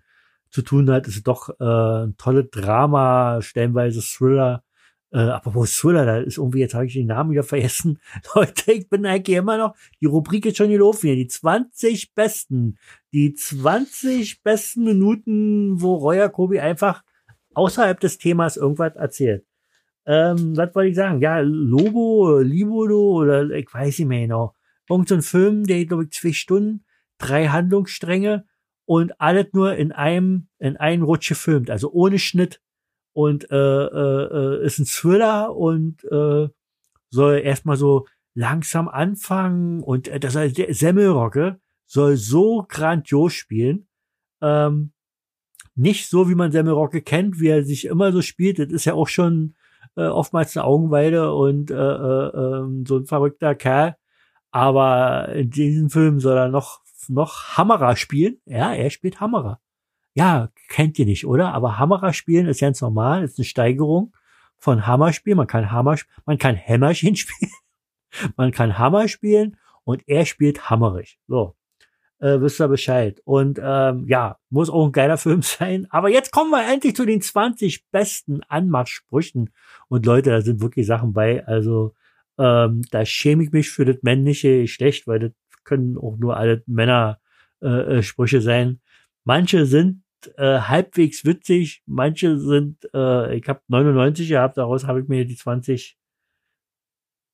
zu 0.56 0.62
tun 0.62 0.90
hat, 0.90 1.06
ist 1.06 1.26
doch 1.26 1.50
äh, 1.60 2.06
ein 2.06 2.16
tolle 2.16 2.44
Drama, 2.44 3.42
stellenweise 3.42 4.00
Thriller. 4.00 4.64
Äh, 5.12 5.18
apropos 5.18 5.76
Thriller, 5.76 6.06
da 6.06 6.16
ist 6.16 6.38
irgendwie, 6.38 6.60
jetzt 6.60 6.72
habe 6.72 6.86
ich 6.86 6.94
den 6.94 7.08
Namen 7.08 7.30
wieder 7.30 7.42
vergessen. 7.42 8.00
Leute, 8.34 8.72
ich 8.72 8.88
bin 8.88 9.04
eigentlich 9.04 9.36
immer 9.36 9.58
noch, 9.58 9.76
die 10.00 10.06
Rubrik 10.06 10.46
ist 10.46 10.56
schon 10.56 10.70
gelaufen 10.70 11.08
hier, 11.08 11.16
die 11.16 11.26
20 11.26 12.14
besten, 12.14 12.78
die 13.12 13.34
20 13.34 14.42
besten 14.42 14.84
Minuten, 14.84 15.82
wo 15.82 15.96
Roy 15.96 16.16
Jacobi 16.16 16.58
einfach 16.58 17.02
außerhalb 17.52 18.00
des 18.00 18.16
Themas 18.16 18.56
irgendwas 18.56 18.96
erzählt. 18.96 19.44
Ähm, 20.06 20.56
was 20.56 20.74
wollte 20.74 20.88
ich 20.88 20.96
sagen? 20.96 21.20
Ja, 21.20 21.40
Lobo, 21.40 22.38
Libodo 22.38 23.20
oder 23.20 23.50
ich 23.50 23.72
weiß 23.72 23.98
nicht 23.98 24.08
mehr 24.08 24.22
genau. 24.22 24.54
Irgend 24.88 25.08
so 25.08 25.16
ein 25.16 25.22
Film, 25.22 25.66
der 25.66 25.84
glaube 25.84 26.04
ich 26.04 26.12
zwei 26.12 26.32
Stunden, 26.32 26.86
drei 27.18 27.48
Handlungsstränge 27.48 28.46
und 28.86 29.20
alles 29.20 29.46
nur 29.52 29.74
in 29.76 29.92
einem, 29.92 30.48
in 30.58 30.76
einem 30.76 31.02
Rutsch 31.02 31.28
gefilmt, 31.28 31.70
also 31.70 31.90
ohne 31.92 32.18
Schnitt 32.18 32.62
und 33.12 33.50
äh, 33.50 33.56
äh, 33.56 34.58
äh, 34.60 34.64
ist 34.64 34.78
ein 34.78 34.86
Thriller 34.86 35.54
und 35.54 36.04
äh, 36.04 36.48
soll 37.10 37.38
erstmal 37.38 37.76
so 37.76 38.06
langsam 38.34 38.88
anfangen 38.88 39.82
und 39.82 40.08
äh, 40.08 40.20
das 40.20 40.36
heißt, 40.36 40.56
der 40.56 40.72
Semmelrocke 40.72 41.60
soll 41.86 42.16
so 42.16 42.64
grandios 42.68 43.32
spielen. 43.32 43.88
Ähm, 44.42 44.92
nicht 45.74 46.08
so, 46.08 46.28
wie 46.28 46.34
man 46.34 46.52
Semmelrocke 46.52 47.02
kennt, 47.02 47.40
wie 47.40 47.48
er 47.48 47.64
sich 47.64 47.84
immer 47.86 48.12
so 48.12 48.22
spielt. 48.22 48.58
Das 48.58 48.68
ist 48.68 48.86
ja 48.86 48.94
auch 48.94 49.08
schon 49.08 49.54
äh, 49.96 50.06
oftmals 50.06 50.56
eine 50.56 50.64
Augenweide 50.64 51.32
und 51.32 51.70
äh, 51.70 51.74
äh, 51.74 52.28
äh, 52.28 52.84
so 52.86 52.98
ein 52.98 53.06
verrückter 53.06 53.54
Kerl. 53.54 53.96
Aber 54.50 55.28
in 55.34 55.50
diesem 55.50 55.90
Film 55.90 56.18
soll 56.20 56.36
er 56.36 56.48
noch 56.48 56.80
noch 57.08 57.56
Hammerer 57.56 57.96
spielen. 57.96 58.38
Ja, 58.44 58.74
er 58.74 58.90
spielt 58.90 59.20
Hammerer. 59.20 59.60
Ja, 60.14 60.50
kennt 60.68 60.98
ihr 60.98 61.06
nicht, 61.06 61.26
oder? 61.26 61.52
Aber 61.52 61.78
Hammerer 61.78 62.12
spielen 62.12 62.46
ist 62.46 62.60
ganz 62.60 62.80
normal, 62.80 63.22
ist 63.22 63.38
eine 63.38 63.44
Steigerung 63.44 64.14
von 64.56 64.86
Hammer 64.86 65.12
spielen. 65.12 65.36
Man 65.36 65.46
kann 65.46 65.70
Hammer, 65.70 65.96
man 66.24 66.38
kann 66.38 66.56
Hämmerchen 66.56 67.16
spielen. 67.16 67.52
man 68.36 68.50
kann 68.50 68.78
Hammer 68.78 69.08
spielen 69.08 69.56
und 69.84 70.02
er 70.08 70.24
spielt 70.26 70.70
hammerig. 70.70 71.18
So. 71.28 71.54
Äh, 72.18 72.40
wisst 72.40 72.60
ihr 72.60 72.68
Bescheid. 72.68 73.20
Und 73.24 73.60
ähm, 73.62 74.06
ja, 74.08 74.38
muss 74.48 74.70
auch 74.70 74.86
ein 74.86 74.92
geiler 74.92 75.18
Film 75.18 75.42
sein. 75.42 75.86
Aber 75.90 76.08
jetzt 76.08 76.32
kommen 76.32 76.50
wir 76.50 76.66
endlich 76.66 76.96
zu 76.96 77.04
den 77.04 77.20
20 77.20 77.90
besten 77.90 78.42
Anmachsprüchen. 78.48 79.50
Und 79.88 80.06
Leute, 80.06 80.30
da 80.30 80.40
sind 80.40 80.62
wirklich 80.62 80.86
Sachen 80.86 81.12
bei. 81.12 81.46
Also 81.46 81.94
ähm, 82.38 82.82
da 82.90 83.04
schäme 83.04 83.44
ich 83.44 83.52
mich 83.52 83.70
für 83.70 83.84
das 83.84 83.98
männliche 84.02 84.62
Geschlecht, 84.62 85.06
weil 85.06 85.18
das 85.18 85.32
können 85.66 85.98
auch 85.98 86.16
nur 86.16 86.36
alle 86.38 86.62
Männer 86.66 87.20
äh, 87.62 87.98
äh 87.98 88.40
sein. 88.40 88.80
Manche 89.24 89.66
sind 89.66 90.02
äh, 90.36 90.60
halbwegs 90.60 91.24
witzig. 91.24 91.82
Manche 91.86 92.38
sind, 92.38 92.88
äh, 92.94 93.36
ich 93.36 93.48
habe 93.48 93.60
99 93.68 94.28
gehabt, 94.28 94.56
daraus 94.56 94.86
habe 94.86 95.00
ich 95.00 95.08
mir 95.08 95.26
die 95.26 95.36
20 95.36 95.98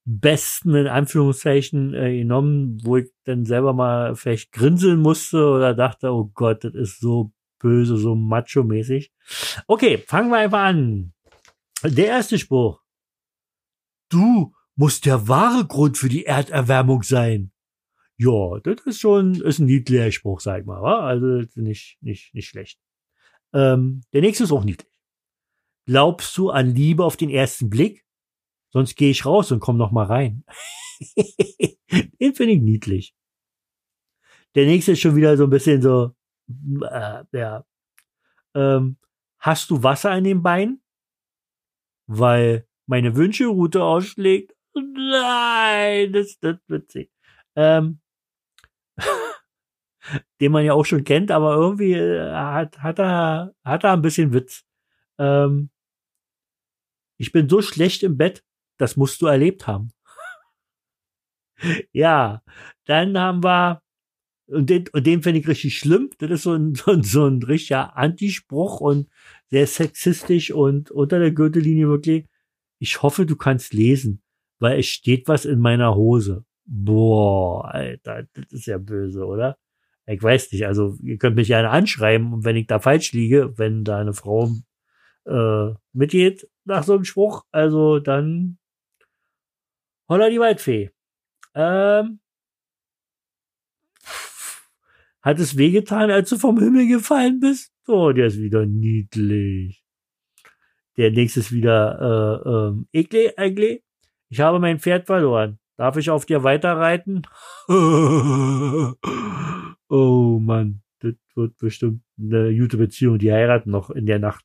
besten 0.04 0.74
in 0.74 0.88
Anführungszeichen 0.88 1.94
äh, 1.94 2.18
genommen, 2.18 2.78
wo 2.82 2.96
ich 2.96 3.10
dann 3.24 3.44
selber 3.44 3.72
mal 3.72 4.16
vielleicht 4.16 4.52
grinseln 4.52 5.00
musste 5.00 5.46
oder 5.46 5.74
dachte, 5.74 6.12
oh 6.12 6.30
Gott, 6.34 6.64
das 6.64 6.74
ist 6.74 7.00
so 7.00 7.32
böse, 7.60 7.96
so 7.96 8.14
macho-mäßig. 8.16 9.12
Okay, 9.68 9.98
fangen 9.98 10.30
wir 10.30 10.38
einfach 10.38 10.62
an. 10.62 11.12
Der 11.84 12.06
erste 12.06 12.38
Spruch. 12.38 12.80
Du 14.08 14.52
musst 14.74 15.06
der 15.06 15.28
wahre 15.28 15.66
Grund 15.66 15.96
für 15.96 16.08
die 16.08 16.26
Erderwärmung 16.26 17.02
sein. 17.02 17.51
Ja, 18.22 18.60
das 18.60 18.86
ist 18.86 19.00
schon, 19.00 19.34
ist 19.34 19.58
ein 19.58 19.66
niedlicher 19.66 20.12
Spruch, 20.12 20.40
sag 20.40 20.60
ich 20.60 20.66
mal, 20.66 20.80
wa? 20.80 21.00
also 21.00 21.26
nicht, 21.56 21.98
nicht, 22.02 22.32
nicht 22.34 22.48
schlecht. 22.48 22.78
Ähm, 23.52 24.02
der 24.12 24.20
nächste 24.20 24.44
ist 24.44 24.52
auch 24.52 24.64
niedlich. 24.64 24.92
Glaubst 25.86 26.36
du 26.38 26.50
an 26.50 26.74
Liebe 26.74 27.04
auf 27.04 27.16
den 27.16 27.30
ersten 27.30 27.68
Blick? 27.68 28.06
Sonst 28.70 28.94
gehe 28.94 29.10
ich 29.10 29.26
raus 29.26 29.50
und 29.50 29.58
komm 29.58 29.76
noch 29.76 29.90
mal 29.90 30.06
rein. 30.06 30.44
den 32.20 32.34
finde 32.34 32.52
ich 32.52 32.62
niedlich. 32.62 33.14
Der 34.54 34.66
nächste 34.66 34.92
ist 34.92 35.00
schon 35.00 35.16
wieder 35.16 35.36
so 35.36 35.44
ein 35.44 35.50
bisschen 35.50 35.82
so, 35.82 36.14
äh, 36.48 37.24
ja. 37.32 37.64
Ähm, 38.54 38.98
hast 39.38 39.70
du 39.70 39.82
Wasser 39.82 40.12
an 40.12 40.24
den 40.24 40.42
Beinen? 40.42 40.80
Weil 42.06 42.68
meine 42.86 43.16
Wünschelroute 43.16 43.82
ausschlägt? 43.82 44.54
Nein, 44.74 46.12
das, 46.12 46.38
das 46.38 46.58
witzig. 46.68 47.10
Ähm, 47.56 48.01
den 50.40 50.53
man 50.53 50.64
ja 50.64 50.72
auch 50.74 50.84
schon 50.84 51.05
kennt, 51.05 51.30
aber 51.30 51.55
irgendwie 51.55 51.92
äh, 51.92 52.32
hat, 52.32 52.78
hat 52.78 52.98
er, 52.98 53.55
hat 53.64 53.84
er 53.84 53.92
ein 53.92 54.03
bisschen 54.03 54.32
Witz. 54.32 54.64
Ähm, 55.18 55.70
ich 57.18 57.32
bin 57.32 57.48
so 57.48 57.62
schlecht 57.62 58.03
im 58.03 58.16
Bett, 58.16 58.44
das 58.78 58.96
musst 58.96 59.22
du 59.22 59.26
erlebt 59.26 59.66
haben. 59.66 59.92
ja, 61.92 62.42
dann 62.84 63.16
haben 63.18 63.44
wir, 63.44 63.82
und 64.46 64.68
den, 64.68 64.88
und 64.92 65.07
den 65.07 65.22
finde 65.22 65.40
ich 65.40 65.48
richtig 65.48 65.78
schlimm. 65.78 66.11
Das 66.18 66.30
ist 66.30 66.42
so 66.42 66.55
ein, 66.55 66.74
so 66.74 66.90
ein, 66.90 67.03
so 67.03 67.26
ein 67.26 67.42
richtiger 67.42 67.96
Antispruch 67.96 68.80
und 68.80 69.09
sehr 69.50 69.66
sexistisch 69.66 70.50
und 70.50 70.90
unter 70.90 71.18
der 71.18 71.30
Gürtellinie 71.30 71.88
wirklich. 71.88 72.26
Ich 72.80 73.03
hoffe, 73.03 73.26
du 73.26 73.36
kannst 73.36 73.72
lesen, 73.72 74.22
weil 74.59 74.80
es 74.80 74.86
steht 74.86 75.28
was 75.28 75.44
in 75.44 75.61
meiner 75.61 75.94
Hose. 75.94 76.44
Boah, 76.64 77.64
Alter, 77.72 78.24
das 78.34 78.52
ist 78.52 78.66
ja 78.66 78.78
böse, 78.78 79.24
oder? 79.26 79.58
Ich 80.06 80.22
weiß 80.22 80.52
nicht, 80.52 80.66
also 80.66 80.96
ihr 81.02 81.18
könnt 81.18 81.36
mich 81.36 81.48
gerne 81.48 81.70
anschreiben, 81.70 82.44
wenn 82.44 82.56
ich 82.56 82.66
da 82.66 82.78
falsch 82.80 83.12
liege, 83.12 83.56
wenn 83.58 83.84
da 83.84 83.98
eine 83.98 84.14
Frau 84.14 84.50
äh, 85.26 85.74
mitgeht 85.92 86.48
nach 86.64 86.84
so 86.84 86.94
einem 86.94 87.04
Spruch, 87.04 87.44
also 87.52 87.98
dann 87.98 88.58
holla 90.08 90.28
die 90.30 90.40
Waldfee. 90.40 90.90
Ähm, 91.54 92.20
Hat 95.22 95.38
es 95.38 95.56
wehgetan, 95.56 96.10
als 96.10 96.30
du 96.30 96.36
vom 96.36 96.58
Himmel 96.58 96.88
gefallen 96.88 97.38
bist? 97.38 97.72
Oh, 97.86 98.10
der 98.10 98.26
ist 98.26 98.38
wieder 98.38 98.66
niedlich. 98.66 99.84
Der 100.96 101.12
nächste 101.12 101.40
ist 101.40 101.52
wieder, 101.52 102.42
äh, 102.44 102.48
ähm, 102.48 102.88
Ekle, 102.92 103.32
Ekle. 103.38 103.82
Ich 104.28 104.40
habe 104.40 104.58
mein 104.58 104.80
Pferd 104.80 105.06
verloren. 105.06 105.58
Darf 105.82 105.96
ich 105.96 106.10
auf 106.10 106.26
dir 106.26 106.44
weiterreiten? 106.44 107.26
oh 109.88 110.38
Mann, 110.38 110.82
das 111.00 111.14
wird 111.34 111.56
bestimmt 111.58 112.04
eine 112.16 112.56
gute 112.56 112.76
Beziehung. 112.76 113.18
Die 113.18 113.32
heiraten 113.32 113.72
noch 113.72 113.90
in 113.90 114.06
der 114.06 114.20
Nacht. 114.20 114.44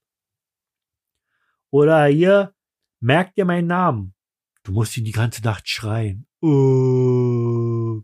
Oder 1.69 2.05
hier, 2.05 2.55
merk 3.01 3.35
dir 3.35 3.45
meinen 3.45 3.67
Namen. 3.67 4.15
Du 4.63 4.71
musst 4.71 4.97
ihn 4.97 5.05
die 5.05 5.11
ganze 5.11 5.43
Nacht 5.43 5.69
schreien. 5.69 6.25
Oh, 6.41 8.01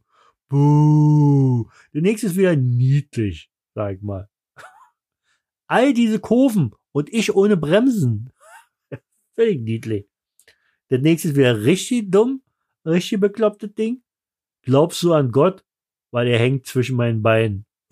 buh. 0.47 1.67
Der 1.91 2.03
nächste 2.03 2.27
ist 2.27 2.38
wieder 2.38 2.55
niedlich, 2.55 3.49
sag 3.73 3.95
ich 3.95 4.03
mal. 4.03 4.29
All 5.65 5.95
diese 5.95 6.19
Kurven 6.19 6.75
und 6.91 7.11
ich 7.11 7.34
ohne 7.34 7.57
Bremsen. 7.57 8.31
Völlig 9.34 9.59
niedlich. 9.59 10.07
Der 10.91 10.99
nächste 10.99 11.29
ist 11.29 11.36
wieder 11.36 11.63
richtig 11.63 12.11
dumm, 12.11 12.43
richtig 12.86 13.19
beklopptes 13.19 13.73
Ding. 13.73 14.03
Glaubst 14.63 15.03
du 15.03 15.13
an 15.13 15.31
Gott? 15.31 15.63
Weil 16.11 16.27
er 16.27 16.39
hängt 16.39 16.65
zwischen 16.65 16.95
meinen 16.95 17.21
Beinen. 17.21 17.65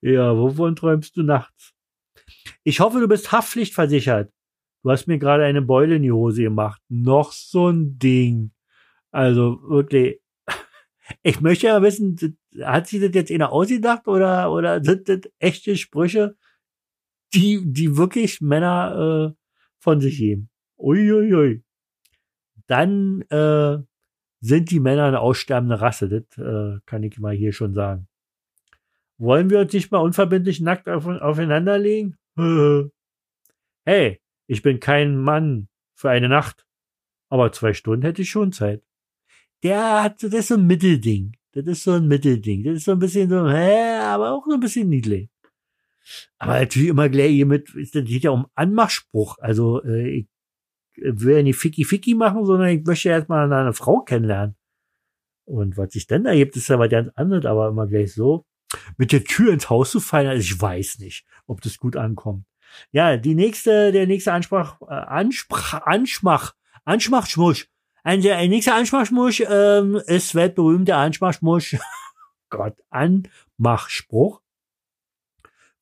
ja, 0.00 0.36
wovon 0.36 0.76
träumst 0.76 1.16
du 1.16 1.22
nachts? 1.22 1.72
Ich 2.62 2.80
hoffe, 2.80 3.00
du 3.00 3.08
bist 3.08 3.32
haftpflichtversichert. 3.32 4.30
Du 4.82 4.90
hast 4.90 5.06
mir 5.06 5.18
gerade 5.18 5.44
eine 5.44 5.62
Beule 5.62 5.96
in 5.96 6.02
die 6.02 6.12
Hose 6.12 6.42
gemacht. 6.42 6.80
Noch 6.88 7.32
so 7.32 7.68
ein 7.68 7.98
Ding. 7.98 8.52
Also 9.10 9.60
wirklich. 9.68 10.20
Ich 11.24 11.40
möchte 11.40 11.66
ja 11.66 11.82
wissen, 11.82 12.38
hat 12.62 12.86
sie 12.86 13.00
das 13.00 13.10
jetzt 13.14 13.32
einer 13.32 13.50
ausgedacht 13.50 14.06
oder, 14.06 14.52
oder 14.52 14.82
sind 14.84 15.08
das 15.08 15.22
echte 15.40 15.76
Sprüche, 15.76 16.36
die, 17.34 17.60
die 17.64 17.96
wirklich 17.96 18.40
Männer 18.40 19.32
äh, 19.34 19.36
von 19.80 20.00
sich 20.00 20.18
geben? 20.18 20.50
Uiuiui. 20.78 21.32
Ui, 21.32 21.34
ui. 21.34 21.64
Dann 22.70 23.22
äh, 23.30 23.78
sind 24.40 24.70
die 24.70 24.78
Männer 24.78 25.06
eine 25.06 25.18
aussterbende 25.18 25.80
Rasse. 25.80 26.08
Das 26.08 26.38
äh, 26.38 26.78
kann 26.86 27.02
ich 27.02 27.18
mal 27.18 27.34
hier 27.34 27.52
schon 27.52 27.74
sagen. 27.74 28.06
Wollen 29.18 29.50
wir 29.50 29.58
uns 29.58 29.72
nicht 29.72 29.90
mal 29.90 29.98
unverbindlich 29.98 30.60
nackt 30.60 30.88
auf, 30.88 31.04
aufeinander 31.04 31.78
legen? 31.78 32.16
hey, 33.84 34.20
ich 34.46 34.62
bin 34.62 34.78
kein 34.78 35.16
Mann 35.16 35.66
für 35.96 36.10
eine 36.10 36.28
Nacht, 36.28 36.64
aber 37.28 37.50
zwei 37.50 37.74
Stunden 37.74 38.02
hätte 38.02 38.22
ich 38.22 38.30
schon 38.30 38.52
Zeit. 38.52 38.84
Der 39.64 40.04
hat, 40.04 40.22
das 40.22 40.32
ist 40.32 40.48
so 40.48 40.54
ein 40.54 40.68
Mittelding. 40.68 41.36
Das 41.50 41.66
ist 41.66 41.82
so 41.82 41.94
ein 41.94 42.06
Mittelding. 42.06 42.62
Das 42.62 42.76
ist 42.76 42.84
so 42.84 42.92
ein 42.92 43.00
bisschen 43.00 43.28
so, 43.28 43.50
hä, 43.50 43.98
aber 43.98 44.30
auch 44.30 44.46
so 44.46 44.54
ein 44.54 44.60
bisschen 44.60 44.88
niedlich. 44.88 45.28
Aber 46.38 46.60
natürlich 46.60 46.88
immer 46.88 47.08
gleich 47.08 47.32
hier 47.32 47.46
mit, 47.46 47.74
es 47.74 47.90
geht 47.90 48.22
ja 48.22 48.30
um 48.30 48.46
Anmachspruch. 48.54 49.38
Also, 49.38 49.82
äh, 49.82 50.08
ich 50.08 50.28
will 51.02 51.36
ja 51.36 51.42
nicht 51.42 51.58
Ficky 51.58 51.84
Ficky 51.84 52.14
machen, 52.14 52.44
sondern 52.44 52.68
ich 52.68 52.84
möchte 52.84 53.08
erstmal 53.08 53.52
eine 53.52 53.72
Frau 53.72 54.00
kennenlernen. 54.00 54.56
Und 55.44 55.76
was 55.76 55.92
sich 55.92 56.06
denn 56.06 56.24
da 56.24 56.34
gibt, 56.34 56.56
ist 56.56 56.68
ja 56.68 56.78
was 56.78 56.90
ganz 56.90 57.10
anderes, 57.14 57.44
aber 57.44 57.68
immer 57.68 57.86
gleich 57.86 58.14
so. 58.14 58.44
Mit 58.96 59.10
der 59.10 59.24
Tür 59.24 59.52
ins 59.52 59.68
Haus 59.68 59.90
zu 59.90 59.98
fallen, 59.98 60.28
also 60.28 60.40
ich 60.40 60.60
weiß 60.60 61.00
nicht, 61.00 61.26
ob 61.46 61.60
das 61.60 61.78
gut 61.78 61.96
ankommt. 61.96 62.44
Ja, 62.92 63.16
die 63.16 63.34
nächste, 63.34 63.90
der 63.90 64.06
nächste 64.06 64.32
Ansprach, 64.32 64.80
äh, 64.82 64.92
Ansprach, 64.92 65.82
Anschmach, 65.84 66.54
Anschmachschmusch. 66.84 67.68
Ein, 68.04 68.22
der 68.22 68.38
nächste 68.48 68.74
Anschmachschmusch 68.74 69.42
ähm, 69.48 70.00
ist 70.06 70.34
weltberühmter 70.34 70.96
Anschmachschmusch. 70.96 71.76
Gott, 72.50 72.76
Anmachspruch. 72.90 74.40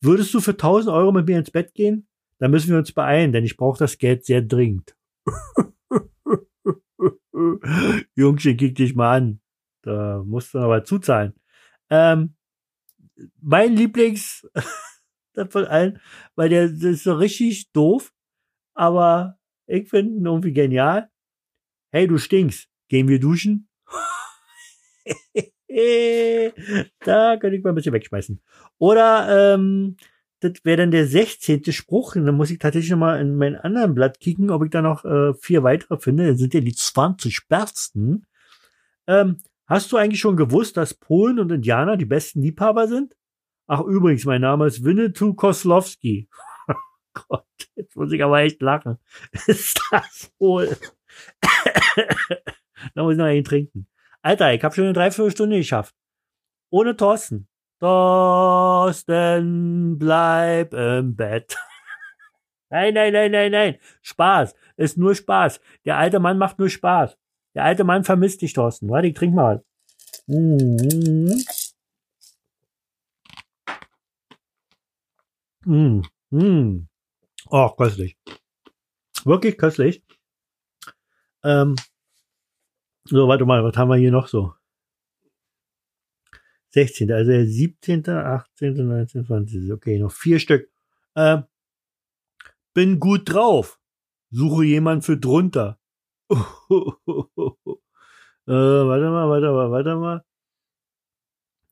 Würdest 0.00 0.32
du 0.34 0.40
für 0.40 0.52
1000 0.52 0.94
Euro 0.94 1.12
mit 1.12 1.26
mir 1.26 1.38
ins 1.38 1.50
Bett 1.50 1.74
gehen? 1.74 2.06
Dann 2.38 2.50
müssen 2.50 2.70
wir 2.70 2.78
uns 2.78 2.92
beeilen, 2.92 3.32
denn 3.32 3.44
ich 3.44 3.56
brauche 3.56 3.78
das 3.78 3.98
Geld 3.98 4.24
sehr 4.24 4.42
dringend. 4.42 4.94
Jungchen, 8.14 8.56
kick 8.56 8.74
dich 8.74 8.94
mal 8.94 9.16
an. 9.16 9.40
Da 9.82 10.22
musst 10.24 10.54
du 10.54 10.58
aber 10.58 10.84
zuzahlen. 10.84 11.34
Ähm, 11.90 12.34
mein 13.40 13.76
Lieblings 13.76 14.48
von 15.50 15.66
allen, 15.66 16.00
weil 16.34 16.48
der 16.48 16.64
ist 16.64 17.04
so 17.04 17.14
richtig 17.14 17.70
doof, 17.72 18.12
aber 18.74 19.38
ich 19.66 19.88
finde 19.88 20.16
ihn 20.16 20.26
irgendwie 20.26 20.52
genial. 20.52 21.10
Hey, 21.90 22.06
du 22.06 22.18
stinkst. 22.18 22.68
Gehen 22.88 23.08
wir 23.08 23.20
duschen? 23.20 23.68
da 27.00 27.36
könnte 27.36 27.56
ich 27.56 27.62
mal 27.62 27.70
ein 27.70 27.74
bisschen 27.74 27.92
wegschmeißen. 27.92 28.40
Oder 28.78 29.54
ähm, 29.54 29.96
das 30.40 30.52
wäre 30.64 30.78
dann 30.78 30.90
der 30.90 31.06
16. 31.06 31.72
Spruch. 31.72 32.16
Und 32.16 32.26
dann 32.26 32.36
muss 32.36 32.50
ich 32.50 32.58
tatsächlich 32.58 32.90
noch 32.90 32.98
mal 32.98 33.20
in 33.20 33.36
mein 33.36 33.56
anderen 33.56 33.94
Blatt 33.94 34.20
kicken, 34.20 34.50
ob 34.50 34.64
ich 34.64 34.70
da 34.70 34.82
noch 34.82 35.04
äh, 35.04 35.34
vier 35.34 35.62
weitere 35.62 35.98
finde. 35.98 36.26
Dann 36.26 36.36
sind 36.36 36.54
ja 36.54 36.60
die 36.60 36.74
20 36.74 37.48
besten. 37.48 38.26
Ähm, 39.06 39.38
hast 39.66 39.90
du 39.92 39.96
eigentlich 39.96 40.20
schon 40.20 40.36
gewusst, 40.36 40.76
dass 40.76 40.94
Polen 40.94 41.38
und 41.38 41.50
Indianer 41.50 41.96
die 41.96 42.04
besten 42.04 42.42
Liebhaber 42.42 42.88
sind? 42.88 43.14
Ach, 43.66 43.80
übrigens, 43.80 44.24
mein 44.24 44.40
Name 44.40 44.66
ist 44.66 44.84
Winnetou 44.84 45.34
Koslowski. 45.34 46.28
Gott, 47.12 47.44
jetzt 47.74 47.96
muss 47.96 48.12
ich 48.12 48.22
aber 48.22 48.40
echt 48.40 48.62
lachen. 48.62 48.98
Ist 49.46 49.80
das 49.90 50.32
wohl? 50.38 50.76
da 52.94 53.02
muss 53.02 53.12
ich 53.12 53.18
noch 53.18 53.26
einen 53.26 53.44
trinken. 53.44 53.86
Alter, 54.22 54.54
ich 54.54 54.62
habe 54.62 54.74
schon 54.74 54.84
eine 54.84 54.92
Dreiviertelstunde 54.94 55.58
geschafft. 55.58 55.94
Ohne 56.70 56.96
Thorsten. 56.96 57.48
Thorsten, 57.80 59.48
bleib 59.98 60.74
im 60.74 61.14
Bett. 61.14 61.56
nein, 62.70 62.94
nein, 62.94 63.12
nein, 63.12 63.30
nein, 63.30 63.52
nein. 63.52 63.78
Spaß. 64.02 64.54
Ist 64.76 64.98
nur 64.98 65.14
Spaß. 65.14 65.60
Der 65.84 65.96
alte 65.96 66.18
Mann 66.18 66.38
macht 66.38 66.58
nur 66.58 66.68
Spaß. 66.68 67.16
Der 67.54 67.64
alte 67.64 67.84
Mann 67.84 68.04
vermisst 68.04 68.42
dich, 68.42 68.52
Thorsten. 68.52 68.88
Warte, 68.90 69.08
ich 69.08 69.14
trink 69.14 69.34
mal. 69.34 69.64
Mhm. 70.26 71.42
Mm, 75.64 76.02
mm. 76.30 76.88
Oh, 77.50 77.68
köstlich. 77.70 78.16
Wirklich 79.24 79.56
köstlich. 79.58 80.02
Ähm, 81.44 81.76
so, 83.04 83.28
warte 83.28 83.44
mal, 83.44 83.62
was 83.64 83.76
haben 83.76 83.88
wir 83.88 83.96
hier 83.96 84.10
noch 84.10 84.28
so? 84.28 84.54
16. 86.78 87.12
Also 87.12 87.30
der 87.32 87.46
17., 87.46 88.08
18., 88.08 88.74
19., 88.74 89.24
20. 89.26 89.72
Okay, 89.72 89.98
noch 89.98 90.12
vier 90.12 90.38
Stück. 90.38 90.70
Ähm, 91.16 91.44
bin 92.74 93.00
gut 93.00 93.32
drauf. 93.32 93.80
Suche 94.30 94.64
jemand 94.64 95.04
für 95.04 95.16
drunter. 95.16 95.78
äh, 96.30 96.34
warte 98.46 99.10
mal, 99.10 99.28
warte 99.28 99.52
mal, 99.52 99.70
warte 99.70 99.96
mal. 99.96 100.24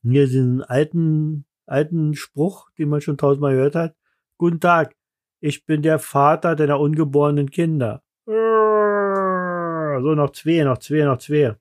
Hier 0.03 0.27
diesen 0.27 0.63
alten 0.63 1.47
alten 1.67 2.15
Spruch, 2.15 2.71
den 2.79 2.89
man 2.89 3.01
schon 3.01 3.19
tausendmal 3.19 3.55
gehört 3.55 3.75
hat. 3.75 3.97
Guten 4.39 4.61
Tag, 4.61 4.95
ich 5.41 5.67
bin 5.67 5.83
der 5.83 5.99
Vater 5.99 6.57
deiner 6.57 6.81
ungeborenen 6.81 7.51
Kinder. 7.51 8.03
So, 8.27 10.15
noch 10.15 10.31
zwei, 10.31 10.63
noch 10.63 10.79
zwei, 10.79 11.05
noch 11.05 11.19
zwei. 11.19 11.57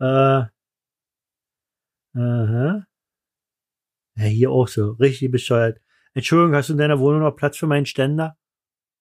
Äh, 0.00 0.44
aha. 2.18 2.86
Ja, 4.16 4.24
hier 4.24 4.50
auch 4.50 4.68
so, 4.68 4.92
richtig 4.92 5.30
bescheuert. 5.30 5.80
Entschuldigung, 6.14 6.56
hast 6.56 6.68
du 6.68 6.72
in 6.72 6.78
deiner 6.78 6.98
Wohnung 6.98 7.20
noch 7.20 7.36
Platz 7.36 7.56
für 7.56 7.66
meinen 7.66 7.86
Ständer? 7.86 8.36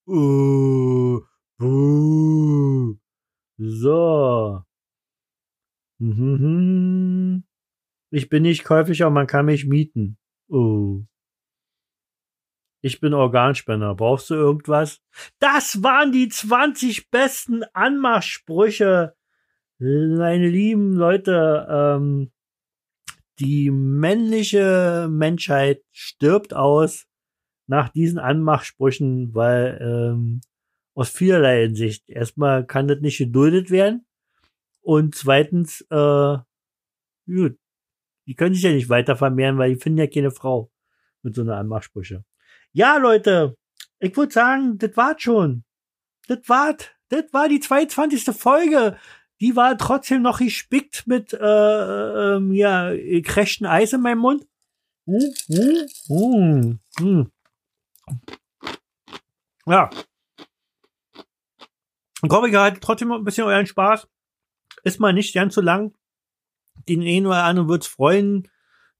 Uh, 0.05 1.21
uh. 1.59 2.95
So. 3.57 4.63
Mhm. 5.99 7.43
Ich 8.11 8.29
bin 8.29 8.43
nicht 8.43 8.63
käuflich, 8.63 9.03
aber 9.03 9.11
man 9.11 9.27
kann 9.27 9.45
mich 9.45 9.65
mieten. 9.65 10.17
Oh. 10.47 11.01
Ich 12.81 12.99
bin 12.99 13.13
Organspender. 13.13 13.95
Brauchst 13.95 14.29
du 14.29 14.35
irgendwas? 14.35 15.01
Das 15.39 15.81
waren 15.83 16.11
die 16.11 16.29
20 16.29 17.09
besten 17.09 17.63
Anmachsprüche. 17.73 19.15
Meine 19.79 20.47
lieben 20.47 20.93
Leute, 20.93 21.67
ähm, 21.69 22.31
die 23.39 23.69
männliche 23.71 25.07
Menschheit 25.09 25.83
stirbt 25.91 26.53
aus 26.53 27.05
nach 27.67 27.89
diesen 27.89 28.17
Anmachsprüchen, 28.19 29.35
weil 29.35 29.79
ähm, 29.81 30.41
aus 30.95 31.09
vielerlei 31.09 31.63
Hinsicht. 31.63 32.09
Erstmal 32.09 32.65
kann 32.65 32.87
das 32.87 32.99
nicht 33.01 33.17
geduldet 33.17 33.69
werden. 33.69 34.05
Und 34.81 35.15
zweitens, 35.15 35.81
äh, 35.91 36.37
gut, 37.27 37.59
die 38.25 38.35
können 38.35 38.55
sich 38.55 38.63
ja 38.63 38.71
nicht 38.71 38.89
weiter 38.89 39.15
vermehren, 39.15 39.57
weil 39.57 39.73
die 39.73 39.79
finden 39.79 39.99
ja 39.99 40.07
keine 40.07 40.31
Frau 40.31 40.71
mit 41.21 41.35
so 41.35 41.41
einer 41.41 41.57
Anmachsprüche. 41.57 42.23
Ja, 42.71 42.97
Leute, 42.97 43.55
ich 43.99 44.15
würde 44.15 44.33
sagen, 44.33 44.77
das 44.77 44.95
war's 44.95 45.21
schon. 45.21 45.63
Das 46.27 46.39
war's. 46.47 46.89
Das 47.09 47.25
war 47.31 47.47
die 47.47 47.59
22. 47.59 48.23
Folge. 48.35 48.97
Die 49.39 49.55
war 49.55 49.77
trotzdem 49.77 50.21
noch 50.21 50.39
gespickt 50.39 51.05
mit 51.05 51.33
äh, 51.33 52.35
ähm, 52.35 52.51
ja, 52.53 52.91
gekräschten 52.91 53.67
Eis 53.67 53.93
in 53.93 54.01
meinem 54.01 54.19
Mund. 54.19 54.47
Mm, 55.05 55.17
mm, 55.47 55.87
mm, 56.09 56.79
mm. 56.99 57.31
Ja. 59.67 59.89
Ich 62.23 62.31
hoffe, 62.31 62.47
ihr 62.47 62.61
hattet 62.61 62.83
trotzdem 62.83 63.11
ein 63.11 63.23
bisschen 63.23 63.45
euren 63.45 63.67
Spaß. 63.67 64.07
Ist 64.83 64.99
mal 64.99 65.13
nicht 65.13 65.33
ganz 65.33 65.53
so 65.53 65.61
lang. 65.61 65.93
Den 66.89 67.01
einen 67.01 67.27
oder 67.27 67.43
anderen 67.43 67.69
wird's 67.69 67.87
freuen, 67.87 68.47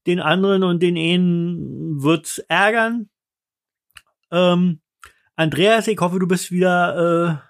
den 0.06 0.20
anderen 0.20 0.62
und 0.62 0.82
den 0.82 0.96
einen 0.96 2.02
wird's 2.02 2.38
ärgern. 2.38 3.08
Ähm, 4.30 4.80
Andreas, 5.36 5.88
ich 5.88 5.98
hoffe, 6.00 6.18
du 6.18 6.28
bist 6.28 6.50
wieder, 6.50 7.47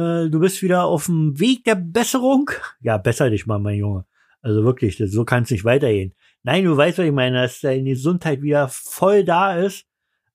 äh, 0.00 0.30
du 0.30 0.40
bist 0.40 0.62
wieder 0.62 0.84
auf 0.84 1.04
dem 1.06 1.38
Weg 1.38 1.64
der 1.64 1.74
Besserung. 1.74 2.50
Ja, 2.80 2.96
besser 2.96 3.28
dich 3.30 3.46
mal, 3.46 3.58
mein 3.58 3.76
Junge. 3.76 4.06
Also 4.40 4.64
wirklich, 4.64 4.96
das, 4.96 5.10
so 5.10 5.26
kann 5.26 5.42
es 5.42 5.50
nicht 5.50 5.64
weitergehen. 5.64 6.14
Nein, 6.42 6.64
du 6.64 6.74
weißt, 6.76 6.98
was 6.98 7.04
ich 7.04 7.12
meine, 7.12 7.42
dass 7.42 7.60
deine 7.60 7.90
Gesundheit 7.90 8.40
wieder 8.40 8.68
voll 8.68 9.24
da 9.24 9.56
ist. 9.56 9.84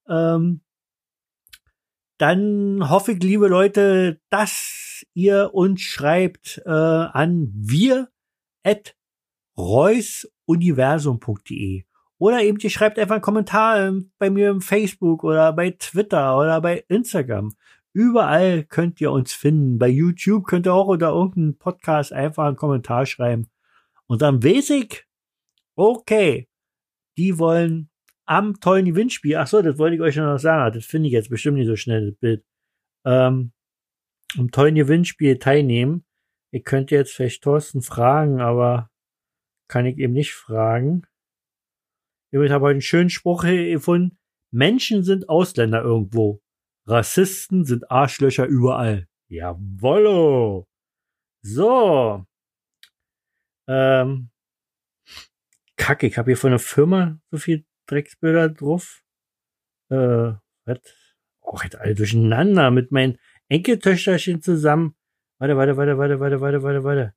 Ähm, 0.08 0.60
dann 2.18 2.88
hoffe 2.88 3.12
ich, 3.12 3.22
liebe 3.22 3.48
Leute, 3.48 4.20
dass 4.30 5.04
ihr 5.12 5.50
uns 5.52 5.82
schreibt 5.82 6.62
äh, 6.64 6.70
an 6.70 7.50
wir 7.52 8.08
at 8.62 8.96
reusuniversum.de 9.58 11.84
oder 12.18 12.42
eben 12.42 12.58
ihr 12.60 12.70
schreibt 12.70 12.98
einfach 12.98 13.16
einen 13.16 13.22
Kommentar 13.22 13.80
ähm, 13.80 14.10
bei 14.18 14.30
mir 14.30 14.50
im 14.50 14.60
Facebook 14.60 15.24
oder 15.24 15.52
bei 15.52 15.70
Twitter 15.70 16.38
oder 16.38 16.60
bei 16.60 16.84
Instagram. 16.88 17.54
Überall 17.96 18.62
könnt 18.62 19.00
ihr 19.00 19.10
uns 19.10 19.32
finden. 19.32 19.78
Bei 19.78 19.88
YouTube 19.88 20.46
könnt 20.46 20.66
ihr 20.66 20.74
auch 20.74 20.88
unter 20.88 21.12
irgendeinem 21.12 21.56
Podcast 21.56 22.12
einfach 22.12 22.44
einen 22.44 22.56
Kommentar 22.56 23.06
schreiben. 23.06 23.48
Und 24.06 24.20
dann 24.20 24.44
weiß 24.44 24.68
ich, 24.68 25.06
okay, 25.76 26.46
die 27.16 27.38
wollen 27.38 27.88
am 28.26 28.60
tollen 28.60 28.84
Gewinnspiel. 28.84 29.36
Ach 29.36 29.46
so, 29.46 29.62
das 29.62 29.78
wollte 29.78 29.96
ich 29.96 30.02
euch 30.02 30.16
noch 30.16 30.36
sagen. 30.36 30.74
Das 30.74 30.84
finde 30.84 31.06
ich 31.06 31.14
jetzt 31.14 31.30
bestimmt 31.30 31.56
nicht 31.56 31.68
so 31.68 31.76
schnell, 31.76 32.10
das 32.10 32.18
Bild. 32.18 32.44
Ähm, 33.06 33.52
am 34.36 34.50
tollen 34.50 34.74
Gewinnspiel 34.74 35.38
teilnehmen. 35.38 36.04
Ich 36.50 36.64
könnte 36.64 36.94
jetzt 36.96 37.14
vielleicht 37.14 37.42
Thorsten 37.44 37.80
fragen, 37.80 38.42
aber 38.42 38.90
kann 39.68 39.86
ich 39.86 39.96
eben 39.96 40.12
nicht 40.12 40.34
fragen. 40.34 41.06
Ich 42.30 42.38
habe 42.38 42.62
heute 42.62 42.72
einen 42.72 42.82
schönen 42.82 43.08
Spruch 43.08 43.44
gefunden. 43.44 44.18
Menschen 44.50 45.02
sind 45.02 45.30
Ausländer 45.30 45.80
irgendwo. 45.80 46.42
Rassisten 46.86 47.64
sind 47.64 47.90
Arschlöcher 47.90 48.46
überall. 48.46 49.08
Jawollo. 49.28 50.68
So. 51.42 52.24
Ähm. 53.68 54.30
Kacke, 55.76 56.06
ich 56.06 56.16
habe 56.16 56.30
hier 56.30 56.36
von 56.36 56.50
der 56.50 56.60
Firma 56.60 57.18
so 57.30 57.38
viel 57.38 57.64
Drecksbilder 57.86 58.48
drauf. 58.50 59.02
Äh, 59.90 60.32
was? 60.64 60.80
Oh, 61.42 61.58
jetzt 61.62 61.76
alle 61.76 61.94
durcheinander 61.94 62.70
mit 62.70 62.92
meinen 62.92 63.18
Enkeltöchterchen 63.48 64.40
zusammen. 64.40 64.96
Warte, 65.38 65.56
warte, 65.56 65.76
warte, 65.76 65.98
warte, 65.98 66.20
warte, 66.20 66.40
warte, 66.40 66.62
warte, 66.62 66.84
warte. 66.84 67.14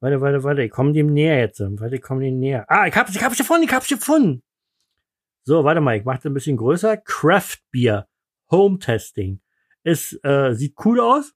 Warte, 0.00 0.20
warte, 0.22 0.42
warte, 0.42 0.62
ich 0.62 0.70
komme 0.70 0.92
dem 0.92 1.12
näher 1.12 1.38
jetzt. 1.38 1.60
Warte, 1.60 1.96
ich 1.96 2.02
komme 2.02 2.22
dem 2.22 2.38
näher. 2.38 2.64
Ah, 2.68 2.86
ich 2.86 2.94
hab's, 2.96 3.14
ich 3.14 3.22
hab's 3.22 3.36
gefunden, 3.36 3.64
ich 3.64 3.72
hab's 3.72 3.88
gefunden. 3.88 4.42
So, 5.44 5.64
warte 5.64 5.80
mal, 5.80 5.96
ich 5.96 6.04
mach's 6.04 6.24
ein 6.24 6.34
bisschen 6.34 6.56
größer. 6.56 6.96
Craft 6.96 7.58
Beer 7.70 8.08
Home 8.50 8.78
Testing. 8.78 9.40
Es 9.82 10.18
äh, 10.22 10.54
sieht 10.54 10.74
cool 10.84 11.00
aus. 11.00 11.34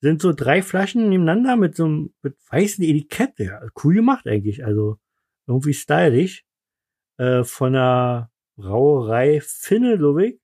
Sind 0.00 0.20
so 0.20 0.32
drei 0.32 0.62
Flaschen 0.62 1.08
nebeneinander 1.08 1.56
mit 1.56 1.76
so 1.76 1.84
einem 1.84 2.14
mit 2.22 2.36
weißen 2.50 2.84
Etikett. 2.84 3.38
Ja, 3.38 3.60
cool 3.82 3.94
gemacht 3.94 4.26
eigentlich. 4.26 4.64
Also 4.64 4.98
irgendwie 5.46 5.74
stylisch. 5.74 6.44
Äh, 7.18 7.44
von 7.44 7.74
der 7.74 8.30
Brauerei 8.56 9.40
Finne, 9.40 9.98
glaube 9.98 10.26
ich. 10.26 10.40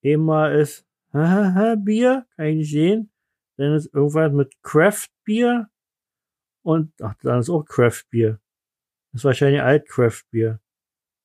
Immer 0.00 0.52
ist 0.52 0.86
Bier, 1.12 2.26
kann 2.36 2.46
ich 2.46 2.56
nicht 2.56 2.70
sehen. 2.70 3.10
Dann 3.56 3.74
ist 3.74 3.92
irgendwas 3.92 4.32
mit 4.32 4.52
Craft 4.62 5.08
Bier. 5.24 5.68
Und, 6.62 6.92
ach, 7.02 7.14
dann 7.22 7.40
ist 7.40 7.50
auch 7.50 7.64
Craft 7.64 8.04
Bier. 8.10 8.40
Das 9.12 9.20
ist 9.20 9.24
wahrscheinlich 9.24 9.62
Alt 9.62 9.88
Craft 9.88 10.24
Bier. 10.30 10.60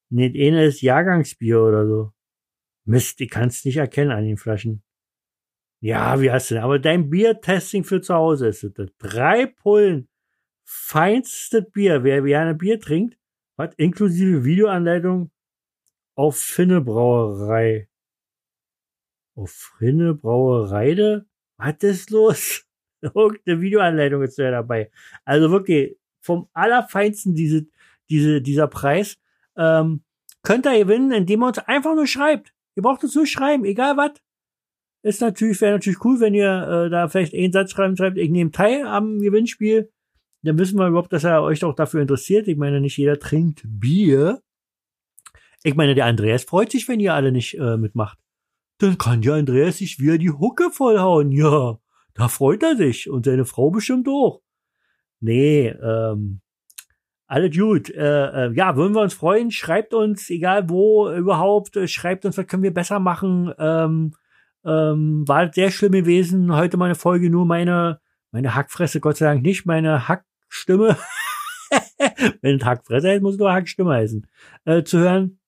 Nee, 0.09 0.27
eine 0.47 0.65
ist 0.65 0.81
Jahrgangsbier 0.81 1.61
oder 1.61 1.85
so. 1.85 2.13
Mist, 2.85 3.19
die 3.19 3.27
kannst 3.27 3.65
nicht 3.65 3.77
erkennen 3.77 4.11
an 4.11 4.25
den 4.25 4.37
Flaschen. 4.37 4.83
Ja, 5.79 6.21
wie 6.21 6.31
hast 6.31 6.49
du 6.49 6.55
denn? 6.55 6.63
Aber 6.63 6.79
dein 6.79 7.09
Biertesting 7.09 7.83
für 7.83 8.01
zu 8.01 8.13
Hause 8.13 8.47
ist 8.47 8.63
das. 8.63 8.89
Drei 8.97 9.47
Pullen. 9.47 10.07
Feinstes 10.63 11.69
Bier. 11.71 12.03
Wer 12.03 12.21
gerne 12.21 12.55
Bier 12.55 12.79
trinkt, 12.79 13.17
hat 13.57 13.75
inklusive 13.75 14.45
Videoanleitung 14.45 15.31
auf 16.15 16.37
Finne 16.37 16.79
Brauerei. 16.79 17.89
Auf 19.35 19.51
Finne 19.77 20.13
Brauereide? 20.13 21.25
Was 21.57 21.75
ist 21.81 22.09
los? 22.11 22.65
Irgendeine 23.01 23.61
Videoanleitung 23.61 24.23
ist 24.23 24.37
ja 24.37 24.51
dabei. 24.51 24.89
Also 25.25 25.51
wirklich 25.51 25.97
vom 26.21 26.47
allerfeinsten 26.53 27.35
diese, 27.35 27.67
diese, 28.09 28.41
dieser 28.41 28.67
Preis. 28.67 29.17
Ähm, 29.57 30.03
könnt 30.43 30.65
ihr 30.65 30.79
gewinnen, 30.79 31.11
indem 31.11 31.43
ihr 31.43 31.47
uns 31.47 31.59
einfach 31.59 31.93
nur 31.93 32.07
schreibt. 32.07 32.53
Ihr 32.75 32.83
braucht 32.83 33.03
uns 33.03 33.15
nur 33.15 33.27
schreiben, 33.27 33.65
egal 33.65 33.97
was. 33.97 34.13
Ist 35.03 35.21
natürlich, 35.21 35.59
wäre 35.59 35.73
natürlich 35.73 36.03
cool, 36.05 36.19
wenn 36.19 36.33
ihr 36.33 36.85
äh, 36.85 36.89
da 36.89 37.09
vielleicht 37.09 37.33
einen 37.33 37.51
Satz 37.51 37.71
schreiben 37.71 37.97
schreibt, 37.97 38.17
ich 38.17 38.29
nehme 38.29 38.51
teil 38.51 38.87
am 38.87 39.19
Gewinnspiel. 39.19 39.91
Dann 40.43 40.57
wissen 40.57 40.77
wir 40.77 40.87
überhaupt, 40.87 41.11
dass 41.11 41.23
er 41.23 41.41
euch 41.41 41.59
doch 41.59 41.75
dafür 41.75 42.01
interessiert. 42.01 42.47
Ich 42.47 42.57
meine, 42.57 42.81
nicht 42.81 42.97
jeder 42.97 43.19
trinkt 43.19 43.63
Bier. 43.65 44.41
Ich 45.63 45.75
meine, 45.75 45.95
der 45.95 46.05
Andreas 46.05 46.43
freut 46.43 46.71
sich, 46.71 46.87
wenn 46.87 46.99
ihr 46.99 47.13
alle 47.13 47.31
nicht 47.31 47.57
äh, 47.57 47.77
mitmacht. 47.77 48.17
Dann 48.79 48.97
kann 48.97 49.21
der 49.21 49.35
Andreas 49.35 49.77
sich 49.77 49.99
wieder 49.99 50.17
die 50.17 50.31
Hucke 50.31 50.69
vollhauen. 50.71 51.31
Ja, 51.31 51.79
da 52.13 52.27
freut 52.27 52.63
er 52.63 52.75
sich. 52.75 53.09
Und 53.09 53.25
seine 53.25 53.45
Frau 53.45 53.71
bestimmt 53.71 54.07
auch. 54.07 54.41
Nee, 55.21 55.67
ähm, 55.67 56.41
alle 57.33 57.49
gut. 57.49 57.89
Äh, 57.89 58.45
äh, 58.45 58.53
ja, 58.53 58.75
würden 58.75 58.93
wir 58.93 59.01
uns 59.01 59.15
freuen. 59.15 59.49
Schreibt 59.49 59.95
uns, 59.95 60.29
egal 60.29 60.69
wo 60.69 61.09
überhaupt, 61.09 61.75
äh, 61.75 61.87
schreibt 61.87 62.25
uns, 62.25 62.37
was 62.37 62.45
können 62.45 62.61
wir 62.61 62.73
besser 62.73 62.99
machen. 62.99 63.51
Ähm, 63.57 64.13
ähm, 64.63 65.27
war 65.27 65.51
sehr 65.51 65.71
schlimm 65.71 65.93
gewesen. 65.93 66.55
Heute 66.55 66.77
meine 66.77 66.93
Folge 66.93 67.31
nur 67.31 67.47
meine, 67.47 67.99
meine 68.29 68.53
Hackfresse, 68.53 68.99
Gott 68.99 69.17
sei 69.17 69.25
Dank 69.25 69.41
nicht, 69.41 69.65
meine 69.65 70.07
Hackstimme. 70.07 70.95
Wenn 72.41 72.57
es 72.57 72.65
Hackfresse 72.65 73.09
heißt, 73.09 73.23
muss 73.23 73.33
es 73.33 73.39
nur 73.39 73.51
Hackstimme 73.51 73.93
heißen. 73.93 74.27
Äh, 74.65 74.83
zu 74.83 74.99
hören. 74.99 75.39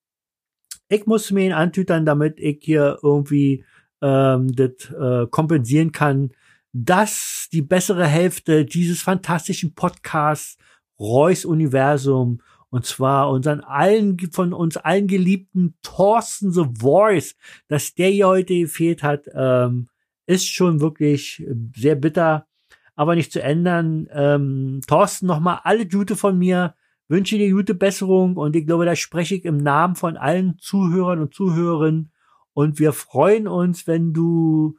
Ich 0.89 1.05
musste 1.05 1.35
mir 1.35 1.45
ihn 1.45 1.53
antütern, 1.53 2.03
damit 2.03 2.39
ich 2.39 2.61
hier 2.63 2.97
irgendwie 3.03 3.63
ähm, 4.01 4.47
das 4.55 4.89
äh, 4.89 5.27
kompensieren 5.27 5.91
kann, 5.91 6.31
dass 6.73 7.47
die 7.53 7.61
bessere 7.61 8.07
Hälfte 8.07 8.65
dieses 8.65 9.03
fantastischen 9.03 9.75
Podcasts 9.75 10.57
Reus 10.99 11.45
Universum 11.45 12.41
und 12.69 12.85
zwar 12.85 13.29
unseren 13.29 13.61
allen, 13.61 14.17
von 14.31 14.51
uns 14.51 14.75
allen 14.75 15.07
geliebten 15.07 15.75
Thorsten 15.81 16.51
The 16.51 16.65
Voice, 16.77 17.35
dass 17.67 17.95
der 17.95 18.09
hier 18.09 18.27
heute 18.27 18.53
gefehlt 18.59 19.01
hat, 19.01 19.29
ähm, 19.33 19.87
ist 20.25 20.49
schon 20.49 20.81
wirklich 20.81 21.45
sehr 21.75 21.95
bitter, 21.95 22.47
aber 22.95 23.15
nicht 23.15 23.31
zu 23.31 23.41
ändern. 23.41 24.09
Ähm, 24.11 24.81
Thorsten, 24.87 25.27
nochmal 25.27 25.61
alle 25.63 25.87
Gute 25.87 26.15
von 26.15 26.37
mir, 26.37 26.75
wünsche 27.07 27.37
dir 27.37 27.51
gute 27.51 27.75
Besserung 27.75 28.35
und 28.35 28.55
ich 28.55 28.65
glaube, 28.65 28.85
da 28.85 28.95
spreche 28.95 29.35
ich 29.35 29.45
im 29.45 29.57
Namen 29.57 29.95
von 29.95 30.17
allen 30.17 30.57
Zuhörern 30.59 31.19
und 31.19 31.33
Zuhörerinnen. 31.33 32.11
Und 32.53 32.79
wir 32.79 32.93
freuen 32.93 33.47
uns, 33.47 33.85
wenn 33.85 34.13
du 34.13 34.77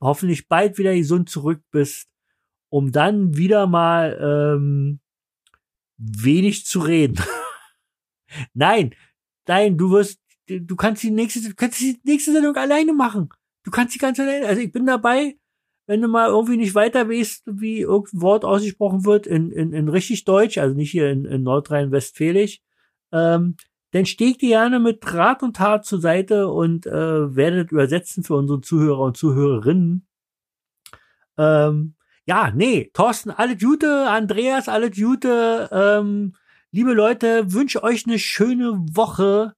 hoffentlich 0.00 0.48
bald 0.48 0.78
wieder 0.78 0.94
gesund 0.94 1.28
zurück 1.28 1.62
bist, 1.70 2.08
um 2.68 2.92
dann 2.92 3.36
wieder 3.36 3.66
mal 3.66 4.18
ähm, 4.20 5.00
wenig 5.98 6.64
zu 6.64 6.80
reden. 6.80 7.18
nein, 8.54 8.94
nein, 9.46 9.76
du 9.76 9.90
wirst, 9.90 10.20
du 10.46 10.76
kannst 10.76 11.02
die 11.02 11.10
nächste, 11.10 11.40
du 11.40 11.54
kannst 11.54 11.80
die 11.80 12.00
nächste 12.04 12.32
Sendung 12.32 12.56
alleine 12.56 12.92
machen. 12.92 13.28
Du 13.64 13.70
kannst 13.70 13.94
die 13.94 13.98
ganz 13.98 14.18
alleine, 14.18 14.46
also 14.46 14.62
ich 14.62 14.72
bin 14.72 14.86
dabei, 14.86 15.36
wenn 15.86 16.02
du 16.02 16.08
mal 16.08 16.28
irgendwie 16.28 16.56
nicht 16.58 16.74
weiter 16.74 17.08
weißt, 17.08 17.44
wie 17.46 17.80
irgendein 17.80 18.20
Wort 18.20 18.44
ausgesprochen 18.44 19.04
wird 19.04 19.26
in, 19.26 19.50
in, 19.50 19.72
in 19.72 19.88
richtig 19.88 20.24
Deutsch, 20.24 20.58
also 20.58 20.74
nicht 20.74 20.90
hier 20.90 21.10
in, 21.10 21.24
in 21.24 21.42
Nordrhein-Westfälisch, 21.42 22.60
ähm, 23.12 23.56
dann 23.92 24.04
steh 24.04 24.26
ich 24.26 24.38
dir 24.38 24.50
gerne 24.50 24.80
mit 24.80 25.14
Rat 25.14 25.42
und 25.42 25.56
Tat 25.56 25.86
zur 25.86 26.00
Seite 26.00 26.48
und 26.48 26.86
äh, 26.86 27.34
werde 27.34 27.64
das 27.64 27.72
übersetzen 27.72 28.22
für 28.22 28.36
unsere 28.36 28.60
Zuhörer 28.60 29.00
und 29.00 29.16
Zuhörerinnen. 29.16 30.06
Ähm, 31.38 31.94
ja, 32.28 32.52
nee, 32.54 32.90
Thorsten, 32.92 33.30
alle 33.30 33.56
Gute, 33.56 34.10
Andreas, 34.10 34.68
alle 34.68 34.90
Gute. 34.90 35.70
Ähm, 35.72 36.34
liebe 36.70 36.92
Leute, 36.92 37.54
wünsche 37.54 37.82
euch 37.82 38.06
eine 38.06 38.18
schöne 38.18 38.84
Woche. 38.92 39.54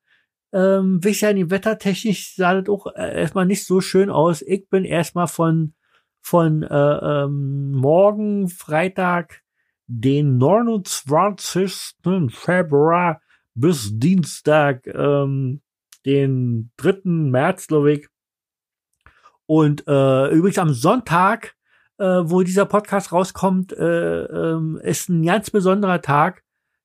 Ähm, 0.52 1.02
wisst 1.02 1.22
ja, 1.22 1.32
die 1.32 1.50
wettertechnisch 1.50 2.36
sah 2.36 2.54
das 2.54 2.68
auch 2.68 2.86
äh, 2.94 3.22
erstmal 3.22 3.46
nicht 3.46 3.66
so 3.66 3.80
schön 3.80 4.08
aus. 4.08 4.42
Ich 4.42 4.68
bin 4.68 4.84
erstmal 4.84 5.26
von 5.26 5.74
von 6.22 6.62
äh, 6.62 7.24
ähm, 7.24 7.72
morgen 7.72 8.48
Freitag, 8.48 9.42
den 9.88 10.38
29. 10.38 11.96
Februar 12.28 13.20
bis 13.54 13.98
Dienstag, 13.98 14.86
ähm, 14.86 15.60
den 16.06 16.70
3. 16.76 17.00
März, 17.04 17.66
glaube 17.66 17.94
ich. 17.94 18.08
Und 19.46 19.88
äh, 19.88 20.28
übrigens 20.28 20.58
am 20.58 20.72
Sonntag, 20.72 21.56
äh, 22.00 22.30
wo 22.30 22.42
dieser 22.42 22.64
Podcast 22.64 23.12
rauskommt, 23.12 23.72
äh, 23.74 24.24
äh, 24.24 24.88
ist 24.88 25.10
ein 25.10 25.22
ganz 25.22 25.50
besonderer 25.50 26.00
Tag. 26.00 26.42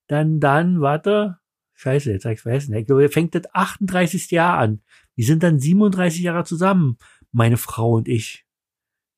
Dann, 0.07 0.39
dann, 0.39 0.81
warte, 0.81 1.37
scheiße, 1.73 2.11
jetzt 2.11 2.25
hab 2.25 2.33
ich 2.33 2.41
vergessen. 2.41 2.75
Ich 2.75 2.85
glaube, 2.85 3.07
fängt 3.09 3.33
das 3.33 3.43
38. 3.53 4.29
Jahr 4.31 4.57
an. 4.57 4.81
Wir 5.15 5.25
sind 5.25 5.41
dann 5.41 5.57
37 5.59 6.21
Jahre 6.21 6.43
zusammen, 6.43 6.97
meine 7.31 7.57
Frau 7.57 7.93
und 7.93 8.09
ich. 8.09 8.45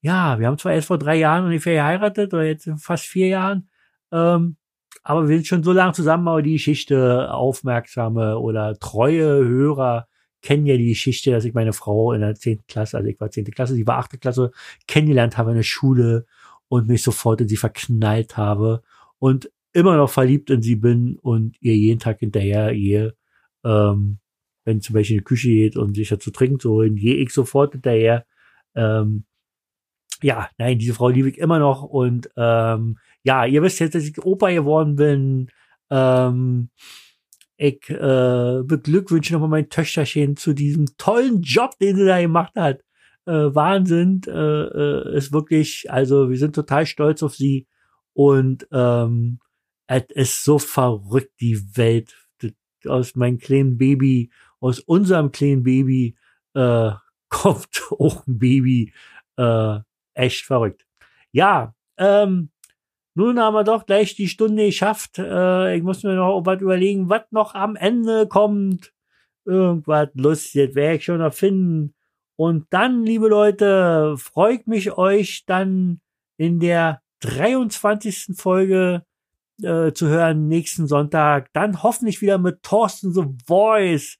Ja, 0.01 0.39
wir 0.39 0.47
haben 0.47 0.59
zwar 0.59 0.73
erst 0.73 0.87
vor 0.87 0.99
drei 0.99 1.15
Jahren 1.15 1.45
ungefähr 1.45 1.73
geheiratet, 1.73 2.33
oder 2.33 2.43
jetzt 2.43 2.69
fast 2.77 3.05
vier 3.05 3.27
Jahren, 3.27 3.67
ähm, 4.11 4.57
aber 5.03 5.27
wir 5.27 5.35
sind 5.37 5.47
schon 5.47 5.63
so 5.63 5.71
lange 5.71 5.93
zusammen, 5.93 6.27
aber 6.27 6.41
die 6.43 6.53
Geschichte, 6.53 7.33
aufmerksame 7.33 8.37
oder 8.37 8.77
treue 8.77 9.43
Hörer 9.45 10.07
kennen 10.47 10.65
ja 10.65 10.77
die 10.77 10.87
Geschichte, 10.87 11.31
dass 11.31 11.43
ich 11.43 11.53
meine 11.53 11.73
Frau 11.73 12.13
in 12.13 12.21
der 12.21 12.33
zehnten 12.35 12.63
Klasse, 12.67 12.95
also 12.95 13.09
ich 13.09 13.19
war 13.19 13.29
zehnte 13.29 13.51
Klasse, 13.51 13.75
sie 13.75 13.85
war 13.85 13.97
achte 13.97 14.17
Klasse, 14.17 14.51
kennengelernt 14.87 15.37
habe 15.37 15.49
in 15.49 15.57
der 15.57 15.63
Schule 15.63 16.25
und 16.69 16.87
mich 16.87 17.03
sofort 17.03 17.41
in 17.41 17.49
sie 17.49 17.57
verknallt 17.57 18.37
habe 18.37 18.81
und 19.19 19.51
immer 19.73 19.97
noch 19.97 20.09
verliebt 20.09 20.49
in 20.49 20.61
sie 20.61 20.77
bin 20.77 21.17
und 21.17 21.57
ihr 21.59 21.75
jeden 21.75 21.99
Tag 21.99 22.19
hinterher 22.19 22.71
ihr, 22.71 23.13
ähm, 23.65 24.19
wenn 24.63 24.79
zum 24.79 24.93
Beispiel 24.93 25.17
in 25.17 25.19
die 25.19 25.25
Küche 25.25 25.49
geht 25.49 25.75
und 25.75 25.95
sich 25.97 26.07
dazu 26.07 26.31
trinken 26.31 26.61
zu 26.61 26.71
holen, 26.71 26.95
gehe 26.95 27.15
ich 27.15 27.33
sofort 27.33 27.73
hinterher. 27.73 28.25
Ähm, 28.73 29.25
ja, 30.21 30.49
nein, 30.57 30.79
diese 30.79 30.93
Frau 30.93 31.09
liebe 31.09 31.27
ich 31.27 31.39
immer 31.39 31.59
noch 31.59 31.83
und 31.83 32.29
ähm, 32.37 32.99
ja, 33.23 33.45
ihr 33.45 33.61
wisst 33.63 33.81
jetzt, 33.81 33.95
dass 33.95 34.03
ich 34.05 34.17
Opa 34.23 34.49
geworden 34.51 34.95
bin. 34.95 35.51
Ähm, 35.89 36.69
ich 37.57 37.89
äh, 37.89 38.61
beglückwünsche 38.63 39.33
nochmal 39.33 39.49
mein 39.49 39.69
Töchterchen 39.69 40.37
zu 40.37 40.53
diesem 40.53 40.85
tollen 40.97 41.41
Job, 41.41 41.77
den 41.79 41.95
sie 41.95 42.05
da 42.05 42.21
gemacht 42.21 42.53
hat. 42.55 42.81
Äh, 43.25 43.53
Wahnsinn, 43.53 44.21
äh, 44.27 44.31
äh, 44.31 45.17
ist 45.17 45.33
wirklich, 45.33 45.91
also 45.91 46.29
wir 46.29 46.37
sind 46.37 46.55
total 46.55 46.85
stolz 46.85 47.23
auf 47.23 47.35
sie 47.35 47.67
und 48.13 48.67
ähm, 48.71 49.39
es 49.87 50.03
ist 50.09 50.43
so 50.43 50.59
verrückt, 50.59 51.33
die 51.41 51.59
Welt 51.75 52.15
aus 52.85 53.15
meinem 53.15 53.39
kleinen 53.39 53.77
Baby, 53.77 54.29
aus 54.59 54.79
unserem 54.79 55.31
kleinen 55.31 55.63
Baby 55.63 56.15
äh, 56.53 56.91
kommt 57.29 57.81
auch 57.91 58.25
ein 58.27 58.37
Baby. 58.37 58.93
Äh, 59.37 59.79
echt 60.13 60.45
verrückt. 60.45 60.85
Ja, 61.31 61.75
ähm, 61.97 62.49
nun 63.17 63.39
haben 63.39 63.55
wir 63.55 63.63
doch 63.63 63.87
gleich 63.87 64.13
die 64.13 64.27
Stunde 64.27 64.67
geschafft. 64.67 65.17
Äh, 65.17 65.75
ich 65.75 65.81
muss 65.81 66.03
mir 66.03 66.13
noch 66.13 66.45
was 66.45 66.61
überlegen, 66.61 67.09
was 67.09 67.23
noch 67.31 67.55
am 67.55 67.75
Ende 67.75 68.27
kommt. 68.27 68.93
Irgendwas 69.43 70.09
Lustiges 70.13 70.75
werde 70.75 70.97
ich 70.97 71.05
schon 71.05 71.19
erfinden. 71.19 71.95
Und 72.35 72.67
dann, 72.69 73.03
liebe 73.03 73.27
Leute, 73.27 74.13
freut 74.19 74.67
mich 74.67 74.95
euch 74.99 75.45
dann 75.47 75.99
in 76.37 76.59
der 76.59 77.01
23. 77.21 78.35
Folge 78.35 79.03
äh, 79.63 79.93
zu 79.93 80.09
hören 80.09 80.47
nächsten 80.47 80.85
Sonntag. 80.85 81.49
Dann 81.53 81.81
hoffentlich 81.81 82.21
wieder 82.21 82.37
mit 82.37 82.61
Thorsten 82.61 83.13
The 83.15 83.25
Voice 83.47 84.19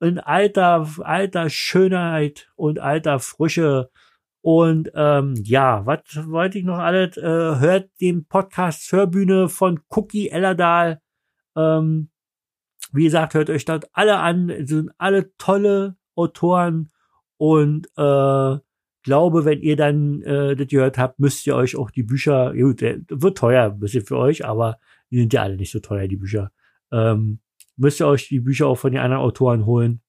in 0.00 0.18
alter, 0.18 0.88
alter 1.00 1.50
Schönheit 1.50 2.48
und 2.56 2.78
alter 2.78 3.18
Frische. 3.18 3.90
Und 4.42 4.90
ähm, 4.94 5.34
ja, 5.44 5.84
was 5.84 6.00
wollte 6.28 6.58
ich 6.58 6.64
noch 6.64 6.78
alles? 6.78 7.16
Äh, 7.16 7.22
hört 7.22 7.90
den 8.00 8.24
Podcast 8.26 8.90
Hörbühne 8.90 9.48
von 9.48 9.80
Cookie 9.90 10.30
Ellerdahl. 10.30 11.00
Ähm, 11.56 12.10
wie 12.92 13.04
gesagt, 13.04 13.34
hört 13.34 13.50
euch 13.50 13.66
dort 13.66 13.88
alle 13.92 14.18
an. 14.18 14.48
Es 14.48 14.70
sind 14.70 14.90
alle 14.96 15.36
tolle 15.36 15.96
Autoren. 16.14 16.90
Und 17.36 17.86
äh, 17.96 18.58
glaube, 19.02 19.44
wenn 19.44 19.60
ihr 19.60 19.76
dann 19.76 20.22
äh, 20.22 20.56
das 20.56 20.68
gehört 20.68 20.98
habt, 20.98 21.18
müsst 21.18 21.46
ihr 21.46 21.56
euch 21.56 21.76
auch 21.76 21.90
die 21.90 22.02
Bücher, 22.02 22.54
gut, 22.54 22.80
wird 22.80 23.38
teuer 23.38 23.64
ein 23.72 23.80
bisschen 23.80 24.04
für 24.04 24.16
euch, 24.16 24.44
aber 24.44 24.78
die 25.10 25.18
sind 25.18 25.32
ja 25.32 25.42
alle 25.42 25.56
nicht 25.56 25.70
so 25.70 25.80
teuer, 25.80 26.08
die 26.08 26.16
Bücher. 26.16 26.50
Ähm, 26.92 27.40
müsst 27.76 28.00
ihr 28.00 28.06
euch 28.06 28.28
die 28.28 28.40
Bücher 28.40 28.66
auch 28.66 28.76
von 28.76 28.92
den 28.92 29.00
anderen 29.00 29.22
Autoren 29.22 29.66
holen. 29.66 30.02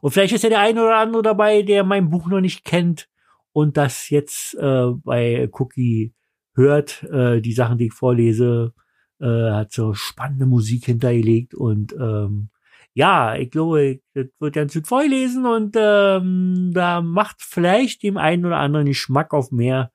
Und 0.00 0.10
vielleicht 0.12 0.34
ist 0.34 0.44
ja 0.44 0.50
der 0.50 0.60
eine 0.60 0.82
oder 0.82 0.96
andere 0.96 1.22
dabei, 1.22 1.62
der 1.62 1.84
mein 1.84 2.10
Buch 2.10 2.28
noch 2.28 2.40
nicht 2.40 2.64
kennt 2.64 3.08
und 3.56 3.78
das 3.78 4.10
jetzt 4.10 4.54
äh, 4.56 4.90
bei 5.02 5.48
Cookie 5.50 6.12
hört, 6.54 7.02
äh, 7.04 7.40
die 7.40 7.54
Sachen, 7.54 7.78
die 7.78 7.86
ich 7.86 7.94
vorlese, 7.94 8.74
äh, 9.18 9.50
hat 9.50 9.72
so 9.72 9.94
spannende 9.94 10.44
Musik 10.44 10.84
hintergelegt 10.84 11.54
und 11.54 11.94
ähm, 11.98 12.50
ja, 12.92 13.34
ich 13.34 13.50
glaube, 13.50 14.00
das 14.12 14.26
wird 14.40 14.54
ganz 14.54 14.74
gut 14.74 14.86
vorlesen 14.86 15.46
und 15.46 15.74
ähm, 15.74 16.72
da 16.74 17.00
macht 17.00 17.36
vielleicht 17.38 18.02
dem 18.02 18.18
einen 18.18 18.44
oder 18.44 18.58
anderen 18.58 18.84
Geschmack 18.84 19.32
auf 19.32 19.50
mehr 19.50 19.90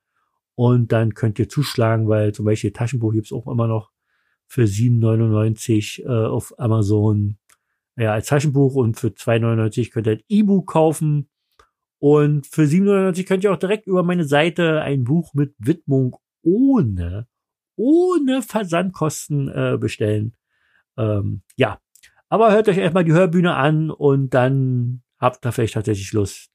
und 0.56 0.90
dann 0.90 1.14
könnt 1.14 1.38
ihr 1.38 1.48
zuschlagen, 1.48 2.08
weil 2.08 2.34
zum 2.34 2.46
Beispiel 2.46 2.72
Taschenbuch 2.72 3.12
gibt's 3.12 3.32
auch 3.32 3.46
immer 3.46 3.68
noch 3.68 3.92
für 4.48 4.64
7,99 4.64 6.02
äh, 6.02 6.26
auf 6.26 6.52
Amazon 6.58 7.38
ja, 7.96 8.12
als 8.12 8.26
Taschenbuch 8.26 8.74
und 8.74 8.98
für 8.98 9.10
2,99 9.10 9.92
könnt 9.92 10.08
ihr 10.08 10.14
ein 10.14 10.22
E-Book 10.28 10.66
kaufen. 10.66 11.28
Und 12.02 12.48
für 12.48 12.62
7,99 12.62 13.28
könnt 13.28 13.44
ihr 13.44 13.52
auch 13.52 13.58
direkt 13.58 13.86
über 13.86 14.02
meine 14.02 14.24
Seite 14.24 14.82
ein 14.82 15.04
Buch 15.04 15.34
mit 15.34 15.54
Widmung 15.58 16.16
ohne, 16.42 17.28
ohne 17.76 18.42
Versandkosten 18.42 19.48
äh, 19.48 19.78
bestellen. 19.78 20.34
Ähm, 20.98 21.42
ja, 21.54 21.78
aber 22.28 22.50
hört 22.50 22.68
euch 22.68 22.78
erstmal 22.78 23.04
die 23.04 23.12
Hörbühne 23.12 23.54
an 23.54 23.92
und 23.92 24.34
dann 24.34 25.04
habt 25.20 25.46
ihr 25.46 25.52
vielleicht 25.52 25.74
tatsächlich 25.74 26.12
Lust, 26.12 26.50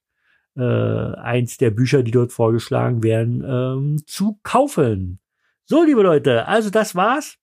äh, 0.57 0.61
eins 0.61 1.55
der 1.55 1.71
Bücher, 1.71 2.03
die 2.03 2.11
dort 2.11 2.33
vorgeschlagen 2.33 3.01
werden, 3.01 3.41
ähm, 3.47 4.03
zu 4.05 4.41
kaufen. 4.43 5.21
So, 5.63 5.81
liebe 5.81 6.01
Leute, 6.01 6.45
also 6.45 6.69
das 6.69 6.93
war's. 6.93 7.37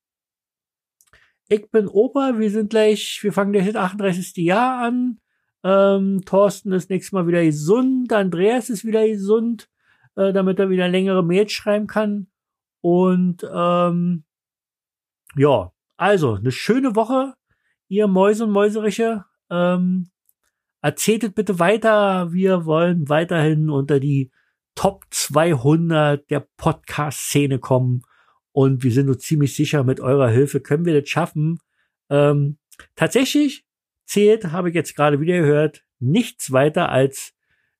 Ich 1.49 1.71
bin 1.71 1.89
Opa, 1.89 2.39
wir 2.39 2.51
sind 2.51 2.69
gleich, 2.69 3.21
wir 3.23 3.33
fangen 3.33 3.53
gleich 3.53 3.65
das 3.65 3.77
38. 3.77 4.37
Jahr 4.45 4.83
an. 4.83 5.21
Ähm, 5.65 6.21
Thorsten 6.27 6.73
ist 6.73 6.91
nächstes 6.91 7.13
Mal 7.13 7.27
wieder 7.27 7.43
gesund, 7.43 8.13
Andreas 8.13 8.69
ist 8.69 8.85
wieder 8.85 9.07
gesund, 9.07 9.71
äh, 10.15 10.33
damit 10.33 10.59
er 10.59 10.69
wieder 10.69 10.89
längere 10.89 11.25
Mails 11.25 11.53
schreiben 11.53 11.87
kann. 11.87 12.27
Und 12.83 13.49
ähm, 13.51 14.25
ja, 15.37 15.73
also 15.97 16.35
eine 16.35 16.53
schöne 16.53 16.95
Woche, 16.95 17.35
ihr 17.89 18.07
Mäuse 18.09 18.45
und 18.45 18.51
Mäuseriche. 18.51 19.25
Ähm, 19.51 20.11
erzählt 20.83 21.35
bitte 21.35 21.59
weiter. 21.59 22.33
Wir 22.33 22.67
wollen 22.67 23.09
weiterhin 23.09 23.71
unter 23.71 24.01
die 24.01 24.31
Top 24.75 25.05
200 25.11 26.31
der 26.31 26.47
Podcast-Szene 26.59 27.59
kommen. 27.59 28.03
Und 28.53 28.83
wir 28.83 28.93
sind 28.93 29.09
uns 29.09 29.23
ziemlich 29.23 29.57
sicher, 29.57 29.83
mit 29.83 30.01
eurer 30.01 30.29
Hilfe 30.29 30.61
können 30.61 30.85
wir 30.85 31.01
das 31.01 31.09
schaffen. 31.09 31.59
Ähm, 32.11 32.59
tatsächlich 32.97 33.64
zählt, 34.05 34.53
habe 34.53 34.69
ich 34.69 34.75
jetzt 34.75 34.97
gerade 34.97 35.21
wieder 35.21 35.39
gehört, 35.39 35.83
nichts 35.99 36.53
weiter 36.53 36.89
als 36.91 37.35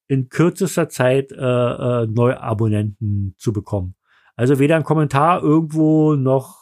in 0.07 0.29
kürzester 0.29 0.89
Zeit 0.89 1.33
äh, 1.33 1.37
äh, 1.37 2.07
Neuabonnenten 2.07 3.35
zu 3.39 3.53
bekommen. 3.53 3.95
Also 4.37 4.59
weder 4.59 4.77
ein 4.77 4.85
Kommentar 4.85 5.43
irgendwo 5.43 6.15
noch, 6.15 6.59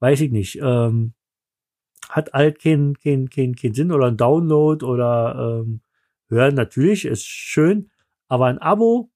weiß 0.00 0.20
ich 0.20 0.30
nicht, 0.30 0.58
ähm, 0.60 1.14
hat 2.08 2.32
halt 2.32 2.60
keinen 2.60 2.94
kein, 2.98 3.30
kein, 3.30 3.54
kein 3.54 3.74
Sinn 3.74 3.92
oder 3.92 4.06
ein 4.06 4.16
Download 4.16 4.84
oder 4.84 5.62
ähm, 5.62 5.80
hören 6.28 6.54
natürlich, 6.54 7.04
ist 7.04 7.24
schön, 7.26 7.90
aber 8.28 8.46
ein 8.46 8.58
Abo 8.58 9.10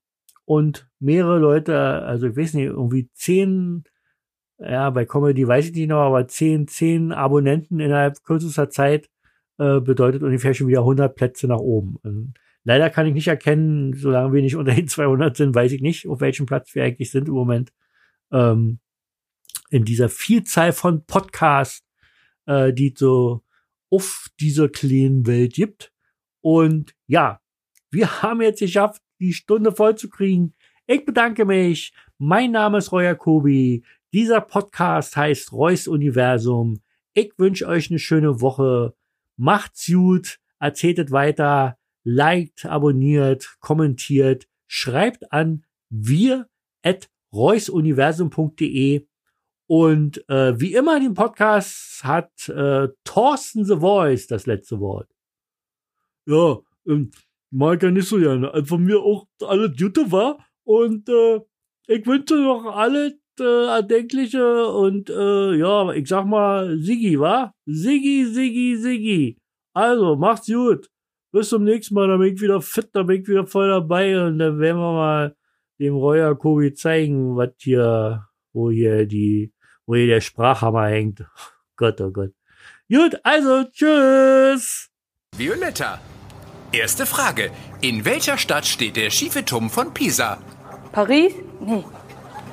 und 0.45 0.89
mehrere 0.99 1.39
Leute, 1.39 1.79
also 1.79 2.29
ich 2.29 2.37
weiß 2.37 2.55
nicht, 2.55 2.65
irgendwie 2.65 3.11
zehn, 3.13 3.85
ja, 4.59 4.89
bei 4.91 5.05
Comedy 5.05 5.47
weiß 5.47 5.67
ich 5.67 5.75
nicht 5.75 5.89
noch, 5.89 6.01
aber 6.01 6.27
zehn, 6.29 6.67
zehn 6.69 7.13
Abonnenten 7.13 7.81
innerhalb 7.81 8.23
kürzester 8.25 8.71
Zeit 8.71 9.11
äh, 9.59 9.81
bedeutet 9.81 10.23
ungefähr 10.23 10.55
schon 10.55 10.69
wieder 10.69 10.81
100 10.81 11.15
Plätze 11.15 11.47
nach 11.47 11.59
oben. 11.59 11.97
Und 12.03 12.35
leider 12.65 12.91
kann 12.91 13.07
ich 13.07 13.15
nicht 13.15 13.29
erkennen, 13.29 13.93
solange 13.95 14.33
wir 14.33 14.43
nicht 14.43 14.57
unter 14.57 14.75
den 14.75 14.89
200 14.89 15.37
sind, 15.37 15.55
weiß 15.55 15.73
ich 15.73 15.81
nicht, 15.81 16.07
auf 16.09 16.21
welchem 16.21 16.47
Platz 16.47 16.75
wir 16.75 16.85
eigentlich 16.85 17.11
sind 17.11 17.29
im 17.29 17.35
Moment. 17.35 17.73
Ähm, 18.33 18.81
in 19.71 19.85
dieser 19.85 20.09
Vielzahl 20.09 20.73
von 20.73 21.05
Podcasts, 21.05 21.85
äh, 22.47 22.73
die 22.73 22.95
so 22.97 23.43
auf 23.91 24.29
dieser 24.41 24.69
kleinen 24.69 25.27
Welt 25.27 25.55
gibt. 25.55 25.93
Und 26.41 26.95
ja, 27.07 27.41
wir 27.91 28.23
haben 28.23 28.43
jetzt 28.43 28.61
geschafft, 28.61 29.03
die 29.21 29.33
Stunde 29.33 29.73
voll 29.73 29.97
zu 29.97 30.09
kriegen. 30.09 30.55
Ich 30.87 31.05
bedanke 31.05 31.45
mich. 31.45 31.93
Mein 32.19 32.53
Name 32.53 32.79
ist 32.79 32.93
Roy 32.93 33.05
Jacobi. 33.05 33.85
Dieser 34.13 34.41
Podcast 34.41 35.17
heißt 35.17 35.53
Reus 35.53 35.87
Universum. 35.89 36.81
Ich 37.13 37.33
wünsche 37.37 37.67
euch 37.67 37.91
eine 37.91 37.99
schöne 37.99 38.41
Woche. 38.41 38.95
Macht's 39.39 39.87
gut, 39.87 40.41
erzählt 40.59 40.99
es 40.99 41.13
weiter, 41.13 41.79
liked, 42.03 42.67
abonniert, 42.67 43.57
kommentiert, 43.61 44.49
schreibt 44.67 45.33
an 45.33 45.65
wir 45.91 46.49
at 46.83 47.09
reusuniversum.de 47.33 49.07
und 49.67 50.29
äh, 50.29 50.59
wie 50.59 50.75
immer 50.75 50.99
den 50.99 51.15
Podcast 51.15 52.03
hat 52.03 52.49
äh, 52.49 52.89
Thorsten 53.05 53.65
The 53.65 53.77
Voice 53.77 54.27
das 54.27 54.47
letzte 54.47 54.81
Wort. 54.81 55.09
Ja, 56.27 56.59
ähm, 56.87 57.13
mag 57.51 57.83
ja 57.83 57.91
nicht 57.91 58.09
so 58.09 58.19
gerne. 58.19 58.53
Also 58.53 58.67
von 58.67 58.83
mir 58.83 59.01
auch 59.01 59.27
alle 59.43 59.73
Jute 59.73 60.11
war 60.11 60.45
und 60.65 61.09
äh, 61.09 61.41
ich 61.87 62.05
wünsche 62.07 62.35
noch 62.35 62.75
alles 62.75 63.15
äh, 63.41 63.67
Erdenkliche 63.67 64.67
und 64.69 65.11
äh, 65.11 65.55
ja, 65.57 65.93
ich 65.93 66.09
sag 66.09 66.27
mal 66.27 66.79
Siggi, 66.79 67.19
wa? 67.19 67.53
Siggi, 67.67 68.27
Siggi, 68.27 68.77
Siggi. 68.77 69.39
Also, 69.75 70.17
macht's 70.17 70.47
gut. 70.47 70.89
Bis 71.33 71.51
zum 71.51 71.65
nächsten 71.65 71.95
Mal, 71.95 72.09
dann 72.09 72.21
bin 72.21 72.35
ich 72.35 72.41
wieder 72.41 72.61
fit, 72.61 72.89
dann 72.93 73.07
bin 73.07 73.23
ich 73.23 73.29
wieder 73.29 73.47
voll 73.47 73.69
dabei 73.69 74.21
und 74.25 74.39
dann 74.39 74.59
werden 74.59 74.79
wir 74.79 74.93
mal 74.93 75.37
dem 75.79 75.95
Royer 75.95 76.35
Kobi 76.35 76.73
zeigen, 76.75 77.37
was 77.37 77.51
hier, 77.59 78.27
wo 78.53 78.71
hier 78.71 79.07
die, 79.07 79.53
wo 79.87 79.95
hier 79.95 80.07
der 80.07 80.21
Sprachhammer 80.21 80.87
hängt. 80.87 81.25
Gott, 81.77 82.01
oh 82.01 82.11
Gott. 82.11 82.33
Gut, 82.91 83.21
also, 83.23 83.65
tschüss. 83.65 84.91
Violetta. 85.37 86.01
Erste 86.73 87.07
Frage. 87.07 87.51
In 87.81 88.05
welcher 88.05 88.37
Stadt 88.37 88.67
steht 88.67 88.97
der 88.97 89.11
schiefe 89.11 89.45
Turm 89.45 89.71
von 89.71 89.95
Pisa? 89.95 90.39
Paris? 90.93 91.35
Nee. 91.61 91.85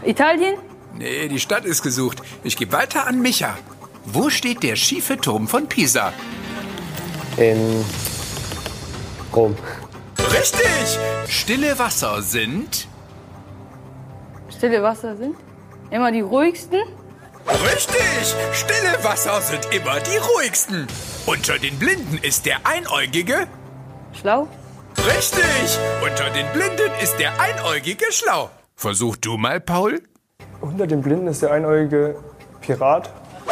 Italien? 0.05 0.55
Nee, 0.97 1.27
die 1.27 1.39
Stadt 1.39 1.65
ist 1.65 1.81
gesucht. 1.83 2.21
Ich 2.43 2.55
gebe 2.57 2.71
weiter 2.71 3.07
an 3.07 3.21
Micha. 3.21 3.57
Wo 4.05 4.29
steht 4.29 4.63
der 4.63 4.75
schiefe 4.75 5.17
Turm 5.17 5.47
von 5.47 5.67
Pisa? 5.67 6.13
In 7.37 7.83
Rom. 9.35 9.55
Richtig! 10.31 10.99
Stille 11.27 11.77
Wasser 11.79 12.21
sind. 12.21 12.87
Stille 14.55 14.81
Wasser 14.81 15.17
sind? 15.17 15.35
Immer 15.91 16.11
die 16.11 16.21
ruhigsten? 16.21 16.81
Richtig! 17.47 18.35
Stille 18.53 19.03
Wasser 19.03 19.41
sind 19.41 19.67
immer 19.73 19.99
die 19.99 20.17
ruhigsten. 20.17 20.87
Unter 21.25 21.59
den 21.59 21.77
Blinden 21.77 22.17
ist 22.21 22.45
der 22.45 22.65
Einäugige. 22.65 23.47
Schlau? 24.13 24.47
Richtig! 24.97 25.79
Unter 26.03 26.29
den 26.29 26.47
Blinden 26.53 26.91
ist 27.03 27.17
der 27.19 27.39
Einäugige 27.39 28.05
schlau. 28.11 28.49
Versuch 28.75 29.17
du 29.17 29.37
mal, 29.37 29.59
Paul. 29.59 30.01
Unter 30.61 30.87
den 30.87 31.01
Blinden 31.01 31.27
ist 31.27 31.41
der 31.41 31.51
einäugige 31.51 32.15
Pirat. 32.61 33.09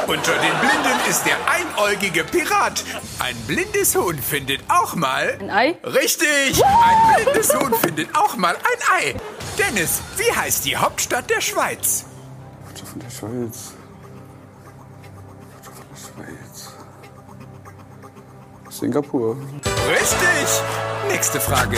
Unter 0.07 0.33
den 0.33 0.59
Blinden 0.59 1.09
ist 1.09 1.25
der 1.25 1.37
einäugige 1.49 2.23
Pirat. 2.23 2.83
Ein 3.19 3.35
blindes 3.47 3.95
Huhn 3.95 4.17
findet 4.17 4.61
auch 4.67 4.95
mal. 4.95 5.37
Ein 5.39 5.49
Ei? 5.49 5.75
Richtig! 5.83 6.63
Ein 6.63 7.23
blindes 7.23 7.55
Huhn 7.55 7.73
findet 7.75 8.15
auch 8.15 8.35
mal 8.35 8.55
ein 8.55 9.05
Ei. 9.05 9.15
Dennis, 9.57 10.01
wie 10.17 10.31
heißt 10.31 10.65
die 10.65 10.75
Hauptstadt 10.75 11.29
der 11.29 11.41
Schweiz? 11.41 12.05
Hauptstadt 12.65 12.89
von 12.89 12.99
der 12.99 13.09
Schweiz. 13.09 13.73
Hauptstadt 15.53 15.75
von 15.75 15.85
der 15.91 16.27
Schweiz. 16.27 16.73
Singapur. 18.69 19.37
Richtig! 19.89 20.61
Nächste 21.09 21.39
Frage. 21.39 21.77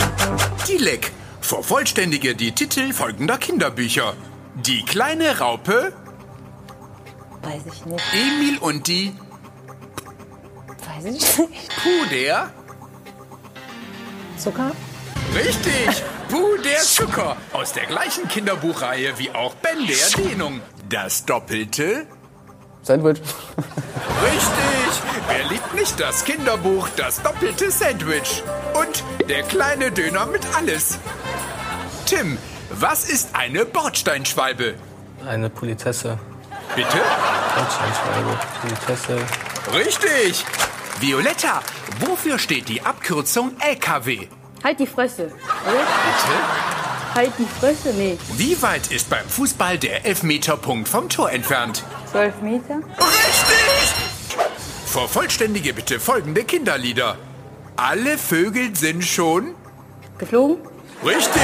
Dilek, 0.66 1.12
vervollständige 1.42 2.34
die 2.34 2.52
Titel 2.52 2.92
folgender 2.92 3.36
Kinderbücher. 3.36 4.14
Die 4.56 4.84
kleine 4.84 5.38
Raupe, 5.38 5.92
Weiß 7.42 7.62
ich 7.72 7.86
nicht. 7.86 8.02
Emil 8.12 8.58
und 8.58 8.86
die 8.88 9.14
Weiß 10.84 11.04
ich 11.04 11.38
nicht. 11.38 11.70
Puder. 11.82 12.50
Zucker? 14.38 14.72
Richtig! 15.34 16.02
Puh, 16.28 16.56
der 16.64 16.80
Zucker. 16.80 17.36
Aus 17.52 17.72
der 17.72 17.86
gleichen 17.86 18.26
Kinderbuchreihe 18.28 19.18
wie 19.18 19.30
auch 19.30 19.54
Ben 19.56 19.86
der 19.86 20.24
Dehnung. 20.24 20.60
Das 20.88 21.24
Doppelte. 21.24 22.06
Sandwich. 22.82 23.20
Richtig! 24.22 25.02
Wer 25.28 25.44
liebt 25.48 25.74
nicht 25.74 25.98
das 26.00 26.24
Kinderbuch 26.24 26.88
Das 26.96 27.22
doppelte 27.22 27.70
Sandwich? 27.70 28.42
Und 28.74 29.04
der 29.28 29.42
kleine 29.42 29.90
Döner 29.92 30.26
mit 30.26 30.42
alles. 30.56 30.98
Tim, 32.06 32.38
was 32.80 33.08
ist 33.08 33.30
eine 33.34 33.64
Bordsteinschwalbe? 33.64 34.74
Eine 35.26 35.50
Politesse. 35.50 36.18
Bitte? 36.74 36.98
Deutschlandschwalbe. 37.56 38.38
Politesse. 38.60 39.18
Richtig! 39.74 40.44
Violetta, 41.00 41.62
wofür 42.00 42.38
steht 42.38 42.68
die 42.68 42.82
Abkürzung 42.82 43.52
LKW? 43.60 44.28
Halt 44.64 44.80
die 44.80 44.86
Fresse. 44.86 45.24
Bitte? 45.24 47.14
Halt 47.14 47.32
die 47.38 47.46
Fresse? 47.60 47.92
Nee. 47.94 48.18
Wie 48.34 48.60
weit 48.62 48.90
ist 48.90 49.08
beim 49.10 49.26
Fußball 49.28 49.78
der 49.78 50.04
Elfmeterpunkt 50.04 50.88
vom 50.88 51.08
Tor 51.08 51.30
entfernt? 51.30 51.82
Zwölf 52.10 52.40
Meter? 52.40 52.76
Richtig! 52.98 53.94
Vervollständige 54.86 55.74
bitte 55.74 56.00
folgende 56.00 56.44
Kinderlieder. 56.44 57.16
Alle 57.76 58.16
Vögel 58.16 58.74
sind 58.74 59.04
schon. 59.04 59.54
Geflogen? 60.18 60.58
Richtig! 61.04 61.42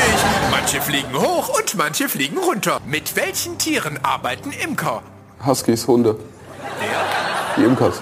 Manche 0.51 0.81
fliegen 0.81 1.15
hoch 1.15 1.49
und 1.59 1.75
manche 1.77 2.09
fliegen 2.09 2.39
runter. 2.39 2.81
Mit 2.87 3.17
welchen 3.17 3.59
Tieren 3.59 3.99
arbeiten 4.03 4.51
Imker? 4.53 5.03
Huskies, 5.45 5.87
Hunde. 5.87 6.19
Die 7.57 7.65
Imkers. 7.65 8.01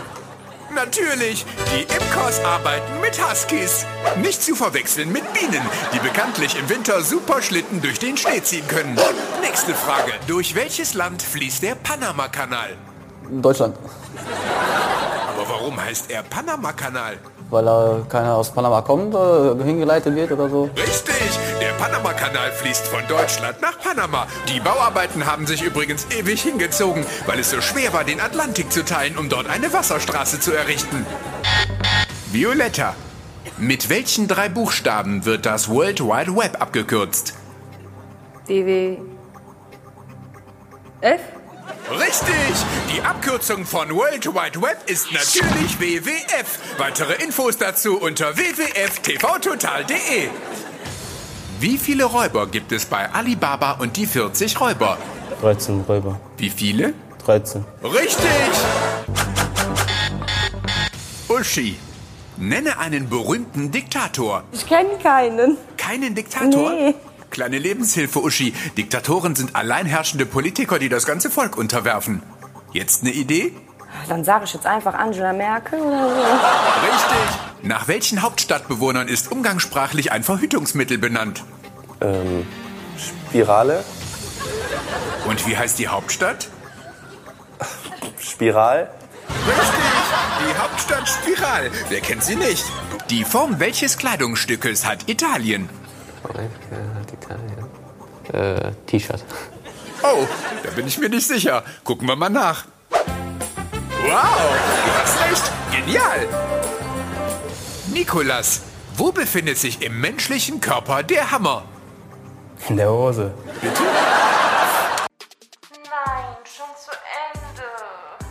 Natürlich, 0.72 1.44
die 1.74 1.82
Imkers 1.82 2.44
arbeiten 2.44 3.00
mit 3.00 3.20
Huskies. 3.20 3.84
Nicht 4.22 4.40
zu 4.42 4.54
verwechseln 4.54 5.10
mit 5.10 5.24
Bienen, 5.32 5.62
die 5.92 5.98
bekanntlich 5.98 6.56
im 6.56 6.68
Winter 6.68 7.02
super 7.02 7.42
Schlitten 7.42 7.82
durch 7.82 7.98
den 7.98 8.16
Schnee 8.16 8.42
ziehen 8.42 8.66
können. 8.68 8.96
Nächste 9.42 9.74
Frage. 9.74 10.12
Durch 10.28 10.54
welches 10.54 10.94
Land 10.94 11.22
fließt 11.22 11.62
der 11.64 11.74
Panama-Kanal? 11.74 12.76
Deutschland. 13.28 13.76
Aber 15.28 15.48
warum 15.48 15.80
heißt 15.82 16.10
er 16.10 16.22
Panama-Kanal? 16.22 17.18
Weil 17.50 17.64
da 17.64 18.00
keiner 18.08 18.36
aus 18.36 18.52
Panama 18.52 18.80
kommt, 18.80 19.14
äh, 19.14 19.64
hingeleitet 19.64 20.14
wird 20.14 20.30
oder 20.32 20.48
so. 20.48 20.70
Richtig, 20.76 21.38
der 21.60 21.72
Panama-Kanal 21.72 22.52
fließt 22.52 22.86
von 22.86 23.00
Deutschland 23.08 23.60
nach 23.60 23.78
Panama. 23.80 24.26
Die 24.48 24.60
Bauarbeiten 24.60 25.26
haben 25.26 25.46
sich 25.46 25.62
übrigens 25.62 26.06
ewig 26.16 26.42
hingezogen, 26.42 27.04
weil 27.26 27.40
es 27.40 27.50
so 27.50 27.60
schwer 27.60 27.92
war, 27.92 28.04
den 28.04 28.20
Atlantik 28.20 28.72
zu 28.72 28.84
teilen, 28.84 29.18
um 29.18 29.28
dort 29.28 29.48
eine 29.48 29.72
Wasserstraße 29.72 30.38
zu 30.38 30.52
errichten. 30.52 31.04
Violetta. 32.30 32.94
Mit 33.58 33.90
welchen 33.90 34.28
drei 34.28 34.48
Buchstaben 34.48 35.24
wird 35.24 35.44
das 35.44 35.68
World 35.68 36.00
Wide 36.00 36.36
Web 36.36 36.60
abgekürzt? 36.60 37.34
DW. 38.46 38.96
F? 41.00 41.20
Richtig! 41.90 42.54
Die 42.94 43.02
Abkürzung 43.02 43.66
von 43.66 43.90
World 43.90 44.24
Wide 44.26 44.62
Web 44.62 44.88
ist 44.88 45.10
natürlich 45.12 45.80
WWF. 45.80 46.78
Weitere 46.78 47.14
Infos 47.14 47.58
dazu 47.58 47.98
unter 47.98 48.36
wwf.tvtotal.de. 48.36 50.28
Wie 51.58 51.78
viele 51.78 52.04
Räuber 52.04 52.46
gibt 52.46 52.70
es 52.70 52.86
bei 52.86 53.10
Alibaba 53.12 53.72
und 53.72 53.96
die 53.96 54.06
40 54.06 54.60
Räuber? 54.60 54.98
13 55.40 55.80
Räuber. 55.80 56.20
Wie 56.36 56.50
viele? 56.50 56.94
13. 57.24 57.64
Richtig! 57.82 58.30
Uschi, 61.26 61.76
nenne 62.36 62.78
einen 62.78 63.08
berühmten 63.08 63.72
Diktator. 63.72 64.44
Ich 64.52 64.64
kenne 64.64 64.96
keinen. 65.02 65.56
Keinen 65.76 66.14
Diktator? 66.14 66.70
Nee. 66.72 66.94
Kleine 67.30 67.58
Lebenshilfe, 67.58 68.20
Uschi. 68.20 68.52
Diktatoren 68.76 69.34
sind 69.34 69.56
alleinherrschende 69.56 70.26
Politiker, 70.26 70.78
die 70.78 70.88
das 70.88 71.06
ganze 71.06 71.30
Volk 71.30 71.56
unterwerfen. 71.56 72.22
Jetzt 72.72 73.02
eine 73.02 73.12
Idee? 73.12 73.52
Dann 74.08 74.24
sage 74.24 74.44
ich 74.44 74.54
jetzt 74.54 74.66
einfach 74.66 74.94
Angela 74.94 75.32
Merkel 75.32 75.80
oder 75.80 76.08
so. 76.08 76.20
Richtig. 76.20 77.38
Nach 77.62 77.88
welchen 77.88 78.22
Hauptstadtbewohnern 78.22 79.08
ist 79.08 79.30
umgangssprachlich 79.32 80.12
ein 80.12 80.22
Verhütungsmittel 80.22 80.98
benannt? 80.98 81.42
Ähm, 82.00 82.46
Spirale. 83.28 83.84
Und 85.26 85.46
wie 85.46 85.56
heißt 85.56 85.78
die 85.78 85.88
Hauptstadt? 85.88 86.48
Spiral. 88.18 88.90
Richtig, 89.28 89.80
die 90.40 90.58
Hauptstadt 90.58 91.08
Spiral. 91.08 91.70
Wer 91.88 92.00
kennt 92.00 92.24
sie 92.24 92.36
nicht? 92.36 92.64
Die 93.10 93.24
Form 93.24 93.60
welches 93.60 93.98
Kleidungsstückes 93.98 94.86
hat 94.86 95.08
Italien? 95.08 95.68
Italien. 97.12 97.66
Äh, 98.32 98.72
T-Shirt. 98.86 99.24
Oh, 100.02 100.26
da 100.64 100.70
bin 100.70 100.86
ich 100.86 100.96
mir 100.96 101.10
nicht 101.10 101.26
sicher. 101.26 101.62
Gucken 101.84 102.08
wir 102.08 102.16
mal 102.16 102.30
nach. 102.30 102.64
Wow, 102.88 104.50
du 104.86 104.92
hast 104.94 105.20
recht. 105.20 105.52
Genial. 105.70 106.26
Nikolas, 107.92 108.62
wo 108.96 109.12
befindet 109.12 109.58
sich 109.58 109.82
im 109.82 110.00
menschlichen 110.00 110.58
Körper 110.58 111.02
der 111.02 111.30
Hammer? 111.30 111.64
In 112.66 112.78
der 112.78 112.90
Hose. 112.90 113.34
Nein, 113.62 113.74
schon 116.44 116.72
zu 116.82 116.92
Ende. 117.28 117.68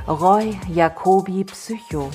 Roy 0.07 0.57
Jacobi 0.69 1.43
Psycho, 1.45 2.11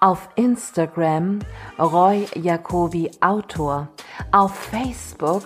auf 0.00 0.28
Instagram 0.36 1.40
Roy 1.78 2.26
Jacobi 2.36 3.10
Autor, 3.20 3.88
auf 4.30 4.54
Facebook 4.54 5.44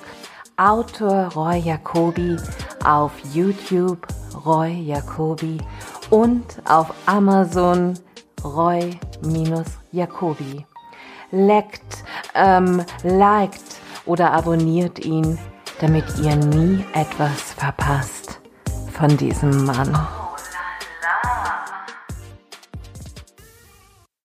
Autor 0.59 1.29
Roy 1.35 1.59
Jacobi, 1.59 2.37
auf 2.85 3.13
YouTube 3.35 4.07
Roy 4.47 4.73
Jacobi 4.73 5.59
und 6.09 6.45
auf 6.65 6.95
Amazon 7.05 7.93
Roy-Jacobi. 8.43 8.95
Leckt, 11.31 12.05
ähm, 12.35 12.83
liked 13.03 13.81
oder 14.07 14.33
abonniert 14.33 15.05
ihn, 15.05 15.39
damit 15.81 16.05
ihr 16.23 16.37
nie 16.37 16.85
etwas 16.95 17.53
verpasst 17.55 18.41
von 18.93 19.15
diesem 19.17 19.67
Mann. 19.67 19.95